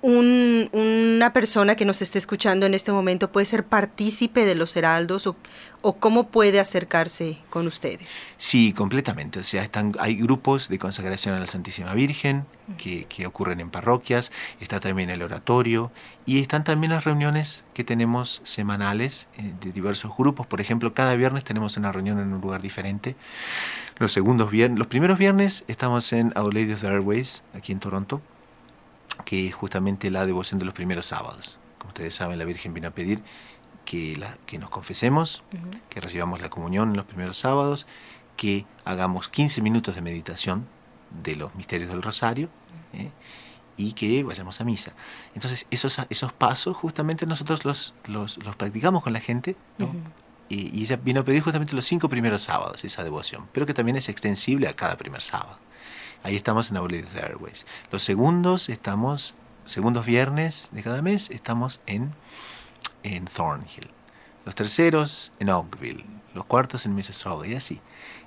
un, 0.00 0.68
una 0.72 1.32
persona 1.32 1.74
que 1.74 1.84
nos 1.84 2.02
esté 2.02 2.18
escuchando 2.18 2.66
en 2.66 2.74
este 2.74 2.92
momento 2.92 3.32
puede 3.32 3.46
ser 3.46 3.64
partícipe 3.64 4.46
de 4.46 4.54
los 4.54 4.76
heraldos 4.76 5.26
o, 5.26 5.36
o, 5.82 5.96
cómo 5.96 6.28
puede 6.28 6.60
acercarse 6.60 7.38
con 7.50 7.66
ustedes? 7.66 8.16
Sí, 8.36 8.72
completamente. 8.72 9.40
O 9.40 9.42
sea, 9.42 9.64
están, 9.64 9.94
hay 9.98 10.14
grupos 10.14 10.68
de 10.68 10.78
consagración 10.78 11.34
a 11.34 11.40
la 11.40 11.48
Santísima 11.48 11.94
Virgen 11.94 12.46
que, 12.76 13.06
que, 13.06 13.26
ocurren 13.26 13.58
en 13.58 13.70
parroquias, 13.70 14.30
está 14.60 14.78
también 14.78 15.10
el 15.10 15.20
oratorio 15.20 15.90
y 16.26 16.40
están 16.40 16.62
también 16.62 16.92
las 16.92 17.04
reuniones 17.04 17.64
que 17.74 17.82
tenemos 17.82 18.40
semanales 18.44 19.26
eh, 19.36 19.52
de 19.60 19.72
diversos 19.72 20.12
grupos. 20.16 20.46
Por 20.46 20.60
ejemplo, 20.60 20.94
cada 20.94 21.16
viernes 21.16 21.42
tenemos 21.42 21.76
una 21.76 21.90
reunión 21.90 22.20
en 22.20 22.32
un 22.32 22.40
lugar 22.40 22.62
diferente. 22.62 23.16
Los, 23.98 24.12
segundos 24.12 24.52
viernes, 24.52 24.78
los 24.78 24.86
primeros 24.86 25.18
viernes 25.18 25.64
estamos 25.66 26.12
en 26.12 26.32
Our 26.38 26.54
Lady 26.54 26.72
of 26.72 26.82
the 26.82 26.86
Airways, 26.86 27.42
aquí 27.52 27.72
en 27.72 27.80
Toronto 27.80 28.22
que 29.24 29.48
es 29.48 29.54
justamente 29.54 30.10
la 30.10 30.26
devoción 30.26 30.58
de 30.58 30.64
los 30.64 30.74
primeros 30.74 31.06
sábados. 31.06 31.58
Como 31.78 31.90
ustedes 31.90 32.14
saben, 32.14 32.38
la 32.38 32.44
Virgen 32.44 32.74
vino 32.74 32.88
a 32.88 32.90
pedir 32.90 33.22
que, 33.84 34.16
la, 34.16 34.36
que 34.46 34.58
nos 34.58 34.70
confesemos, 34.70 35.42
que 35.88 36.00
recibamos 36.00 36.40
la 36.40 36.50
comunión 36.50 36.90
en 36.90 36.96
los 36.96 37.06
primeros 37.06 37.38
sábados, 37.38 37.86
que 38.36 38.66
hagamos 38.84 39.28
15 39.28 39.62
minutos 39.62 39.94
de 39.94 40.02
meditación 40.02 40.66
de 41.22 41.36
los 41.36 41.54
misterios 41.54 41.90
del 41.90 42.02
rosario 42.02 42.50
¿eh? 42.92 43.10
y 43.76 43.92
que 43.92 44.22
vayamos 44.22 44.60
a 44.60 44.64
misa. 44.64 44.92
Entonces, 45.34 45.66
esos, 45.70 45.98
esos 46.10 46.32
pasos 46.32 46.76
justamente 46.76 47.26
nosotros 47.26 47.64
los, 47.64 47.94
los, 48.06 48.38
practicamos 48.56 49.02
con 49.02 49.12
la 49.12 49.20
gente. 49.20 49.56
y, 50.48 50.78
y, 50.78 50.82
ella 50.82 50.96
vino 50.96 51.20
a 51.20 51.24
pedir 51.24 51.42
justamente 51.42 51.74
los 51.74 51.84
cinco 51.84 52.08
primeros 52.08 52.42
sábados 52.42 52.84
esa 52.84 53.04
devoción, 53.04 53.48
pero 53.52 53.66
que 53.66 53.74
también 53.74 53.96
es 53.96 54.08
extensible 54.08 54.68
a 54.68 54.74
cada 54.74 54.96
primer 54.96 55.22
sábado. 55.22 55.58
Ahí 56.22 56.36
estamos 56.36 56.70
en 56.70 56.76
Our 56.76 56.94
Airways. 56.94 57.66
Los 57.90 58.02
segundos 58.02 58.68
estamos, 58.68 59.34
segundos 59.64 60.04
viernes 60.04 60.70
de 60.72 60.82
cada 60.82 61.02
mes, 61.02 61.30
estamos 61.30 61.80
en, 61.86 62.12
en 63.02 63.24
Thornhill. 63.26 63.90
Los 64.44 64.54
terceros 64.54 65.32
en 65.38 65.50
Oakville. 65.50 66.04
Los 66.34 66.44
cuartos 66.44 66.86
en 66.86 66.94
Mississauga 66.94 67.46
y 67.46 67.54
así 67.54 67.80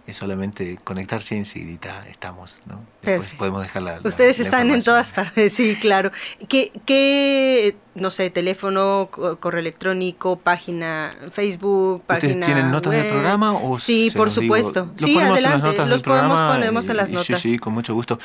es 0.07 0.17
solamente 0.17 0.79
conectarse 0.83 1.35
y 1.35 1.39
enseguida 1.39 2.05
estamos, 2.09 2.59
¿no? 2.67 2.81
Después 3.01 3.33
podemos 3.33 3.61
dejar 3.61 3.81
la, 3.83 3.99
Ustedes 4.03 4.39
están 4.39 4.71
en 4.71 4.83
todas 4.83 5.11
partes, 5.11 5.53
sí, 5.53 5.77
claro. 5.79 6.11
¿Qué, 6.47 6.71
qué 6.85 7.75
no 7.93 8.09
sé, 8.09 8.29
teléfono, 8.29 9.09
correo 9.11 9.59
electrónico, 9.59 10.37
página 10.37 11.13
Facebook, 11.31 12.03
página 12.05 12.33
¿Ustedes 12.33 12.45
tienen 12.45 12.71
notas 12.71 12.93
del 12.93 13.07
programa? 13.07 13.53
O 13.53 13.77
sí, 13.77 14.11
por 14.15 14.31
supuesto. 14.31 14.91
Sí, 14.95 15.17
adelante, 15.17 15.85
los 15.85 16.01
podemos 16.03 16.51
ponemos 16.51 16.87
en 16.89 16.97
las 16.97 17.09
notas. 17.09 17.41
Sí, 17.41 17.51
sí, 17.51 17.59
con 17.59 17.73
mucho 17.73 17.93
gusto. 17.93 18.19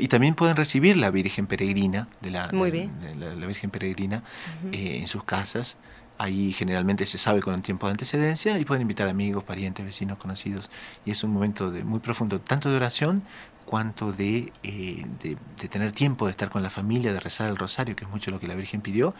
Y 0.00 0.08
también 0.08 0.34
pueden 0.34 0.56
recibir 0.56 0.96
la 0.96 1.10
Virgen 1.10 1.46
Peregrina, 1.46 2.08
de 2.20 2.30
la, 2.30 2.48
Muy 2.52 2.70
bien. 2.70 2.92
la, 3.18 3.46
Virgen 3.46 3.70
Peregrina 3.70 4.22
eh, 4.72 4.98
en 5.00 5.08
sus 5.08 5.24
casas 5.24 5.76
Ahí 6.18 6.52
generalmente 6.52 7.04
se 7.04 7.18
sabe 7.18 7.42
con 7.42 7.54
un 7.54 7.62
tiempo 7.62 7.86
de 7.86 7.92
antecedencia 7.92 8.58
y 8.58 8.64
pueden 8.64 8.82
invitar 8.82 9.08
amigos, 9.08 9.44
parientes, 9.44 9.84
vecinos, 9.84 10.18
conocidos. 10.18 10.70
Y 11.04 11.10
es 11.10 11.22
un 11.22 11.32
momento 11.32 11.70
de, 11.70 11.84
muy 11.84 12.00
profundo, 12.00 12.40
tanto 12.40 12.70
de 12.70 12.76
oración 12.76 13.22
cuanto 13.66 14.12
de, 14.12 14.52
eh, 14.62 15.04
de, 15.22 15.68
tener 15.68 15.92
tiempo 15.92 16.24
de 16.24 16.30
estar 16.30 16.48
con 16.48 16.62
la 16.62 16.70
familia, 16.70 17.12
de 17.12 17.20
rezar 17.20 17.50
el 17.50 17.56
rosario, 17.56 17.94
que 17.94 18.04
es 18.04 18.10
mucho 18.10 18.30
lo 18.30 18.40
que 18.40 18.46
la 18.46 18.54
Virgen 18.54 18.80
pidió, 18.80 19.12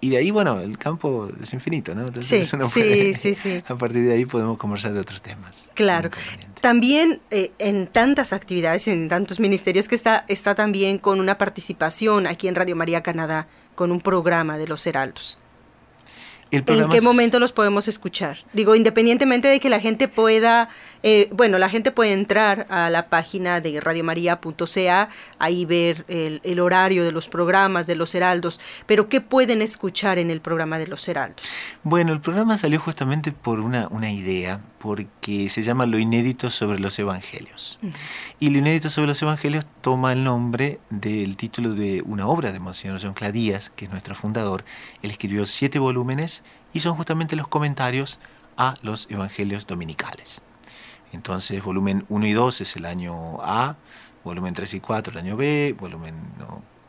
Y 0.00 0.10
de 0.10 0.18
ahí, 0.18 0.30
bueno, 0.30 0.60
el 0.60 0.78
campo 0.78 1.28
es 1.42 1.52
infinito, 1.54 1.94
¿no? 1.94 2.06
sí, 2.20 2.44
sí, 2.44 3.14
sí, 3.14 3.34
sí. 3.42 3.64
A 3.66 3.76
partir 3.76 4.04
de 4.04 4.12
ahí 4.12 4.26
podemos 4.26 4.58
conversar 4.58 4.92
de 4.92 5.00
otros 5.00 5.22
temas. 5.22 5.70
Claro. 5.74 6.10
También 6.60 7.20
eh, 7.30 7.52
en 7.58 7.86
tantas 7.86 8.32
actividades, 8.32 8.86
en 8.86 9.08
tantos 9.08 9.40
ministerios 9.40 9.88
que 9.88 9.94
está, 9.94 10.24
está 10.28 10.54
también 10.54 10.98
con 10.98 11.20
una 11.20 11.38
participación 11.38 12.26
aquí 12.26 12.48
en 12.48 12.54
Radio 12.54 12.76
María 12.76 13.02
Canadá, 13.02 13.48
con 13.74 13.92
un 13.92 14.00
programa 14.00 14.58
de 14.58 14.68
los 14.68 14.86
Heraldos. 14.86 15.38
¿En 16.50 16.88
qué 16.88 17.00
momento 17.00 17.38
los 17.38 17.52
podemos 17.52 17.88
escuchar? 17.88 18.38
Digo, 18.52 18.74
independientemente 18.74 19.48
de 19.48 19.60
que 19.60 19.68
la 19.68 19.80
gente 19.80 20.08
pueda, 20.08 20.68
eh, 21.02 21.28
bueno, 21.32 21.58
la 21.58 21.68
gente 21.68 21.90
puede 21.90 22.12
entrar 22.12 22.66
a 22.70 22.90
la 22.90 23.08
página 23.08 23.60
de 23.60 23.80
radiomaria.ca, 23.80 25.08
ahí 25.38 25.64
ver 25.64 26.04
el, 26.08 26.60
horario 26.60 27.04
de 27.04 27.12
los 27.12 27.28
programas 27.28 27.86
de 27.86 27.94
los 27.94 28.14
heraldos, 28.14 28.60
pero 28.86 29.08
¿qué 29.08 29.20
pueden 29.20 29.62
escuchar 29.62 30.18
en 30.18 30.30
el 30.30 30.40
programa 30.40 30.78
de 30.78 30.88
los 30.88 31.06
heraldos? 31.08 31.46
Bueno, 31.84 32.12
el 32.12 32.20
programa 32.20 32.58
salió 32.58 32.80
justamente 32.80 33.32
por 33.32 33.60
una, 33.60 33.86
una 33.90 34.10
idea, 34.10 34.60
porque 34.78 35.48
se 35.48 35.62
llama 35.62 35.86
Lo 35.86 35.98
inédito 35.98 36.50
sobre 36.50 36.78
los 36.78 36.98
evangelios. 36.98 37.78
Y 38.40 38.50
Lo 38.50 38.58
inédito 38.58 38.90
sobre 38.90 39.08
los 39.08 39.22
evangelios 39.22 39.66
toma 39.80 40.12
el 40.12 40.24
nombre 40.24 40.78
del 40.90 41.36
título 41.36 41.74
de 41.74 42.02
una 42.04 42.26
obra 42.26 42.52
de 42.52 42.58
Monseñor 42.58 43.00
John 43.00 43.14
Cladías, 43.14 43.70
que 43.70 43.84
es 43.84 43.90
nuestro 43.90 44.14
fundador. 44.14 44.64
Él 45.02 45.10
escribió 45.10 45.46
siete 45.46 45.78
volúmenes 45.78 46.42
y 46.72 46.80
son 46.80 46.96
justamente 46.96 47.36
los 47.36 47.48
comentarios 47.48 48.18
a 48.56 48.74
los 48.82 49.06
evangelios 49.10 49.66
dominicales. 49.66 50.42
Entonces, 51.12 51.62
volumen 51.62 52.04
1 52.08 52.26
y 52.26 52.32
2 52.32 52.60
es 52.60 52.76
el 52.76 52.86
año 52.86 53.42
A, 53.42 53.76
volumen 54.24 54.54
3 54.54 54.74
y 54.74 54.80
4 54.80 55.12
el 55.12 55.18
año 55.18 55.36
B, 55.36 55.74
volumen 55.78 56.14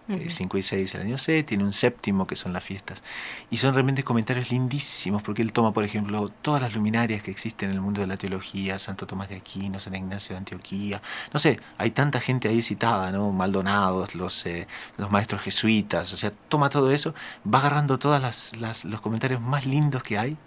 5 0.10 0.58
eh, 0.58 0.60
y 0.60 0.64
6 0.64 0.96
el 0.96 1.02
año 1.02 1.18
C, 1.18 1.44
tiene 1.44 1.64
un 1.64 1.74
séptimo 1.74 2.26
que 2.26 2.36
son 2.36 2.52
las 2.52 2.64
fiestas. 2.64 3.04
Y 3.52 3.58
son 3.58 3.74
realmente 3.74 4.04
comentarios 4.04 4.50
lindísimos, 4.52 5.22
porque 5.22 5.42
él 5.42 5.54
toma, 5.54 5.72
por 5.72 5.84
ejemplo, 5.84 6.30
todas 6.42 6.62
las 6.62 6.74
luminarias 6.74 7.22
que 7.22 7.32
existen 7.32 7.70
en 7.70 7.76
el 7.76 7.82
mundo 7.82 8.02
de 8.02 8.08
la 8.08 8.18
teología, 8.18 8.80
Santo 8.80 9.06
Tomás 9.06 9.30
de 9.30 9.36
Aquino, 9.36 9.80
San 9.80 9.96
Ignacio 9.96 10.34
de 10.34 10.38
Antioquía, 10.40 11.02
no 11.32 11.40
sé, 11.40 11.60
hay 11.78 11.92
tanta 11.92 12.20
gente 12.20 12.48
ahí 12.48 12.62
citada, 12.62 13.12
¿no? 13.12 13.32
Maldonados, 13.32 14.16
los, 14.16 14.46
eh, 14.46 14.68
los 14.98 15.12
maestros 15.12 15.42
jesuitas, 15.42 16.12
o 16.14 16.18
sea, 16.18 16.32
toma 16.32 16.70
todo 16.70 16.92
eso, 16.92 17.14
va 17.46 17.60
agarrando 17.60 18.00
todos 18.00 18.20
las, 18.20 18.86
los 18.86 19.02
comentarios 19.02 19.42
más 19.42 19.66
lindos 19.66 20.04
que 20.04 20.18
hay 20.18 20.38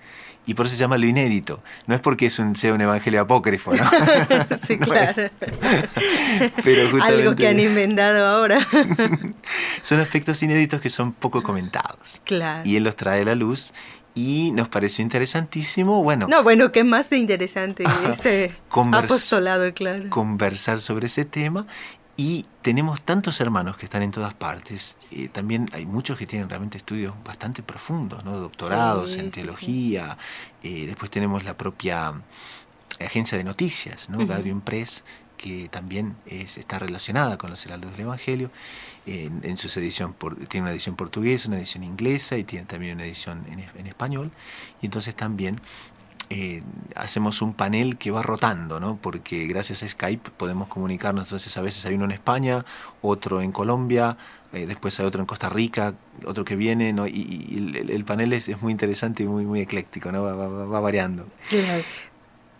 y 0.46 0.54
por 0.54 0.66
eso 0.66 0.74
se 0.74 0.80
llama 0.80 0.98
lo 0.98 1.06
inédito. 1.06 1.62
No 1.86 1.94
es 1.94 2.00
porque 2.00 2.26
es 2.26 2.38
un, 2.38 2.56
sea 2.56 2.74
un 2.74 2.80
evangelio 2.80 3.20
apócrifo, 3.20 3.72
¿no? 3.72 3.84
sí, 4.56 4.78
claro. 4.78 5.30
Pero 6.64 7.02
Algo 7.02 7.36
que 7.36 7.46
han 7.46 7.60
inventado 7.60 8.26
ahora. 8.26 8.66
son 9.82 10.00
aspectos 10.00 10.42
inéditos 10.42 10.80
que 10.80 10.90
son 10.90 11.12
poco 11.12 11.42
comentados. 11.42 12.20
Claro. 12.24 12.68
Y 12.68 12.76
él 12.76 12.84
los 12.84 12.96
trae 12.96 13.22
a 13.22 13.24
la 13.24 13.34
luz 13.34 13.72
y 14.14 14.50
nos 14.52 14.68
pareció 14.68 15.02
interesantísimo, 15.02 16.02
bueno... 16.02 16.26
No, 16.28 16.42
bueno, 16.42 16.70
¿qué 16.70 16.84
más 16.84 17.08
de 17.08 17.16
interesante 17.16 17.84
este 18.10 18.54
apostolado, 18.70 19.72
claro? 19.72 20.10
Conversar 20.10 20.80
sobre 20.80 21.06
ese 21.06 21.24
tema 21.24 21.66
y 22.16 22.44
tenemos 22.60 23.00
tantos 23.00 23.40
hermanos 23.40 23.76
que 23.76 23.86
están 23.86 24.02
en 24.02 24.10
todas 24.10 24.34
partes. 24.34 24.96
Eh, 25.12 25.28
también 25.28 25.68
hay 25.72 25.86
muchos 25.86 26.18
que 26.18 26.26
tienen 26.26 26.48
realmente 26.48 26.76
estudios 26.76 27.14
bastante 27.24 27.62
profundos, 27.62 28.24
¿no? 28.24 28.38
doctorados 28.38 29.16
en 29.16 29.30
teología. 29.30 30.18
Eh, 30.62 30.86
después 30.86 31.10
tenemos 31.10 31.42
la 31.44 31.56
propia 31.56 32.12
agencia 33.00 33.38
de 33.38 33.44
noticias, 33.44 34.10
¿no? 34.10 34.18
Uh 34.18 34.60
Press, 34.60 35.02
que 35.38 35.68
también 35.70 36.14
es, 36.26 36.58
está 36.58 36.78
relacionada 36.78 37.38
con 37.38 37.50
los 37.50 37.64
heraldos 37.64 37.90
del 37.92 38.02
Evangelio. 38.02 38.50
en, 39.06 39.56
su 39.56 39.66
edición 39.80 40.14
tiene 40.48 40.64
una 40.64 40.72
edición 40.72 40.94
portuguesa, 40.94 41.48
una 41.48 41.58
edición 41.58 41.82
inglesa 41.82 42.36
y 42.36 42.44
tiene 42.44 42.66
también 42.66 42.94
una 42.96 43.04
edición 43.04 43.44
en, 43.50 43.64
en 43.76 43.86
español. 43.86 44.30
Y 44.82 44.86
entonces 44.86 45.16
también 45.16 45.60
eh, 46.30 46.62
hacemos 46.94 47.42
un 47.42 47.54
panel 47.54 47.96
que 47.96 48.10
va 48.10 48.22
rotando, 48.22 48.80
¿no? 48.80 48.98
Porque 49.00 49.46
gracias 49.46 49.82
a 49.82 49.88
Skype 49.88 50.30
podemos 50.36 50.68
comunicarnos, 50.68 51.26
entonces 51.26 51.56
a 51.56 51.62
veces 51.62 51.84
hay 51.86 51.94
uno 51.94 52.04
en 52.04 52.12
España, 52.12 52.64
otro 53.00 53.42
en 53.42 53.52
Colombia, 53.52 54.16
eh, 54.52 54.66
después 54.66 54.98
hay 55.00 55.06
otro 55.06 55.20
en 55.20 55.26
Costa 55.26 55.48
Rica, 55.48 55.94
otro 56.26 56.44
que 56.44 56.56
viene, 56.56 56.92
¿no? 56.92 57.06
Y, 57.06 57.84
el, 57.88 58.04
panel 58.04 58.32
es, 58.32 58.50
muy 58.60 58.72
interesante 58.72 59.22
y 59.22 59.26
muy, 59.26 59.44
muy 59.44 59.60
ecléctico, 59.60 60.12
¿no? 60.12 60.22
Va, 60.22 60.80
variando. 60.80 61.26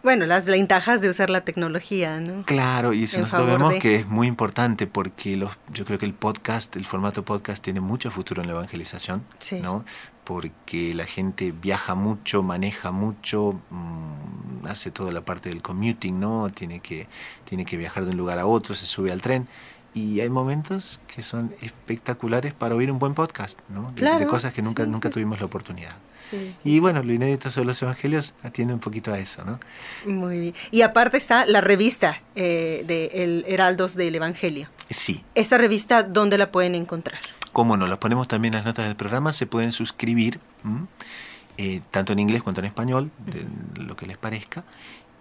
Bueno, 0.03 0.27
las 0.27 0.47
ventajas 0.47 1.01
de 1.01 1.09
usar 1.09 1.31
la 1.31 1.43
tecnología, 1.43 2.19
¿no? 2.19 2.45
Claro, 2.45 2.93
y 2.93 3.05
eso 3.05 3.21
nosotros 3.21 3.47
vemos 3.47 3.75
que 3.75 3.97
es 3.97 4.09
muy 4.09 4.27
importante 4.27 4.89
porque 4.89 5.37
los, 5.37 5.53
yo 5.73 5.85
creo 5.85 5.99
que 5.99 6.07
el 6.07 6.15
podcast, 6.15 6.75
el 6.75 6.85
formato 6.87 7.25
podcast 7.25 7.63
tiene 7.63 7.81
mucho 7.81 8.11
futuro 8.11 8.43
en 8.43 8.49
la 8.49 8.55
evangelización, 8.55 9.23
¿no? 9.61 9.85
Porque 10.25 10.95
la 10.95 11.05
gente 11.05 11.53
viaja 11.53 11.95
mucho, 11.95 12.43
maneja 12.43 12.93
mucho, 12.93 13.61
mm, 13.71 14.67
hace 14.67 14.91
toda 14.91 15.11
la 15.13 15.23
parte 15.23 15.49
del 15.49 15.63
commuting, 15.63 16.21
¿no? 16.21 16.51
Tiene 16.51 16.81
que, 16.81 17.09
tiene 17.45 17.65
que 17.65 17.77
viajar 17.77 18.05
de 18.05 18.11
un 18.11 18.17
lugar 18.17 18.39
a 18.39 18.47
otro, 18.47 18.75
se 18.75 18.87
sube 18.87 19.11
al 19.11 19.21
tren 19.21 19.49
y 19.95 20.21
hay 20.21 20.31
momentos 20.31 21.01
que 21.15 21.23
son 21.23 21.55
espectaculares 21.61 22.55
para 22.55 22.75
oír 22.75 22.91
un 22.91 22.99
buen 22.99 23.15
podcast, 23.15 23.59
¿no? 23.69 23.93
De, 23.95 24.27
cosas 24.27 24.53
que 24.53 24.63
nunca, 24.63 24.87
nunca 24.87 25.11
tuvimos 25.11 25.39
la 25.41 25.47
oportunidad. 25.47 25.95
Y 26.65 26.79
bueno, 26.79 27.03
lo 27.03 27.13
inédito 27.13 27.51
sobre 27.51 27.67
los 27.67 27.83
evangelios 27.83 28.33
atiende 28.43 28.73
un 28.73 28.81
poquito 28.81 29.13
a 29.13 29.19
eso, 29.19 29.45
¿no? 29.45 29.61
Muy 30.07 30.41
bien. 30.41 30.55
Y 30.71 30.83
aparte 30.83 31.17
está 31.17 31.45
la 31.47 31.61
revista 31.61 32.21
eh, 32.37 32.85
de 32.87 33.07
El 33.15 33.45
Heraldos 33.47 33.97
del 33.97 34.15
Evangelio. 34.15 34.69
Sí. 34.89 35.25
¿Esta 35.35 35.59
revista 35.59 36.03
dónde 36.05 36.39
la 36.39 36.51
pueden 36.51 36.75
encontrar? 36.75 37.21
Cómo 37.53 37.77
no, 37.77 37.87
la 37.87 37.99
ponemos 38.01 38.29
también 38.29 38.55
en 38.55 38.59
las 38.59 38.67
notas 38.67 38.87
del 38.87 38.97
programa, 38.97 39.33
se 39.33 39.47
pueden 39.47 39.73
suscribir, 39.73 40.41
eh, 41.59 41.81
tanto 41.91 42.13
en 42.13 42.19
inglés 42.19 42.43
cuanto 42.43 42.61
en 42.61 42.67
español, 42.67 43.11
de 43.27 43.47
lo 43.83 43.95
que 43.97 44.07
les 44.07 44.17
parezca 44.17 44.65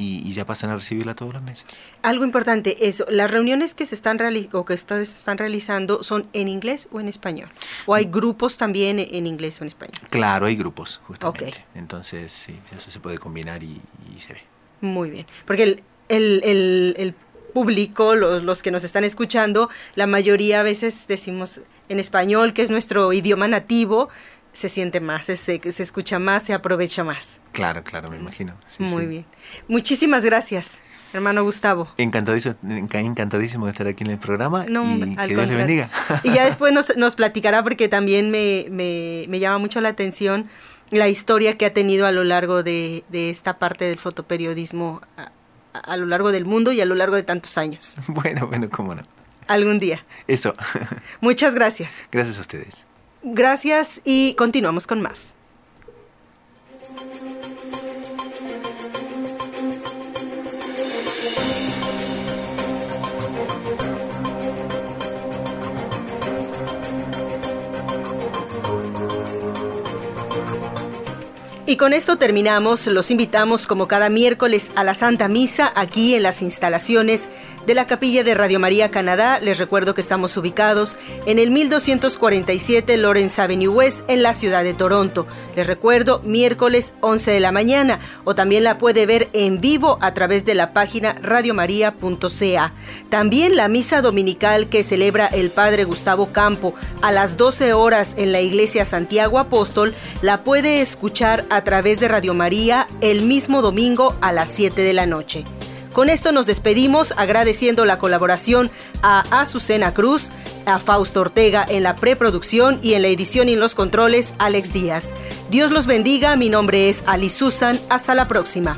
y, 0.01 0.31
ya 0.33 0.45
pasan 0.45 0.69
a 0.69 0.75
recibirla 0.75 1.15
todos 1.15 1.33
los 1.33 1.43
meses. 1.43 1.65
Algo 2.01 2.25
importante, 2.25 2.87
eso, 2.87 3.05
las 3.09 3.29
reuniones 3.29 3.73
que 3.73 3.85
se 3.85 3.95
están 3.95 4.19
o 4.51 4.65
que 4.65 4.73
ustedes 4.73 5.13
están 5.13 5.37
realizando 5.37 6.03
son 6.03 6.27
en 6.33 6.47
inglés 6.47 6.87
o 6.91 6.99
en 6.99 7.07
español. 7.07 7.49
¿O 7.85 7.93
hay 7.93 8.05
grupos 8.05 8.57
también 8.57 8.99
en 8.99 9.27
inglés 9.27 9.59
o 9.61 9.63
en 9.63 9.69
español? 9.69 10.01
Claro, 10.09 10.45
hay 10.45 10.55
grupos, 10.55 11.01
justamente. 11.05 11.65
Entonces, 11.75 12.31
sí, 12.31 12.57
eso 12.75 12.91
se 12.91 12.99
puede 12.99 13.17
combinar 13.17 13.63
y, 13.63 13.81
se 14.19 14.33
ve. 14.33 14.41
Muy 14.81 15.09
bien, 15.09 15.25
porque 15.45 15.63
el, 15.63 15.83
el, 16.09 16.41
el, 16.43 16.95
el 16.97 17.15
público, 17.51 18.15
los, 18.15 18.43
los, 18.43 18.61
que 18.61 18.71
nos 18.71 18.83
están 18.83 19.03
escuchando, 19.03 19.69
la 19.95 20.07
mayoría 20.07 20.61
a 20.61 20.63
veces 20.63 21.05
decimos 21.07 21.61
en 21.89 21.99
español, 21.99 22.53
que 22.53 22.61
es 22.61 22.69
nuestro 22.69 23.13
idioma 23.13 23.47
nativo, 23.47 24.09
se 24.53 24.69
siente 24.69 24.99
más, 24.99 25.25
se, 25.25 25.37
se 25.37 25.83
escucha 25.83 26.19
más, 26.19 26.43
se 26.43 26.53
aprovecha 26.53 27.03
más. 27.03 27.39
Claro, 27.51 27.83
claro, 27.83 28.09
me 28.09 28.17
imagino. 28.17 28.53
Muy 28.79 29.05
bien. 29.05 29.25
Muchísimas 29.67 30.23
gracias, 30.23 30.81
hermano 31.13 31.43
Gustavo. 31.43 31.89
Encantadísimo, 31.97 32.55
encantadísimo 32.69 33.65
de 33.65 33.71
estar 33.71 33.87
aquí 33.87 34.03
en 34.03 34.11
el 34.11 34.17
programa 34.17 34.65
y 34.67 35.15
que 35.15 35.27
Dios 35.27 35.47
le 35.47 35.55
bendiga. 35.55 35.89
Y 36.23 36.33
ya 36.33 36.45
después 36.51 36.73
nos, 36.73 36.95
nos 36.97 37.15
platicará 37.15 37.63
porque 37.63 37.87
también 37.87 38.29
me, 38.31 38.67
me, 38.69 39.25
me, 39.29 39.39
llama 39.39 39.57
mucho 39.57 39.79
la 39.81 39.89
atención 39.89 40.49
la 40.89 41.07
historia 41.07 41.57
que 41.57 41.65
ha 41.65 41.73
tenido 41.73 42.05
a 42.05 42.11
lo 42.11 42.25
largo 42.25 42.63
de, 42.63 43.05
de 43.09 43.29
esta 43.29 43.57
parte 43.57 43.85
del 43.85 43.97
fotoperiodismo 43.97 45.01
a, 45.73 45.79
a 45.79 45.97
lo 45.97 46.05
largo 46.05 46.31
del 46.31 46.45
mundo 46.45 46.71
y 46.71 46.81
a 46.81 46.85
lo 46.85 46.95
largo 46.95 47.15
de 47.15 47.23
tantos 47.23 47.57
años. 47.57 47.95
Bueno, 48.07 48.47
bueno, 48.47 48.69
cómo 48.69 48.95
no. 48.95 49.01
Algún 49.47 49.79
día. 49.79 50.05
Eso. 50.27 50.53
Muchas 51.19 51.55
gracias. 51.55 52.03
Gracias 52.11 52.37
a 52.37 52.41
ustedes. 52.41 52.85
Gracias 53.23 54.01
y 54.03 54.33
continuamos 54.35 54.87
con 54.87 55.01
más. 55.01 55.33
Y 71.71 71.77
con 71.77 71.93
esto 71.93 72.17
terminamos. 72.17 72.85
Los 72.87 73.11
invitamos 73.11 73.65
como 73.65 73.87
cada 73.87 74.09
miércoles 74.09 74.71
a 74.75 74.83
la 74.83 74.93
Santa 74.93 75.29
Misa 75.29 75.71
aquí 75.73 76.15
en 76.15 76.23
las 76.23 76.41
instalaciones 76.41 77.29
de 77.65 77.73
la 77.75 77.87
capilla 77.87 78.23
de 78.23 78.33
Radio 78.33 78.59
María 78.59 78.91
Canadá. 78.91 79.39
Les 79.39 79.57
recuerdo 79.57 79.93
que 79.93 80.01
estamos 80.01 80.35
ubicados 80.37 80.95
en 81.25 81.39
el 81.39 81.51
1247 81.51 82.97
Lawrence 82.97 83.41
Avenue 83.41 83.67
West 83.67 84.01
en 84.07 84.23
la 84.23 84.33
ciudad 84.33 84.63
de 84.63 84.73
Toronto. 84.73 85.27
Les 85.55 85.67
recuerdo 85.67 86.21
miércoles 86.23 86.93
11 87.01 87.31
de 87.31 87.39
la 87.39 87.51
mañana 87.51 87.99
o 88.23 88.35
también 88.35 88.63
la 88.63 88.77
puede 88.77 89.05
ver 89.05 89.29
en 89.33 89.61
vivo 89.61 89.97
a 90.01 90.13
través 90.13 90.45
de 90.45 90.55
la 90.55 90.73
página 90.73 91.15
radiomaria.ca. 91.21 92.73
También 93.09 93.55
la 93.55 93.67
misa 93.67 94.01
dominical 94.01 94.69
que 94.69 94.83
celebra 94.83 95.27
el 95.27 95.49
Padre 95.49 95.83
Gustavo 95.83 96.31
Campo 96.31 96.73
a 97.01 97.11
las 97.11 97.37
12 97.37 97.73
horas 97.73 98.15
en 98.17 98.31
la 98.31 98.41
iglesia 98.41 98.85
Santiago 98.85 99.39
Apóstol 99.39 99.93
la 100.21 100.43
puede 100.43 100.81
escuchar 100.81 101.45
a 101.49 101.63
través 101.63 101.99
de 101.99 102.07
Radio 102.07 102.33
María 102.33 102.87
el 103.01 103.23
mismo 103.23 103.61
domingo 103.61 104.15
a 104.21 104.31
las 104.31 104.49
7 104.49 104.81
de 104.81 104.93
la 104.93 105.05
noche. 105.05 105.45
Con 105.93 106.09
esto 106.09 106.31
nos 106.31 106.45
despedimos 106.45 107.13
agradeciendo 107.17 107.83
la 107.83 107.99
colaboración 107.99 108.71
a 109.01 109.23
Azucena 109.41 109.93
Cruz, 109.93 110.29
a 110.65 110.79
Fausto 110.79 111.21
Ortega 111.21 111.65
en 111.67 111.83
la 111.83 111.95
preproducción 111.95 112.79
y 112.81 112.93
en 112.93 113.01
la 113.01 113.09
edición 113.09 113.49
y 113.49 113.53
en 113.53 113.59
los 113.59 113.75
controles, 113.75 114.33
Alex 114.37 114.71
Díaz. 114.71 115.13
Dios 115.49 115.71
los 115.71 115.87
bendiga, 115.87 116.37
mi 116.37 116.49
nombre 116.49 116.89
es 116.89 117.03
Ali 117.07 117.29
Susan, 117.29 117.79
hasta 117.89 118.15
la 118.15 118.29
próxima. 118.29 118.77